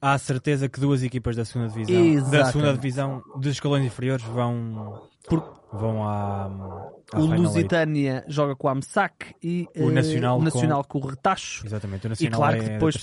Há 0.00 0.18
certeza 0.18 0.68
que 0.68 0.78
duas 0.78 1.02
equipas 1.02 1.34
da 1.36 1.44
segunda 1.44 1.70
divisão, 1.72 1.96
Exatamente. 2.04 2.30
da 2.30 2.44
segunda 2.52 2.72
divisão 2.74 3.22
dos 3.36 3.52
escalões 3.52 3.84
inferiores 3.86 4.24
vão, 4.24 5.08
vão 5.72 6.06
à, 6.06 6.44
à 7.12 7.18
o. 7.18 7.26
Lusitânia 7.26 8.24
joga 8.28 8.54
com 8.54 8.68
a 8.68 8.72
AMSAC 8.72 9.34
e 9.42 9.66
O 9.76 9.86
uh, 9.86 9.90
Nacional 9.90 10.36
o 10.36 10.38
com- 10.38 10.44
Nacional 10.44 10.84
com... 10.84 10.98
o 10.98 11.06
Retacho. 11.06 11.66
Exatamente, 11.66 12.06
o 12.06 12.08
E 12.08 12.10
Nacional 12.10 12.40
claro 12.40 12.56
é 12.56 12.60
que 12.60 12.68
depois 12.70 12.96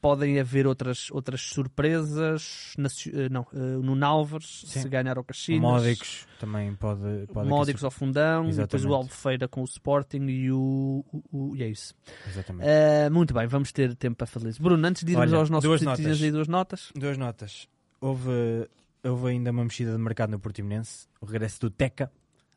podem 0.00 0.40
haver 0.40 0.66
outras, 0.66 1.08
outras 1.12 1.40
surpresas. 1.42 2.74
uh, 2.76 3.12
não, 3.30 3.42
uh, 3.52 3.82
no 3.82 3.94
Nalvers, 3.94 4.64
Sim. 4.66 4.80
se 4.82 4.88
ganhar 4.88 5.16
ao 5.16 5.22
O 5.22 5.24
Caxinas. 5.24 5.60
Módicos 5.60 6.26
também 6.40 6.74
pode... 6.74 7.26
pode 7.32 7.48
Módicos 7.48 7.84
ao 7.84 7.90
Fundão, 7.90 8.42
depois 8.42 8.54
Exatamente. 8.58 8.86
o 8.88 8.94
Albufeira 8.94 9.48
com 9.48 9.60
o 9.62 9.64
Sporting 9.64 10.26
e 10.26 10.50
o. 10.52 11.04
o- 11.12 11.22
o- 11.50 11.56
e 11.56 11.62
é 11.62 11.68
isso. 11.68 11.94
Exatamente. 12.28 12.66
Uh, 12.68 13.12
muito 13.12 13.32
bem, 13.34 13.46
vamos 13.46 13.72
ter 13.72 13.94
tempo 13.96 14.16
para 14.16 14.26
fazer 14.26 14.48
isso. 14.50 14.62
Bruno, 14.62 14.84
antes 14.86 15.04
de 15.04 15.12
irmos 15.12 15.28
Olha, 15.30 15.38
aos 15.40 15.50
nossos 15.50 15.68
duas 15.68 15.82
notas. 15.82 16.22
aí, 16.22 16.30
duas 16.30 16.48
notas. 16.48 16.92
Duas 16.94 17.16
notas. 17.18 17.68
Houve, 18.00 18.68
houve 19.04 19.28
ainda 19.30 19.50
uma 19.50 19.64
mexida 19.64 19.92
de 19.92 19.98
mercado 19.98 20.30
no 20.30 20.38
Portimonense. 20.38 21.06
O 21.20 21.26
regresso 21.26 21.60
do 21.60 21.70
Teca 21.70 22.10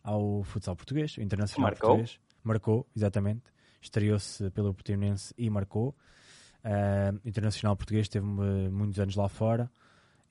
ao 0.04 0.44
futsal 0.44 0.76
português, 0.76 1.18
o 1.18 1.22
internacional 1.22 1.72
Marcou. 1.72 1.90
português. 1.90 2.20
Marcou, 2.44 2.88
exatamente. 2.96 3.44
Estreou-se 3.82 4.50
pelo 4.52 4.74
Portimonense 4.74 5.34
e 5.38 5.50
marcou. 5.50 5.96
O 7.24 7.28
internacional 7.28 7.76
português 7.76 8.08
teve 8.08 8.26
eh, 8.26 8.70
muitos 8.70 9.00
anos 9.00 9.16
lá 9.16 9.30
fora 9.30 9.70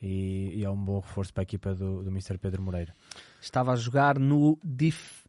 e, 0.02 0.52
e 0.56 0.64
é 0.64 0.70
um 0.70 0.76
bom 0.76 0.98
reforço 0.98 1.32
para 1.32 1.42
a 1.42 1.44
equipa 1.44 1.74
do, 1.74 2.02
do 2.02 2.10
Mr. 2.10 2.36
Pedro 2.38 2.60
Moreira. 2.62 2.92
Estava 3.40 3.72
a 3.72 3.76
jogar 3.76 4.18
no 4.18 4.58
Dif, 4.62 5.24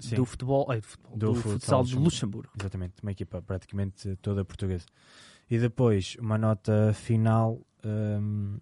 sim. 0.00 0.16
do 0.16 0.24
futebol, 0.24 0.66
ai, 0.68 0.80
do, 0.80 0.86
futebol, 0.86 1.16
Do 1.16 1.26
do 1.26 1.34
futsal 1.34 1.52
futsal 1.52 1.84
de 1.84 1.96
Luxemburgo. 1.96 2.52
Exatamente, 2.58 2.94
uma 3.02 3.12
equipa 3.12 3.40
praticamente 3.40 4.16
toda 4.16 4.44
portuguesa. 4.44 4.86
E 5.48 5.58
depois, 5.58 6.16
uma 6.20 6.36
nota 6.36 6.92
final. 6.92 7.60
hum, 7.84 8.58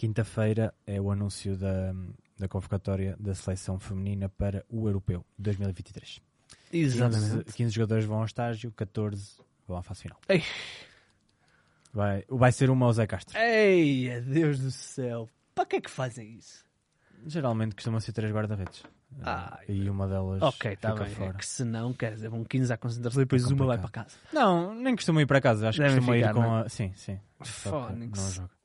Quinta-feira 0.00 0.72
é 0.86 0.98
o 0.98 1.10
anúncio 1.10 1.58
da, 1.58 1.94
da 2.38 2.48
convocatória 2.48 3.14
da 3.20 3.34
seleção 3.34 3.78
feminina 3.78 4.30
para 4.30 4.64
o 4.70 4.88
Europeu 4.88 5.22
2023. 5.38 6.22
15, 6.70 7.44
15 7.54 7.70
jogadores 7.74 8.06
vão 8.06 8.20
ao 8.20 8.24
estágio, 8.24 8.72
14 8.72 9.36
vão 9.68 9.76
à 9.76 9.82
fase 9.82 10.00
final. 10.00 10.18
Ei. 10.26 10.42
Vai, 11.92 12.24
vai 12.30 12.50
ser 12.50 12.70
uma 12.70 12.86
ao 12.86 12.92
Zé 12.94 13.06
Castro. 13.06 13.38
Ei, 13.38 14.22
Deus 14.22 14.58
do 14.58 14.70
céu. 14.70 15.28
Para 15.54 15.66
que 15.66 15.76
é 15.76 15.80
que 15.82 15.90
fazem 15.90 16.32
isso? 16.32 16.64
Geralmente 17.26 17.74
costuma 17.74 18.00
ser 18.00 18.12
três 18.12 18.32
guarda-redes. 18.32 18.82
Ah, 19.22 19.60
e 19.68 19.90
uma 19.90 20.08
delas 20.08 20.40
Ok, 20.40 20.72
está 20.72 20.94
bem. 20.94 21.10
fora. 21.10 21.28
É 21.28 21.32
que 21.34 21.44
se 21.44 21.62
não, 21.62 21.92
quer 21.92 22.14
dizer, 22.14 22.30
vão 22.30 22.42
15 22.42 22.72
à 22.72 22.78
concentração 22.78 23.20
e 23.20 23.26
depois 23.26 23.44
uma 23.50 23.66
vai 23.66 23.76
para 23.76 23.90
casa. 23.90 24.16
Não, 24.32 24.74
nem 24.74 24.96
costumam 24.96 25.20
ir 25.20 25.26
para 25.26 25.42
casa. 25.42 25.68
Acho 25.68 25.78
que 25.78 25.84
costumam 25.84 26.14
ficar, 26.14 26.30
ir 26.30 26.32
com 26.34 26.40
não 26.40 26.58
é? 26.60 26.62
a... 26.62 26.68
Sim, 26.70 26.90
sim. 26.96 27.20
Fónix. 27.42 28.18
Não 28.18 28.30
joga. 28.30 28.59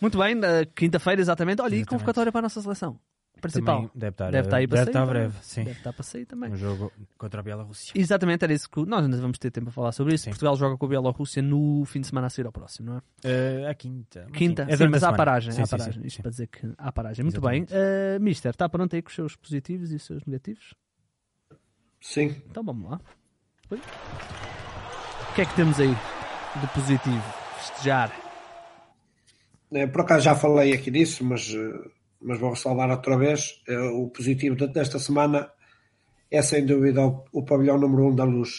Muito 0.00 0.18
bem, 0.18 0.34
na 0.34 0.64
quinta-feira, 0.74 1.20
exatamente. 1.20 1.60
Olha, 1.62 1.76
e 1.76 1.84
convocatória 1.84 2.30
para 2.32 2.40
a 2.40 2.42
nossa 2.42 2.60
seleção 2.62 2.98
principal. 3.40 3.76
Também 3.76 3.90
deve 3.94 4.10
estar, 4.12 4.30
Deve 4.30 4.46
estar 4.48 4.56
aí 4.58 4.68
para 4.68 4.78
deve 4.80 4.92
sair. 4.92 5.00
estar 5.02 5.06
breve, 5.12 5.36
sim. 5.40 5.64
Deve 5.64 5.78
estar 5.78 5.92
para 5.94 6.02
sair 6.02 6.26
também. 6.26 6.52
Um 6.52 6.56
jogo 6.56 6.92
contra 7.16 7.40
a 7.40 7.42
Bielorrússia. 7.42 7.92
Exatamente, 7.98 8.44
era 8.44 8.52
isso 8.52 8.68
que 8.68 8.84
nós 8.84 9.02
ainda 9.02 9.16
vamos 9.16 9.38
ter 9.38 9.50
tempo 9.50 9.70
a 9.70 9.72
falar 9.72 9.92
sobre 9.92 10.14
isso. 10.14 10.24
Sim. 10.24 10.30
Portugal 10.30 10.56
joga 10.56 10.76
com 10.76 10.84
a 10.84 10.88
Bielorrússia 10.90 11.40
no 11.42 11.82
fim 11.86 12.02
de 12.02 12.08
semana 12.08 12.26
a 12.26 12.30
seguir 12.30 12.44
ao 12.46 12.52
próximo, 12.52 12.90
não 12.90 12.98
é? 12.98 13.02
Eh, 13.24 13.66
a 13.70 13.74
quinta. 13.74 14.26
Quinta, 14.34 14.66
É 14.68 14.76
sim, 14.76 14.88
mas 14.88 15.02
a 15.02 15.06
há 15.06 15.10
semana. 15.10 15.16
paragem. 15.16 15.52
Sim, 15.52 15.62
há 15.62 15.66
paragem. 15.66 15.92
sim, 15.94 16.06
Isto 16.06 16.16
sim. 16.16 16.22
para 16.22 16.30
dizer 16.32 16.46
que 16.48 16.72
há 16.76 16.92
paragem. 16.92 17.22
Muito 17.24 17.40
bem. 17.40 17.62
Exatamente. 17.62 18.18
Uh, 18.20 18.22
Mister, 18.22 18.50
está 18.50 18.68
pronto 18.68 18.94
aí 18.94 19.00
com 19.00 19.08
os 19.08 19.14
seus 19.14 19.36
positivos 19.36 19.90
e 19.90 19.94
os 19.94 20.02
seus 20.02 20.22
negativos? 20.26 20.74
Sim. 21.98 22.42
Então 22.50 22.62
vamos 22.62 22.90
lá. 22.90 23.00
Oi? 23.70 23.78
O 25.30 25.34
que 25.34 25.40
é 25.40 25.44
que 25.46 25.54
temos 25.54 25.80
aí 25.80 25.94
de 26.60 26.66
positivo? 26.74 27.22
Festejar. 27.58 28.12
Eh, 29.72 29.86
Por 29.86 30.00
acaso 30.02 30.24
já 30.24 30.34
falei 30.34 30.72
aqui 30.72 30.90
disso, 30.90 31.24
mas, 31.24 31.52
eh, 31.54 31.88
mas 32.20 32.38
vou 32.38 32.50
ressalvar 32.50 32.90
outra 32.90 33.16
vez. 33.16 33.62
Eh, 33.68 33.78
O 33.90 34.08
positivo 34.08 34.56
de- 34.56 34.68
desta 34.68 34.98
semana 34.98 35.50
é 36.30 36.42
sem 36.42 36.64
dúvida 36.64 37.06
o, 37.06 37.24
o 37.32 37.44
pavilhão 37.44 37.78
número 37.78 38.04
1 38.04 38.08
um 38.08 38.14
da 38.14 38.24
luz. 38.24 38.50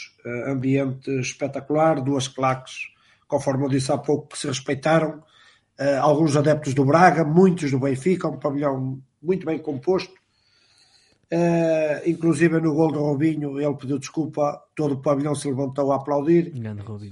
Ambiente 0.47 1.09
espetacular, 1.19 2.01
duas 2.01 2.27
claques, 2.27 2.75
conforme 3.27 3.65
eu 3.65 3.69
disse 3.69 3.91
há 3.91 3.97
pouco, 3.97 4.27
que 4.29 4.37
se 4.37 4.47
respeitaram. 4.47 5.23
Alguns 6.01 6.35
adeptos 6.35 6.73
do 6.75 6.85
Braga, 6.85 7.23
muitos 7.23 7.71
do 7.71 7.79
Benfica, 7.79 8.27
um 8.27 8.37
pavilhão 8.37 9.01
muito 9.21 9.45
bem 9.47 9.57
composto. 9.57 10.13
Eh, 11.33 12.03
inclusive 12.07 12.59
no 12.59 12.73
gol 12.73 12.91
do 12.91 12.99
Robinho, 12.99 13.59
ele 13.59 13.75
pediu 13.75 13.97
desculpa, 13.97 14.61
todo 14.75 14.95
o 14.95 15.01
pavilhão 15.01 15.33
se 15.33 15.47
levantou 15.47 15.91
a 15.91 15.95
aplaudir. 15.95 16.51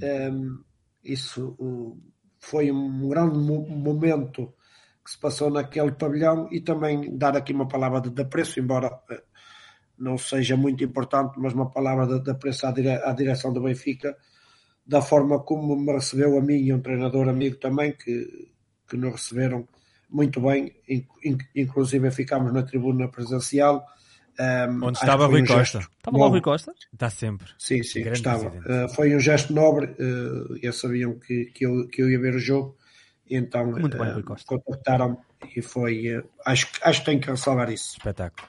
Um, 0.04 0.60
isso 1.04 1.56
uh, 1.58 1.97
foi 2.39 2.71
um 2.71 3.09
grande 3.09 3.37
mo- 3.37 3.67
momento 3.67 4.53
que 5.03 5.11
se 5.11 5.19
passou 5.19 5.49
naquele 5.49 5.91
pavilhão 5.91 6.47
e 6.51 6.61
também 6.61 7.17
dar 7.17 7.35
aqui 7.35 7.53
uma 7.53 7.67
palavra 7.67 8.01
de, 8.01 8.21
apreço, 8.21 8.59
embora 8.59 8.87
uh, 8.87 9.21
não 9.97 10.17
seja 10.17 10.55
muito 10.55 10.83
importante, 10.83 11.37
mas 11.39 11.53
uma 11.53 11.69
palavra 11.69 12.19
de, 12.19 12.31
apreço 12.31 12.65
à, 12.67 12.71
dire- 12.71 13.03
à 13.03 13.11
direção 13.13 13.51
do 13.51 13.61
Benfica, 13.61 14.15
da 14.85 15.01
forma 15.01 15.39
como 15.43 15.75
me 15.75 15.91
recebeu 15.93 16.37
a 16.37 16.41
mim 16.41 16.55
e 16.57 16.73
um 16.73 16.81
treinador 16.81 17.27
amigo 17.27 17.57
também, 17.57 17.91
que, 17.95 18.51
que 18.87 18.97
nos 18.97 19.11
receberam 19.13 19.67
muito 20.09 20.41
bem, 20.41 20.73
in- 20.87 21.05
in- 21.23 21.37
inclusive 21.55 22.09
ficámos 22.11 22.53
na 22.53 22.63
tribuna 22.63 23.07
presencial. 23.07 23.85
Um, 24.39 24.85
Onde 24.85 24.97
estava 24.97 25.25
Rui 25.27 25.41
um 25.41 25.45
Costa. 25.45 25.79
Estava 25.79 26.17
lá 26.17 26.27
o. 26.27 26.29
Rui 26.29 26.41
Costa? 26.41 26.73
Está 26.93 27.09
sempre. 27.09 27.47
Sim, 27.57 27.83
sim, 27.83 28.01
Grande 28.03 28.19
estava. 28.19 28.47
Uh, 28.49 28.87
foi 28.95 29.13
um 29.15 29.19
gesto 29.19 29.51
nobre, 29.51 29.87
uh, 29.87 30.55
eles 30.61 30.77
sabiam 30.77 31.19
que, 31.19 31.45
que, 31.53 31.65
eu, 31.65 31.87
que 31.89 32.01
eu 32.01 32.09
ia 32.09 32.19
ver 32.19 32.35
o 32.35 32.39
jogo, 32.39 32.77
então 33.29 33.65
Muito 33.67 33.97
bem, 33.97 34.09
uh, 34.09 34.13
Rui 34.13 34.23
Costa. 34.23 34.45
contactaram 34.47 35.17
e 35.55 35.61
foi. 35.61 36.17
uh, 36.17 36.23
acho, 36.45 36.71
que- 36.71 36.79
acho 36.83 36.99
que 37.01 37.05
tenho 37.05 37.19
que 37.19 37.29
ressalvar 37.29 37.69
isso. 37.69 37.97
Espetáculo. 37.97 38.47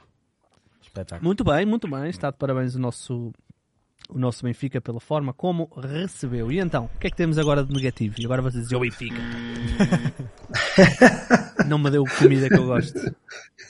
Espetáculo. 0.81 1.25
Muito 1.25 1.43
bem, 1.43 1.67
muito 1.67 1.89
bem. 1.89 2.09
Está 2.09 2.31
de 2.31 2.37
parabéns 2.37 2.77
o 2.77 2.81
nosso, 2.81 3.33
o 4.09 4.19
nosso 4.19 4.45
Benfica 4.45 4.81
pela 4.81 5.01
forma 5.01 5.33
como 5.33 5.69
recebeu. 5.77 6.53
E 6.53 6.61
então, 6.61 6.89
o 6.95 6.99
que 7.01 7.09
é 7.09 7.11
que 7.11 7.17
temos 7.17 7.37
agora 7.37 7.65
de 7.65 7.73
negativo? 7.73 8.15
E 8.19 8.25
agora 8.25 8.43
vocês 8.43 8.63
dizem 8.65 8.79
o 8.79 8.81
Benfica. 8.81 9.17
Não 11.67 11.79
me 11.79 11.91
deu 11.91 12.05
comida 12.19 12.49
que 12.49 12.57
eu 12.57 12.67
gosto. 12.67 12.99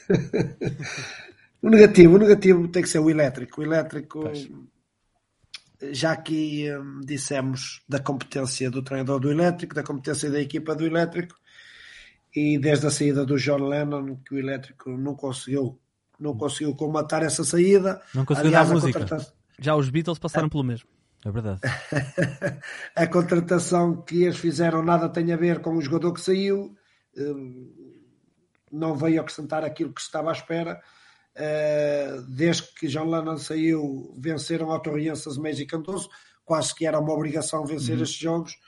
O 1.62 1.68
negativo, 1.68 2.14
o 2.14 2.18
negativo 2.18 2.68
tem 2.68 2.82
que 2.82 2.88
ser 2.88 2.98
o 3.00 3.10
elétrico. 3.10 3.60
O 3.60 3.64
elétrico, 3.64 4.30
já 5.92 6.12
aqui 6.12 6.66
um, 6.72 7.00
dissemos 7.00 7.82
da 7.88 7.98
competência 7.98 8.70
do 8.70 8.82
treinador 8.82 9.20
do 9.20 9.30
elétrico, 9.30 9.74
da 9.74 9.82
competência 9.82 10.30
da 10.30 10.40
equipa 10.40 10.74
do 10.74 10.86
elétrico, 10.86 11.36
e 12.34 12.58
desde 12.58 12.86
a 12.86 12.90
saída 12.90 13.24
do 13.26 13.36
John 13.38 13.66
Lennon, 13.68 14.16
que 14.16 14.34
o 14.34 14.38
elétrico 14.38 14.90
não 14.90 15.14
conseguiu, 15.14 15.78
não 16.18 16.36
conseguiu 16.36 16.74
comatar 16.74 17.22
essa 17.22 17.44
saída. 17.44 18.00
Não 18.14 18.24
conseguiu 18.24 18.48
Aliás, 18.50 18.68
dar 18.68 18.72
a 18.72 18.74
música. 18.74 18.98
contratação- 19.00 19.34
Já 19.58 19.74
os 19.76 19.90
Beatles 19.90 20.18
passaram 20.18 20.48
pelo 20.48 20.64
mesmo. 20.64 20.88
É 21.24 21.30
verdade. 21.30 21.60
a 22.96 23.06
contratação 23.06 24.00
que 24.00 24.22
eles 24.22 24.38
fizeram 24.38 24.82
nada 24.82 25.08
tem 25.08 25.32
a 25.32 25.36
ver 25.36 25.60
com 25.60 25.76
o 25.76 25.82
jogador 25.82 26.14
que 26.14 26.20
saiu, 26.20 26.74
hum, 27.16 28.00
não 28.72 28.94
veio 28.94 29.20
acrescentar 29.20 29.62
aquilo 29.62 29.92
que 29.92 30.00
se 30.00 30.06
estava 30.06 30.30
à 30.30 30.32
espera. 30.32 30.80
Uh, 31.36 32.22
Desde 32.28 32.62
que 32.74 32.88
João 32.88 33.08
Lennon 33.10 33.38
saiu, 33.38 34.14
venceram 34.18 34.72
a 34.72 34.78
Torriense, 34.80 35.28
Azeméis 35.28 35.58
e 35.60 35.66
Cantoso, 35.66 36.08
quase 36.44 36.74
que 36.74 36.86
era 36.86 36.98
uma 36.98 37.12
obrigação 37.12 37.64
vencer 37.64 37.96
Uhum. 37.96 38.02
estes 38.02 38.18
jogos, 38.20 38.58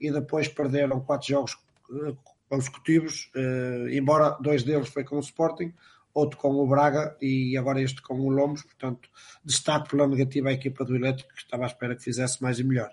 e 0.00 0.10
depois 0.12 0.48
perderam 0.48 1.00
quatro 1.00 1.28
jogos 1.28 1.54
uh, 1.90 2.16
consecutivos, 2.48 3.30
uh, 3.34 3.88
embora 3.88 4.36
dois 4.40 4.62
deles 4.62 4.88
foi 4.88 5.04
com 5.04 5.16
o 5.16 5.20
Sporting, 5.20 5.72
outro 6.14 6.38
com 6.38 6.50
o 6.50 6.66
Braga 6.68 7.16
e 7.22 7.56
agora 7.56 7.80
este 7.80 8.02
com 8.02 8.20
o 8.20 8.28
Lomos, 8.28 8.62
portanto, 8.62 9.08
destaque 9.42 9.88
pela 9.88 10.06
negativa 10.06 10.50
a 10.50 10.52
equipa 10.52 10.84
do 10.84 10.94
Elétrico, 10.94 11.32
que 11.32 11.40
estava 11.40 11.64
à 11.64 11.66
espera 11.66 11.96
que 11.96 12.02
fizesse 12.02 12.42
mais 12.42 12.58
e 12.58 12.64
melhor. 12.64 12.90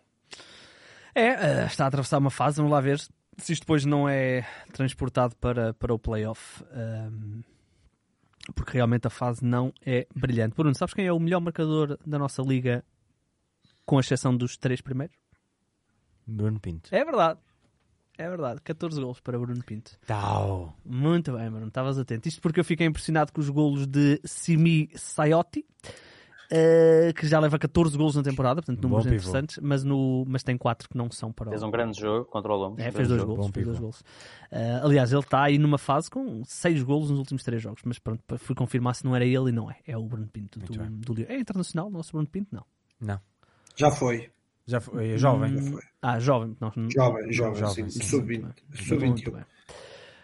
É, 1.14 1.28
eh, 1.28 1.66
está 1.66 1.84
a 1.84 1.88
atravessar 1.88 2.18
uma 2.20 2.30
fase, 2.30 2.58
vamos 2.58 2.72
lá 2.72 2.80
ver 2.80 2.98
se 3.38 3.52
isto 3.52 3.64
depois 3.64 3.84
não 3.84 4.08
é 4.08 4.46
transportado 4.72 5.36
para, 5.36 5.74
para 5.74 5.94
o 5.94 6.00
playoff. 6.00 6.64
ehm, 6.72 7.42
porque 8.54 8.74
realmente 8.74 9.08
a 9.08 9.10
fase 9.10 9.44
não 9.44 9.74
é 9.86 10.08
brilhante. 10.16 10.56
Bruno, 10.56 10.76
sabes 10.76 10.94
quem 10.94 11.06
é 11.06 11.14
o 11.14 11.20
melhor 11.20 11.40
marcador 11.40 11.98
da 12.06 12.18
nossa 12.18 12.42
liga, 12.42 12.84
com 13.86 14.00
exceção 14.00 14.36
dos 14.36 14.58
três 14.58 14.82
primeiros? 14.82 15.16
Bruno 16.26 16.60
Pinto. 16.60 16.94
É 16.94 17.04
verdade. 17.04 17.40
É 18.18 18.28
verdade. 18.28 18.62
14 18.62 19.00
golos 19.00 19.20
para 19.20 19.40
Bruno 19.40 19.64
Pinto. 19.64 19.98
Tau. 20.06 20.76
Muito 20.86 21.32
bem, 21.32 21.50
Bruno. 21.50 21.68
Estavas 21.68 21.98
atento. 21.98 22.28
Isto 22.28 22.42
porque 22.42 22.60
eu 22.60 22.66
fiquei 22.66 22.86
impressionado 22.86 23.32
com 23.32 23.40
os 23.40 23.50
golos 23.50 23.88
de 23.88 24.20
Simi 24.26 24.90
Saiotti. 24.94 25.66
Eh, 26.52 27.14
que 27.16 27.28
já 27.28 27.40
leva 27.40 27.58
14 27.60 27.98
golos 27.98 28.16
na 28.16 28.24
temporada, 28.24 28.62
portanto 28.62 28.80
Bom 28.82 28.88
números 28.90 29.06
pivô. 29.06 29.16
interessantes, 29.16 29.60
mas, 29.62 29.84
no, 29.84 30.24
mas 30.28 30.42
tem 30.44 30.58
4 30.58 30.90
que 30.90 30.98
não 30.98 31.10
são 31.12 31.32
para 31.32 31.48
o, 31.48 31.52
Fez 31.52 31.64
um 31.64 31.72
grande 31.72 32.00
jogo 32.00 32.26
contra 32.26 32.52
o 32.52 32.56
Lomos. 32.56 32.80
É, 32.80 32.92
fez 32.92 33.08
dois 33.08 33.22
jogo. 33.22 33.36
golos. 33.36 33.48
bom 33.48 33.54
Fez 33.54 33.66
dois 33.68 33.80
golos. 33.80 34.04
Ah, 34.52 34.82
aliás, 34.84 35.12
ele 35.12 35.22
está 35.22 35.44
aí 35.44 35.58
numa 35.58 35.78
fase 35.78 36.10
com 36.10 36.44
seis 36.46 36.82
golos 36.84 37.10
nos 37.10 37.20
últimos 37.20 37.44
três 37.44 37.62
jogos. 37.62 37.82
Mas 37.86 38.00
pronto, 38.00 38.22
fui 38.38 38.56
confirmar 38.56 38.96
se 38.96 39.06
não 39.06 39.16
era 39.16 39.26
ele 39.26 39.50
e 39.50 39.52
não 39.52 39.70
é. 39.70 39.78
É 39.86 39.98
o 39.98 40.04
Bruno 40.04 40.28
Pinto 40.28 40.60
do, 40.60 40.64
Muito 40.64 40.80
bem. 40.80 41.00
do 41.00 41.14
Lyon. 41.14 41.26
É 41.30 41.40
internacional, 41.40 41.88
o 41.88 41.92
nosso 41.92 42.12
Bruno 42.12 42.28
Pinto? 42.28 42.48
Não. 42.52 42.66
Não. 43.00 43.20
Já 43.76 43.92
foi. 43.92 44.30
Já 44.66 44.80
foi. 44.80 45.12
É 45.12 45.18
jovem. 45.18 45.56
Hum, 45.56 45.80
ah, 46.02 46.20
jovem. 46.20 46.56
Não, 46.60 46.72
Jovem, 46.90 47.32
jovem, 47.32 47.56
jovem, 47.56 47.90
sim. 47.90 47.90
sim, 47.90 48.04
Sub-20. 48.04 48.42
Muito 48.42 48.84
Sub-21. 48.84 49.32
bem. 49.34 49.46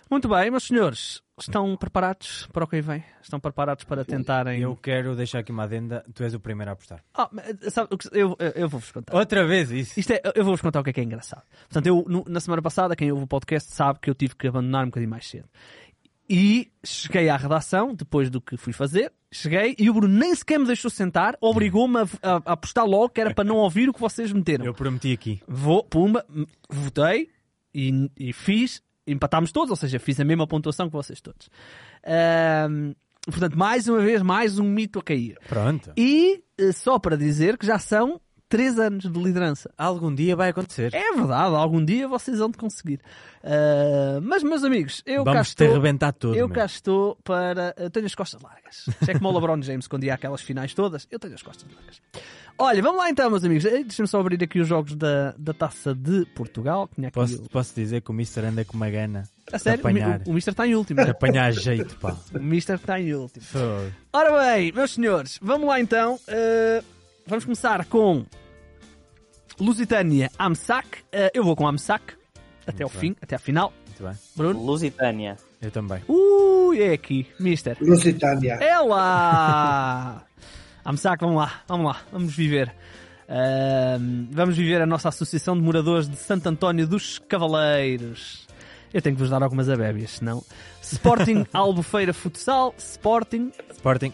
Muito 0.10 0.28
bem, 0.30 0.52
meus 0.52 0.64
senhores. 0.68 1.24
Estão 1.38 1.76
preparados 1.76 2.48
para 2.54 2.64
o 2.64 2.68
que 2.68 2.82
vem? 2.82 3.04
Estão 3.22 3.40
preparados 3.42 3.84
para 3.84 4.06
tentarem. 4.06 4.62
Eu 4.62 4.76
quero 4.76 5.16
deixar 5.16 5.40
aqui 5.40 5.52
uma 5.52 5.64
adenda. 5.64 6.06
Tu 6.14 6.24
és 6.24 6.34
o 6.34 6.40
primeiro 6.40 6.70
a 6.70 6.74
apostar. 6.74 7.04
Ah, 7.14 7.30
mas, 7.30 7.74
sabe, 7.74 7.90
eu, 8.14 8.38
eu, 8.56 8.70
vou-vos 8.70 8.90
contar. 8.92 9.14
Outra 9.14 9.46
vez 9.46 9.70
isso. 9.70 10.00
Isto 10.00 10.14
é, 10.14 10.22
eu 10.34 10.46
vou-vos 10.46 10.62
contar 10.62 10.80
o 10.80 10.84
que 10.84 10.92
é 10.92 10.94
que 10.94 11.02
é 11.02 11.04
engraçado. 11.04 11.44
Portanto, 11.68 11.88
eu, 11.88 12.24
na 12.28 12.40
semana 12.40 12.62
passada, 12.62 12.96
quem 12.96 13.12
ouve 13.12 13.26
o 13.26 13.28
podcast 13.28 13.70
sabe 13.72 14.00
que 14.00 14.10
eu 14.10 14.16
tive 14.16 14.34
que 14.36 14.48
abandonar 14.48 14.84
um 14.84 14.88
bocadinho 14.88 15.10
mais 15.10 15.28
cedo. 15.28 15.50
E 16.30 16.72
cheguei 16.84 17.30
à 17.30 17.38
redação, 17.38 17.94
depois 17.94 18.30
do 18.30 18.42
que 18.42 18.58
fui 18.58 18.74
fazer, 18.74 19.12
cheguei 19.32 19.76
e 19.78 19.90
o 19.90 19.94
Bruno 19.94 20.18
nem 20.18 20.34
sequer 20.34 20.58
me 20.58 20.66
deixou 20.66 20.90
sentar, 20.90 21.38
obrigou-me 21.40 22.00
a, 22.00 22.04
a, 22.24 22.36
a 22.46 22.54
apostar 22.54 22.86
logo 22.86 23.10
que 23.10 23.22
era 23.22 23.34
para 23.34 23.44
não 23.44 23.58
ouvir 23.58 23.90
o 23.90 23.94
que 23.94 24.00
vocês 24.00 24.32
meteram. 24.32 24.66
Eu 24.66 24.74
prometi 24.74 25.12
aqui. 25.12 25.42
Vou, 25.48 25.84
pumba, 25.84 26.26
votei 26.68 27.30
e, 27.74 28.10
e 28.18 28.34
fiz, 28.34 28.82
empatámos 29.08 29.52
todos, 29.52 29.70
ou 29.72 29.76
seja, 29.76 30.00
fiz 30.00 30.20
a 30.20 30.26
mesma 30.26 30.48
pontuação 30.48 30.88
que 30.88 30.94
vocês 30.94 31.22
todos. 31.22 31.50
Ahm, 32.06 32.94
portanto, 33.26 33.58
mais 33.58 33.88
uma 33.88 34.00
vez, 34.00 34.22
mais 34.22 34.60
um 34.60 34.64
mito 34.64 35.00
a 35.00 35.04
cair. 35.04 35.38
Pronto. 35.48 35.92
E 35.98 36.44
eh, 36.58 36.72
só 36.72 36.98
para 37.00 37.18
dizer 37.18 37.58
que 37.58 37.66
já 37.66 37.80
são 37.80 38.20
três 38.50 38.78
anos 38.80 39.04
de 39.12 39.20
liderança. 39.20 39.70
Algum 39.78 40.14
dia 40.14 40.36
vai 40.36 40.50
acontecer. 40.50 40.94
É 40.94 41.12
verdade, 41.14 41.56
algum 41.56 41.84
dia 41.84 42.08
vocês 42.08 42.40
vão 42.40 42.50
de 42.50 42.58
conseguir. 42.58 43.00
Ah, 43.44 44.20
mas, 44.24 44.42
meus 44.44 44.64
amigos, 44.64 45.04
eu 45.06 45.24
cá 45.24 45.32
Vamos 45.34 45.48
te 45.50 45.52
estou. 45.52 45.68
arrebentar 45.72 46.12
todo. 46.14 46.36
Eu 46.36 46.48
meu. 46.48 46.56
cá 46.56 46.66
estou 46.66 47.16
para. 47.24 47.74
Eu 47.78 47.90
tenho 47.90 48.06
as 48.06 48.16
costas 48.16 48.42
largas. 48.42 48.86
Isto 48.88 49.10
é 49.10 49.14
como 49.14 49.30
o 49.30 49.34
LeBron 49.34 49.62
James 49.62 49.88
quando 49.88 50.04
ia 50.04 50.14
àquelas 50.16 50.42
finais 50.42 50.74
todas. 50.74 51.08
Eu 51.12 51.20
tenho 51.20 51.34
as 51.36 51.44
costas 51.44 51.68
largas. 51.76 52.02
Olha, 52.58 52.82
vamos 52.82 53.00
lá 53.00 53.10
então, 53.10 53.30
meus 53.30 53.44
amigos. 53.44 53.64
Deixa-me 53.66 54.08
só 54.08 54.20
abrir 54.20 54.42
aqui 54.42 54.60
os 54.62 54.68
jogos 54.68 54.96
da, 54.96 55.34
da 55.38 55.54
taça 55.54 55.94
de 55.94 56.26
Portugal. 56.34 56.90
Tinha 56.96 57.10
aqui 57.10 57.16
Posso, 57.16 57.36
o- 57.44 57.50
posso 57.50 57.76
dizer 57.76 58.02
que 58.02 58.10
o 58.10 58.14
Mister 58.14 58.46
anda 58.46 58.64
com 58.64 58.78
uma 58.78 58.90
gana 58.90 59.24
A 59.52 59.60
sério, 59.60 59.80
o, 59.80 59.82
apanhar. 59.82 60.22
O, 60.26 60.32
o 60.32 60.34
Mister 60.34 60.54
está 60.54 60.66
em 60.66 60.74
último. 60.74 61.04
de 61.04 61.12
apanhar 61.12 61.52
jeito, 61.52 61.96
pá. 61.98 62.16
O 62.34 62.40
Mister 62.40 62.76
está 62.78 63.00
em 63.00 63.14
último. 63.14 63.46
Ora 64.14 64.32
bem, 64.56 64.72
meus 64.72 64.94
senhores, 64.94 65.38
vamos 65.42 65.68
lá 65.68 65.80
então. 65.82 66.16
Uh, 66.16 66.95
vamos 67.28 67.46
começar 67.46 67.86
com 67.86 68.26
Lusitânia 69.60 70.32
Amsac. 70.38 71.00
Uh, 71.02 71.32
eu 71.34 71.44
vou 71.44 71.56
com 71.56 71.68
Amsac 71.68 72.14
até 72.68 72.84
ao 72.84 72.90
Muito 72.90 73.00
fim, 73.00 73.16
até 73.22 73.36
à 73.36 73.40
final. 73.40 73.72
Muito 73.88 74.04
bem. 74.04 74.14
Bruno? 74.36 74.64
Lusitânia. 74.64 75.38
Eu 75.62 75.72
também. 75.72 76.02
Ui, 76.08 76.46
Ui, 76.76 76.82
é 76.84 76.92
aqui, 76.92 77.26
mister. 77.40 77.78
Lusitânia. 77.80 78.56
É 78.56 78.78
lá! 78.80 80.26
Vamos 80.84 81.02
lá, 81.04 81.16
vamos 81.16 81.36
lá, 81.38 81.64
vamos 81.68 81.86
lá, 81.86 82.02
vamos 82.12 82.36
viver. 82.36 82.76
Ahm, 83.30 84.28
vamos 84.30 84.58
viver 84.58 84.82
a 84.82 84.86
nossa 84.86 85.08
Associação 85.08 85.56
de 85.56 85.62
Moradores 85.62 86.10
de 86.10 86.18
Santo 86.18 86.50
António 86.50 86.86
dos 86.86 87.18
Cavaleiros. 87.18 88.46
Eu 88.94 89.02
tenho 89.02 89.16
que 89.16 89.22
vos 89.22 89.30
dar 89.30 89.42
algumas 89.42 89.70
abébias, 89.70 90.12
senão. 90.12 90.44
Sporting 90.82 91.46
Albufeira 91.54 92.14
Futsal, 92.14 92.76
Sporting. 92.78 93.52
Sporting. 93.72 94.14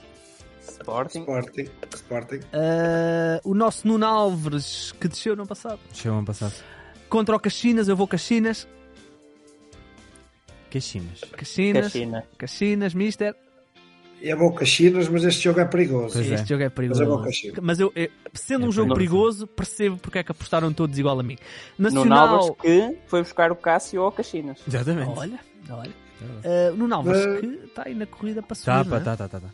Sporting. 0.62 1.20
Sporting. 1.22 1.68
Sporting. 1.96 2.40
Ah, 2.54 3.40
o 3.44 3.54
nosso 3.54 3.88
Nuno 3.88 4.06
Álvares, 4.06 4.92
que 5.00 5.08
desceu 5.08 5.36
no 5.36 5.42
ano 5.44 5.50
passado. 5.50 5.80
Chegou 5.94 6.18
ano 6.18 6.28
passado. 6.28 6.54
Contra 7.10 7.36
o 7.36 7.40
Caxinas, 7.40 7.88
eu 7.88 7.96
vou 7.96 8.08
Caxinas. 8.08 8.68
Caxinas. 10.70 11.22
Caxinas. 11.36 11.84
Caxina. 11.86 12.24
Caxinas, 12.38 12.94
mister. 12.94 13.36
Eu 14.22 14.38
vou 14.38 14.54
Caxinas, 14.54 15.10
mas 15.10 15.24
este 15.24 15.44
jogo 15.46 15.60
é 15.60 15.66
perigoso. 15.66 16.14
Pois 16.14 16.32
é. 16.32 16.36
Este 16.36 16.50
jogo 16.50 16.64
é 16.64 16.70
perigoso. 16.70 17.00
Mas 17.02 17.10
eu 17.10 17.16
vou 17.18 17.26
Caxinas. 17.26 17.60
Mas 17.62 17.80
eu, 17.80 17.92
eu- 17.96 18.10
sendo 18.34 18.66
É 18.66 18.70
um 18.70 18.72
jogo 18.72 18.94
perigoso. 18.94 19.48
percebo 19.48 19.98
porque 19.98 20.20
é 20.20 20.24
que 20.24 20.32
apostaram 20.32 20.72
todos 20.72 20.98
igual 20.98 21.20
a 21.20 21.24
mim. 21.24 21.38
No 21.78 21.86
Nacional. 21.90 22.28
Nalvas 22.28 22.56
que 22.62 22.98
foi 23.08 23.22
buscar 23.24 23.52
o 23.52 23.56
Cássio 23.56 24.02
ao 24.02 24.12
Caxinas. 24.12 24.60
Exatamente. 24.68 25.10
Olha, 25.18 25.40
olha. 25.72 25.92
Uh, 26.22 26.76
no 26.78 26.88
Nalvas, 26.88 27.18
Mas- 27.26 27.40
que 27.40 27.46
está 27.66 27.84
aí 27.88 27.96
na 27.96 28.06
corrida 28.06 28.44
para 28.44 28.54
subir. 28.56 28.66
Tá, 28.68 28.84
não 28.84 28.92
pá, 28.92 28.98
é? 28.98 29.00
tá, 29.00 29.18
tá, 29.18 29.28
tá, 29.28 29.40
tá. 29.40 29.50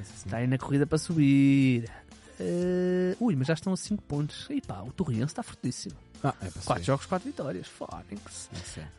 Está 0.00 0.38
aí 0.38 0.46
na 0.46 0.58
corrida 0.58 0.86
para 0.86 0.98
subir. 0.98 1.90
Uh, 2.38 3.16
ui, 3.24 3.34
mas 3.34 3.46
já 3.46 3.54
estão 3.54 3.72
a 3.72 3.76
5 3.76 4.02
pontos. 4.02 4.46
E 4.50 4.60
pá, 4.60 4.82
o 4.82 4.92
Torriense 4.92 5.26
está 5.26 5.42
fortíssimo. 5.42 5.96
Ah, 6.22 6.34
é 6.40 6.50
para 6.50 6.62
4 6.62 6.62
subir. 6.62 6.84
jogos, 6.84 7.06
4 7.06 7.26
vitórias. 7.30 7.66
Fónix. 7.66 8.50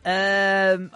É. 0.04 0.76
Uh, 0.76 0.90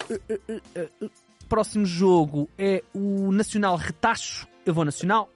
uh, 0.00 0.82
uh, 0.82 1.04
uh, 1.06 1.10
próximo 1.48 1.84
jogo 1.84 2.48
é 2.56 2.82
o 2.94 3.30
Nacional 3.32 3.76
Retacho. 3.76 4.46
Eu 4.64 4.72
vou 4.72 4.84
Nacional. 4.84 5.28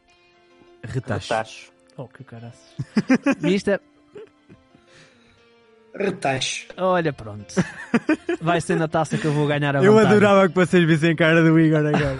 Retacho. 0.82 1.28
Tacho. 1.28 1.72
Oh, 1.96 2.06
que 2.06 2.22
caraças. 2.24 2.74
Mister, 3.40 3.80
Retacho. 5.98 6.66
olha, 6.76 7.12
pronto. 7.12 7.54
Vai 8.40 8.60
ser 8.60 8.76
na 8.76 8.86
taça 8.86 9.16
que 9.16 9.24
eu 9.24 9.32
vou 9.32 9.46
ganhar 9.46 9.74
a 9.76 9.82
Eu 9.82 9.92
vantagem. 9.94 10.16
adorava 10.18 10.48
que 10.48 10.54
vocês 10.54 10.86
vissem 10.86 11.16
cara 11.16 11.42
do 11.42 11.58
Igor 11.58 11.78
agora. 11.86 12.18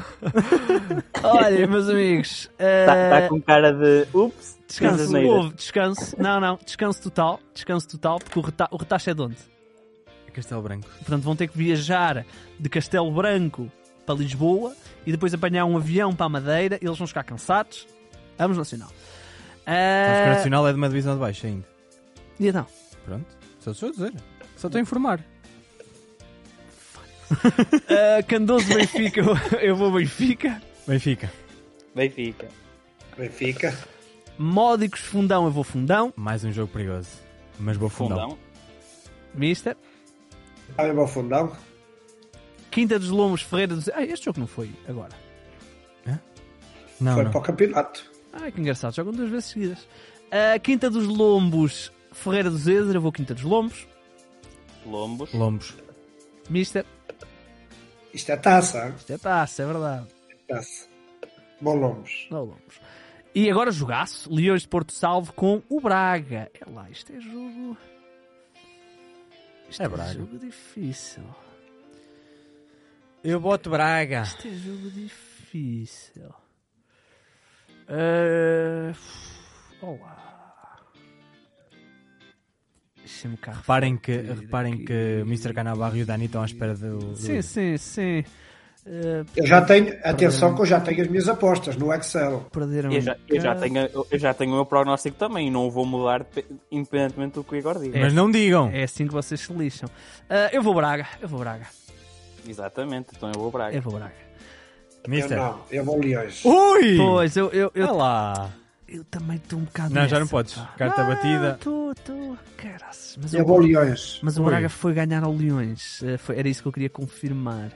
Olha, 1.22 1.66
meus 1.66 1.89
amigos. 1.89 2.51
Está 2.59 2.93
uh, 2.95 3.11
tá 3.22 3.29
com 3.29 3.41
cara 3.43 3.72
de 3.72 4.07
ups. 4.14 4.57
Descanso, 4.66 5.16
houve, 5.18 5.55
descanso. 5.55 6.16
Não, 6.20 6.41
não, 6.41 6.59
descanso 6.64 7.03
total. 7.03 7.39
Descanso 7.55 7.89
total, 7.89 8.18
porque 8.18 8.39
o, 8.39 8.43
reta 8.43 8.66
o 8.70 8.77
retacho 8.77 9.11
é 9.11 9.14
de 9.14 9.22
onde? 9.22 9.37
Castelo 10.33 10.61
Branco. 10.62 10.87
Portanto, 10.99 11.22
vão 11.22 11.35
ter 11.37 11.49
que 11.49 11.57
viajar 11.57 12.27
de 12.61 12.68
Castelo 12.68 13.11
Branco 13.11 13.70
para 14.05 14.14
Lisboa 14.16 14.74
e 15.07 15.11
depois 15.12 15.33
apanhar 15.33 15.64
um 15.64 15.77
avião 15.79 16.14
para 16.14 16.27
a 16.27 16.29
Madeira. 16.29 16.79
Eles 16.83 16.99
vão 16.99 17.07
ficar 17.07 17.24
cansados. 17.24 17.87
Vamos 18.37 18.59
Nacional. 18.59 18.89
Sabes 18.89 20.20
que 20.22 20.29
o 20.29 20.33
Uh, 20.33 20.35
Nacional 20.37 20.68
é 20.68 20.72
de 20.72 20.77
uma 20.79 20.89
divisão 20.89 21.14
de 21.14 21.20
baixo 21.20 21.47
ainda. 21.47 21.64
e 22.39 22.49
então? 22.49 22.66
Pronto. 23.07 23.24
Só 23.67 23.71
estou 23.73 23.89
a 23.89 23.93
dizer. 23.93 24.12
Só 24.57 24.69
estou 24.69 24.79
a 24.79 24.83
informar. 24.83 25.21
Uh, 27.31 28.25
Candoso 28.29 28.67
Benfica, 28.73 29.21
eu- 29.61 29.77
vou 29.77 29.91
Benfica. 29.93 30.62
Benfica. 30.87 31.33
Benfica. 31.95 32.49
Benfica. 33.19 33.77
Módicos 34.39 35.01
Fundão, 35.01 35.45
eu 35.47 35.51
vou 35.51 35.64
Fundão. 35.64 36.12
Mais 36.14 36.45
um 36.45 36.53
jogo 36.53 36.71
perigoso. 36.73 37.09
Mas 37.59 37.77
vou 37.77 37.89
fundão. 37.89 38.19
Fundão. 38.31 38.39
Mister. 39.35 39.77
Ah, 40.79 40.85
eu 40.85 40.95
vou 40.95 41.09
Fundão. 41.09 41.57
Quinta 42.71 42.99
dos 42.99 43.09
Lombos, 43.09 43.41
Ferreira 43.43 43.75
dos... 43.75 43.89
Ah, 43.89 44.05
este 44.05 44.27
jogo 44.27 44.39
não 44.41 44.47
foi 44.47 44.71
agora. 44.87 45.12
Não, 47.01 47.12
Foi 47.14 47.25
não. 47.25 47.31
para 47.31 47.41
o 47.41 47.43
campeonato. 47.43 48.11
Ai, 48.33 48.51
que 48.53 48.59
engraçado, 48.61 48.95
jogam 48.95 49.12
duas 49.12 49.29
vezes 49.31 49.47
seguidas. 49.51 49.79
Uh, 50.29 50.59
Quinta 50.62 50.89
dos 50.89 51.07
Lombos, 51.07 51.93
Ferreira 52.23 52.51
dos 52.51 52.67
Ezra, 52.67 52.97
eu 52.97 53.01
vou 53.01 53.12
Quinta 53.12 53.35
dos 53.35 53.43
Lombos. 53.45 53.87
Lombos. 54.85 55.33
Lombos. 55.33 55.75
Mister, 56.49 56.85
Isto 58.12 58.33
é 58.33 58.37
taça. 58.37 58.95
isto 58.97 59.12
é 59.12 59.19
taça, 59.19 59.62
é 59.62 59.67
verdade. 59.67 60.07
Taça. 60.49 60.89
Bom 61.61 61.75
Lombos. 61.75 62.27
Não 62.31 62.45
Lombos. 62.45 62.81
E 63.35 63.51
agora 63.51 63.71
jogaço, 63.71 64.33
Leões 64.33 64.62
de 64.62 64.69
Porto 64.69 64.93
Salvo 64.93 65.33
com 65.33 65.62
o 65.69 65.81
Braga. 65.81 66.51
É 66.55 66.71
lá, 66.71 66.89
isto 66.91 67.12
é 67.12 67.21
jogo... 67.21 67.77
Isto 69.69 69.83
É 69.83 69.89
Braga. 69.89 70.12
jogo 70.14 70.39
difícil. 70.39 71.25
Eu 73.23 73.41
boto 73.41 73.69
Braga. 73.69 74.23
Isto 74.23 74.49
é 74.49 74.53
jogo 74.53 74.91
difícil. 74.91 76.33
Uh... 77.89 78.97
Olá. 79.83 80.26
Deixa-me 83.07 83.36
cá 83.36 83.52
Reparem 83.52 83.96
que, 83.96 84.12
reparem 84.12 84.76
que 84.84 85.20
o 85.22 85.26
Mr. 85.26 85.54
Canabarro 85.54 85.96
e 85.96 86.02
o 86.02 86.07
Dani 86.07 86.24
estão 86.26 86.42
à 86.42 86.44
espera 86.44 86.74
do. 86.74 87.16
Sim, 87.16 87.40
sim, 87.40 87.76
sim. 87.76 88.24
Uh, 88.84 89.24
Eu 89.36 89.46
já 89.46 89.62
tenho, 89.62 89.96
atenção 90.04 90.54
que 90.54 90.61
eu 90.61 90.66
já 90.66 90.80
tenho 90.80 91.02
as 91.02 91.09
minhas 91.09 91.28
apostas 91.28 91.76
no 91.76 91.92
Excel. 91.92 92.46
perderam 92.52 92.92
Eu 92.92 93.00
já, 93.00 93.16
eu, 93.28 93.40
já 93.40 93.54
tenho, 93.57 93.78
eu 94.11 94.18
já 94.18 94.32
tenho 94.34 94.52
o 94.52 94.54
meu 94.54 94.64
prognóstico 94.66 95.16
também 95.16 95.48
e 95.48 95.50
não 95.50 95.66
o 95.66 95.70
vou 95.70 95.84
mudar 95.84 96.22
pe- 96.24 96.44
independentemente 96.70 97.34
do 97.34 97.42
que 97.44 97.54
o 97.54 97.57
Igor 97.57 97.80
diga. 97.80 97.98
Mas 97.98 98.12
não 98.12 98.30
digam. 98.30 98.70
É 98.72 98.84
assim 98.84 99.07
que 99.09 99.12
vocês 99.12 99.40
se 99.40 99.52
lixam. 99.52 99.88
Uh, 100.30 100.50
eu 100.52 100.62
vou 100.62 100.72
Braga, 100.74 101.07
eu 101.20 101.28
vou 101.28 101.40
Braga, 101.40 101.66
Exatamente, 102.48 103.09
então 103.16 103.30
eu 103.34 103.40
vou 103.40 103.50
Braga. 103.50 103.76
eu 103.76 103.82
vou 103.82 103.92
Braga. 103.94 104.14
Eu 105.04 105.11
Mister. 105.11 105.36
não, 105.36 105.61
eu 105.70 105.84
vou 105.84 105.98
Leões. 106.00 106.44
Ui! 106.44 106.96
Pois, 106.96 107.36
eu, 107.36 107.50
eu, 107.50 107.70
eu, 107.74 107.84
Olha 107.86 107.92
lá. 107.92 108.50
Eu 108.89 109.05
também 109.05 109.37
estou 109.37 109.59
um 109.59 109.64
bocado 109.64 109.89
Não, 109.95 110.03
já 110.03 110.03
nessa, 110.03 110.20
não 110.20 110.26
podes. 110.28 110.55
pá. 110.55 110.66
Carta 110.76 111.03
Não, 111.03 111.09
batida. 111.14 111.59
Tô. 111.62 111.87
Caraças. 112.57 113.18
Mas, 113.20 113.34
Eu 113.34 113.43
o- 113.45 113.47
vou 113.47 113.59
Leões. 113.59 114.18
mas 114.22 114.39
o. 114.39 114.45
Braga 114.45 114.68
foi 114.68 114.93
ganhar 114.95 115.22
ao 115.24 115.32
Leões. 115.32 116.01
Uh, 116.03 116.18
foi- 116.18 116.39
era 116.39 116.49
isso 116.49 116.62
que 116.62 116.68
eu 116.68 116.72
queria 116.72 116.91
confirmar. 116.91 117.70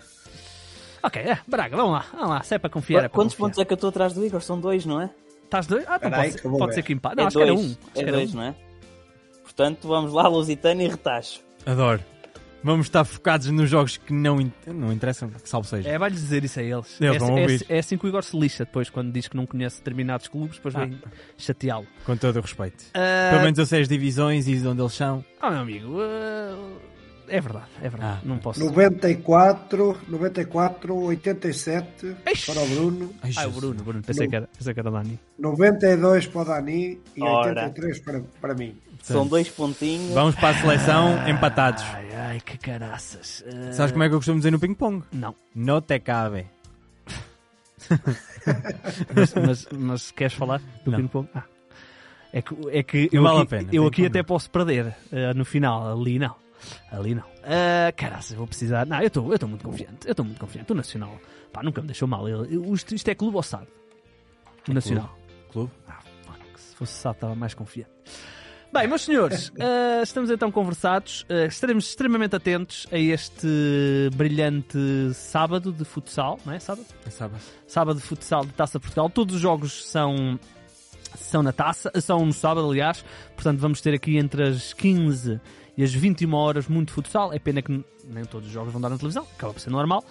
Ok, 1.03 1.21
é, 1.23 1.39
Braga, 1.47 1.77
vamos 1.77 1.93
lá, 1.93 2.05
vamos 2.13 2.29
lá. 2.29 2.43
Se 2.43 2.55
é 2.55 2.59
para 2.59 2.69
confiar, 2.71 2.99
é 2.99 3.03
para 3.03 3.11
Quantos 3.11 3.35
confiar. 3.35 3.47
pontos 3.49 3.59
é 3.59 3.65
que 3.65 3.73
eu 3.73 3.75
estou 3.75 3.89
atrás 3.91 4.13
do 4.13 4.25
Igor? 4.25 4.41
São 4.43 4.61
dois, 4.61 4.85
não 4.85 5.01
é? 5.01 5.11
Estás 5.45 5.67
dois? 5.67 5.85
Ah, 5.89 5.97
então 5.97 6.11
pode, 6.11 6.43
vou 6.43 6.59
pode 6.59 6.75
ser 6.75 6.83
que 6.83 6.93
empate. 6.93 7.17
Não, 7.17 7.25
é 7.25 7.27
acho 7.27 7.39
dois. 7.39 7.47
que 7.51 7.53
era 7.53 7.61
um. 7.61 7.71
Acho 7.71 7.79
é 7.91 7.93
que 7.95 8.01
era 8.01 8.13
dois, 8.13 8.33
um. 8.35 8.37
não 8.37 8.43
é? 8.45 8.55
Portanto, 9.43 9.89
vamos 9.89 10.13
lá, 10.13 10.29
Lusitano 10.29 10.83
e 10.83 10.89
Retacho. 10.89 11.41
Adoro. 11.67 12.01
Vamos 12.63 12.87
estar 12.87 13.05
focados 13.05 13.47
nos 13.51 13.71
jogos 13.71 13.97
que 13.97 14.13
não, 14.13 14.39
in- 14.41 14.53
não 14.67 14.93
interessam, 14.93 15.31
que 15.31 15.49
salvo 15.49 15.67
seja. 15.67 15.89
É, 15.89 15.99
vai-lhes 15.99 16.21
dizer 16.21 16.45
isso 16.45 16.61
a 16.61 16.63
eles. 16.63 17.01
Eles 17.01 17.17
é, 17.17 17.19
vão 17.19 17.39
é- 17.39 17.41
ouvir. 17.43 17.67
é 17.69 17.79
assim 17.79 17.97
que 17.97 18.05
o 18.05 18.09
Igor 18.09 18.23
se 18.23 18.39
lixa 18.39 18.65
depois, 18.67 18.91
quando 18.91 19.11
diz 19.13 19.29
que 19.29 19.37
não 19.37 19.47
conhece 19.47 19.79
determinados 19.79 20.29
clubes, 20.29 20.57
depois 20.57 20.75
Ah. 20.77 20.81
vem 20.85 21.01
chateá-lo. 21.39 21.87
Com 22.05 22.17
todo 22.17 22.37
o 22.37 22.41
respeito. 22.43 22.85
Ah, 22.93 23.31
Pelo 23.31 23.43
menos 23.45 23.59
eu 23.59 23.65
sei 23.67 23.81
as 23.81 23.89
divisões 23.89 24.47
e 24.47 24.57
de 24.57 24.67
onde 24.69 24.83
eles 24.83 24.93
são. 24.93 25.25
Ah, 25.41 25.51
meu 25.51 25.61
amigo, 25.61 25.97
ah, 26.01 26.57
é 27.31 27.41
verdade, 27.41 27.67
é 27.83 27.89
verdade. 27.89 28.19
Ah. 28.23 28.27
não 28.27 28.39
posso. 28.39 28.61
94, 28.61 29.97
94, 30.09 30.95
87 30.97 32.17
Eish. 32.27 32.47
para 32.47 32.61
o 32.63 32.67
Bruno, 32.69 33.11
Ai, 33.23 33.33
Ah, 33.37 33.47
o. 33.47 33.51
Bruno, 33.53 33.83
Bruno, 33.83 34.03
pensei 34.03 34.29
que 34.29 34.37
era, 34.37 34.49
pensei 34.57 34.75
que 34.75 34.81
era 34.81 34.89
o 34.89 34.93
Dani. 34.93 35.19
92 35.39 36.27
para 36.27 36.41
o 36.41 36.45
Dani 36.45 37.01
e 37.17 37.23
Ora. 37.23 37.49
83 37.67 37.99
para, 38.01 38.21
para 38.41 38.55
mim. 38.55 38.77
São 39.03 39.27
dois 39.27 39.49
pontinhos. 39.49 40.13
Vamos 40.13 40.35
para 40.35 40.51
a 40.51 40.55
seleção 40.61 41.17
empatados. 41.29 41.83
Ai, 41.95 42.09
ai, 42.15 42.41
que 42.45 42.59
caraças. 42.59 43.43
Ah, 43.47 43.73
Sabes 43.73 43.93
como 43.93 44.05
é 44.05 44.09
que 44.09 44.15
eu 44.15 44.19
costumo 44.19 44.37
dizer 44.39 44.51
no 44.51 44.59
ping-pong? 44.61 45.03
Não, 45.13 45.35
No 45.55 45.81
te 45.81 45.99
cabe. 46.01 46.47
mas, 49.15 49.35
mas, 49.35 49.69
mas 49.73 50.11
queres 50.11 50.35
falar 50.35 50.61
do 50.85 50.91
Não. 50.91 50.99
ping-pong? 50.99 51.29
Ah. 51.35 51.45
É 52.33 52.43
que, 52.43 52.55
é 52.71 52.83
que 52.85 53.09
eu 53.13 53.23
Não 53.23 53.31
vale 53.31 53.43
aqui, 53.43 53.55
a 53.55 53.59
pena, 53.59 53.69
eu 53.73 53.87
aqui 53.87 54.07
até 54.07 54.19
não. 54.19 54.25
posso 54.25 54.49
perder 54.51 54.95
ah, 55.13 55.35
no 55.35 55.45
final, 55.45 55.93
ali 55.99 56.19
não. 56.19 56.37
Ali 56.91 57.15
não. 57.15 57.25
Ah, 57.45 57.93
caraças, 57.93 58.37
vou 58.37 58.47
precisar. 58.47 58.87
Não, 58.87 59.01
eu 59.01 59.07
estou 59.07 59.27
eu 59.29 59.35
estou 59.35 59.49
muito 59.49 59.65
confiante. 59.65 60.07
Eu 60.07 60.11
estou 60.13 60.25
muito 60.25 60.39
confiante. 60.41 60.73
O 60.73 60.75
Nacional, 60.75 61.19
pá, 61.53 61.63
nunca 61.63 61.81
me 61.81 61.87
deixou 61.89 62.07
mal. 62.09 62.29
Ele, 62.29 62.55
eu- 62.57 62.75
isto, 62.75 62.95
isto 62.95 63.09
é 63.09 63.15
clube 63.15 63.37
ou 63.37 63.43
SAD? 63.43 63.67
O 64.69 64.73
Nacional. 64.75 65.17
Clube? 65.53 65.71
Ah, 65.89 65.99
fuck, 66.25 66.61
se 66.61 66.75
fosse 66.77 66.93
SAD 66.95 67.17
estava 67.17 67.35
mais 67.35 67.55
confiante. 67.55 67.91
Bem, 68.73 68.87
meus 68.87 69.03
senhores, 69.03 69.51
ah, 69.59 70.01
estamos 70.03 70.31
então 70.31 70.51
conversados. 70.53 71.27
Ah, 71.29 71.47
estaremos 71.47 71.89
extremamente 71.89 72.37
atentos 72.37 72.87
a 72.93 72.99
este 72.99 73.49
brilhante 74.15 74.79
sábado 75.15 75.73
de 75.73 75.85
futsal, 75.85 76.39
não 76.47 76.53
é? 76.53 76.59
Sábado? 76.61 76.87
É 77.07 77.11
sábado. 77.11 77.41
sábado 77.67 77.97
de 77.97 78.03
futsal 78.03 78.45
de 78.45 78.53
Taça 78.53 78.79
Portugal. 78.79 79.11
Todos 79.11 79.35
os 79.37 79.41
jogos 79.41 79.85
são 79.87 80.39
são 81.17 81.43
na 81.43 81.53
taça, 81.53 81.91
são 82.01 82.25
no 82.25 82.33
sábado, 82.33 82.71
aliás. 82.71 83.05
Portanto, 83.35 83.59
vamos 83.59 83.81
ter 83.81 83.93
aqui 83.95 84.17
entre 84.17 84.45
as 84.45 84.73
15 84.73 85.41
e 85.81 85.83
as 85.83 85.95
21 85.95 86.35
horas 86.35 86.69
muito 86.69 86.93
futsal. 86.93 87.33
É 87.33 87.39
pena 87.39 87.63
que 87.63 87.83
nem 88.05 88.23
todos 88.27 88.47
os 88.49 88.53
jogos 88.53 88.71
vão 88.71 88.79
dar 88.83 88.91
na 88.91 88.99
televisão, 88.99 89.27
acaba 89.35 89.55
por 89.55 89.61
ser 89.61 89.71
normal. 89.71 90.05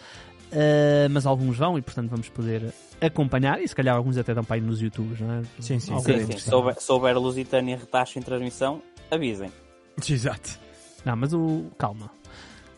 Uh, 0.48 1.08
mas 1.12 1.28
alguns 1.28 1.58
vão 1.58 1.78
e, 1.78 1.82
portanto, 1.84 2.10
vamos 2.10 2.28
poder 2.28 2.74
acompanhar. 3.00 3.62
E 3.62 3.68
se 3.68 3.76
calhar 3.76 3.96
alguns 3.96 4.18
até 4.18 4.34
dão 4.34 4.44
para 4.44 4.58
ir 4.58 4.62
nos 4.62 4.82
YouTubes, 4.82 5.20
não 5.20 5.32
é? 5.32 5.44
Sim, 5.60 5.80
sim, 5.80 6.00
Sim, 6.00 6.26
sim. 6.26 6.38
Se 6.40 6.56
houver, 6.56 6.76
se 6.76 6.92
houver 6.92 7.16
e 7.16 7.76
Retacho 7.76 8.18
em 8.18 8.22
transmissão, 8.24 8.82
avisem. 9.12 9.52
Exato. 10.10 10.60
Não, 11.06 11.16
mas 11.16 11.34
o. 11.34 11.68
Calma. 11.78 12.10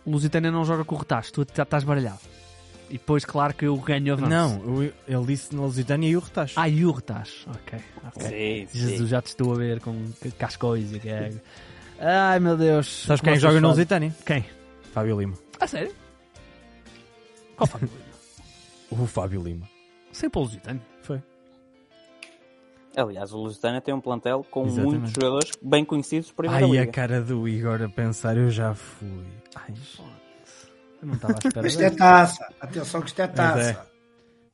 O 0.04 0.12
Lusitânia 0.12 0.52
não 0.52 0.66
joga 0.66 0.84
com 0.84 0.96
o 0.96 0.98
retaço, 0.98 1.32
tu 1.32 1.48
já 1.56 1.64
estás 1.64 1.86
baralhado. 1.86 2.20
E 2.90 2.98
depois, 2.98 3.24
claro 3.24 3.54
que 3.54 3.64
eu 3.64 3.78
ganho 3.78 4.12
avanço. 4.12 4.30
Não, 4.30 4.82
eu- 4.84 4.94
ele 5.08 5.26
disse 5.28 5.56
na 5.56 5.62
Lusitânia 5.62 6.10
e 6.10 6.18
o 6.18 6.20
retacho. 6.20 6.60
Ah, 6.60 6.68
e 6.68 6.84
o 6.86 6.92
Retacho. 6.92 7.50
Ok, 7.52 7.80
ok. 8.06 8.68
Sim, 8.68 8.78
Jesus, 8.78 9.00
sim. 9.00 9.08
já 9.08 9.22
te 9.22 9.28
estou 9.28 9.54
a 9.54 9.56
ver 9.56 9.80
com 9.80 9.96
cascóis 10.38 10.94
e 10.94 11.00
que 11.00 11.08
é. 11.08 11.32
Ai 12.04 12.40
meu 12.40 12.58
Deus. 12.58 13.04
Sabes 13.06 13.22
quem 13.22 13.36
joga 13.36 13.54
fazem? 13.56 13.70
Lusitânia? 13.70 14.16
Quem? 14.26 14.46
Fábio 14.92 15.20
Lima. 15.20 15.36
A 15.60 15.68
sério? 15.68 15.94
Qual 17.56 17.68
Fábio 17.68 17.88
Lima? 17.88 18.02
O 18.92 19.08
Fábio 19.08 19.42
Lima. 19.42 19.70
Sem 20.12 20.30
para 20.30 20.40
o 20.40 20.44
Lusitano. 20.44 20.82
Foi. 21.02 21.22
Aliás, 22.98 23.32
o 23.32 23.38
Lusitânia 23.38 23.80
tem 23.80 23.94
um 23.94 24.02
plantel 24.02 24.46
com 24.52 24.66
Exatamente. 24.66 24.92
muitos 24.98 25.12
jogadores 25.14 25.52
bem 25.62 25.86
conhecidos 25.86 26.30
por 26.32 26.46
Ai, 26.46 26.66
liga. 26.66 26.84
a 26.84 26.88
cara 26.88 27.22
do 27.22 27.48
Igor 27.48 27.82
a 27.82 27.88
pensar, 27.88 28.36
eu 28.36 28.52
já 28.52 28.74
fui. 28.74 29.24
Ai, 29.56 29.74
Eu 31.02 31.08
não 31.08 31.14
estava 31.14 31.34
à 31.36 31.48
espera 31.48 31.68
Isto 31.68 31.82
é 31.84 31.90
taça. 31.90 32.54
Atenção 32.60 33.02
que 33.02 33.08
isto 33.08 33.22
é 33.22 33.28
Pois 33.28 33.38
taça. 33.38 33.88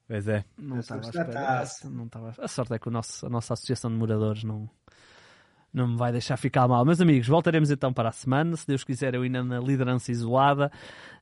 Pois 0.07 0.27
é. 0.27 0.45
Não 0.55 0.79
estava 0.79 1.01
à 1.01 1.03
é 1.03 1.07
espera 1.09 1.31
taça. 1.31 1.59
dessa. 1.59 1.89
Não 1.89 2.05
estava... 2.05 2.33
A 2.37 2.47
sorte 2.47 2.73
é 2.75 2.79
que 2.79 2.87
o 2.87 2.91
nosso, 2.91 3.25
a 3.25 3.29
nossa 3.29 3.53
associação 3.55 3.89
de 3.89 3.97
moradores 3.97 4.43
não, 4.43 4.69
não 5.73 5.87
me 5.87 5.97
vai 5.97 6.11
deixar 6.11 6.37
ficar 6.37 6.67
mal. 6.67 6.83
Meus 6.85 6.99
amigos, 7.01 7.27
voltaremos 7.27 7.69
então 7.69 7.93
para 7.93 8.09
a 8.09 8.11
semana. 8.11 8.55
Se 8.55 8.65
Deus 8.65 8.83
quiser, 8.83 9.13
eu 9.13 9.21
ainda 9.21 9.43
na 9.43 9.59
liderança 9.59 10.11
isolada. 10.11 10.71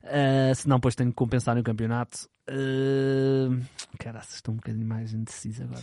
Uh, 0.02 0.54
se 0.54 0.68
não, 0.68 0.76
depois 0.76 0.94
tenho 0.94 1.10
que 1.10 1.16
compensar 1.16 1.54
no 1.54 1.62
campeonato. 1.62 2.28
Uh... 2.48 3.60
Caraca, 3.98 4.26
estou 4.30 4.54
um 4.54 4.56
bocadinho 4.56 4.86
mais 4.86 5.12
indeciso 5.12 5.64
agora. 5.64 5.82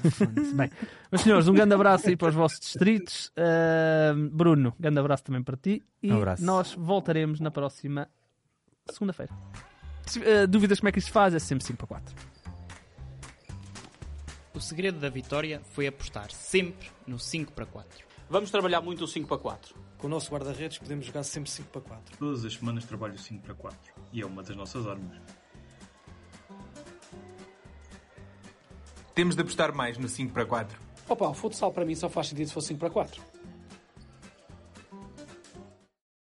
Bem, 0.55 0.71
meus 1.11 1.21
senhores, 1.21 1.47
um 1.47 1.53
grande 1.53 1.73
abraço 1.73 2.07
aí 2.07 2.15
para 2.15 2.29
os 2.29 2.35
vossos 2.35 2.59
distritos. 2.59 3.31
Uh, 3.37 4.29
Bruno, 4.29 4.73
grande 4.79 4.99
abraço 4.99 5.23
também 5.23 5.43
para 5.43 5.57
ti. 5.57 5.83
E 6.01 6.11
Um 6.11 6.17
abraço. 6.17 6.43
nós 6.43 6.73
voltaremos 6.73 7.39
na 7.39 7.51
próxima 7.51 8.09
segunda-feira. 8.89 9.31
Se, 10.05 10.19
uh, 10.19 10.47
dúvidas 10.47 10.79
como 10.79 10.89
é 10.89 10.91
que 10.91 10.99
isto 10.99 11.07
se 11.07 11.13
faz? 11.13 11.33
É 11.33 11.39
sempre 11.39 11.65
5 11.65 11.77
para 11.77 11.87
4. 11.87 12.15
O 14.53 14.59
segredo 14.59 14.99
da 14.99 15.09
vitória 15.09 15.61
foi 15.71 15.87
apostar 15.87 16.31
sempre 16.31 16.87
no 17.07 17.17
5 17.17 17.51
para 17.53 17.65
4. 17.65 18.12
Vamos 18.29 18.49
trabalhar 18.49 18.81
muito 18.81 19.03
o 19.03 19.07
5 19.07 19.27
para 19.27 19.37
4. 19.37 19.75
Com 19.97 20.07
o 20.07 20.09
nosso 20.09 20.31
guarda-redes 20.31 20.77
podemos 20.77 21.05
jogar 21.05 21.23
sempre 21.23 21.49
5 21.49 21.69
para 21.69 21.81
4. 21.81 22.17
Todas 22.17 22.45
as 22.45 22.53
semanas 22.53 22.85
trabalho 22.85 23.17
5 23.17 23.43
para 23.43 23.53
4 23.53 23.93
e 24.11 24.21
é 24.21 24.25
uma 24.25 24.41
das 24.43 24.55
nossas 24.55 24.87
armas. 24.87 25.17
Temos 29.13 29.35
de 29.35 29.41
apostar 29.41 29.73
mais 29.73 29.97
no 29.97 30.07
5 30.07 30.33
para 30.33 30.45
4. 30.45 30.79
Opa, 31.07 31.27
o 31.29 31.33
futsal 31.33 31.71
para 31.71 31.85
mim 31.85 31.95
só 31.95 32.09
faz 32.09 32.27
sentido 32.27 32.47
se 32.47 32.53
for 32.53 32.61
5 32.61 32.79
para 32.79 32.89
4. 32.89 33.21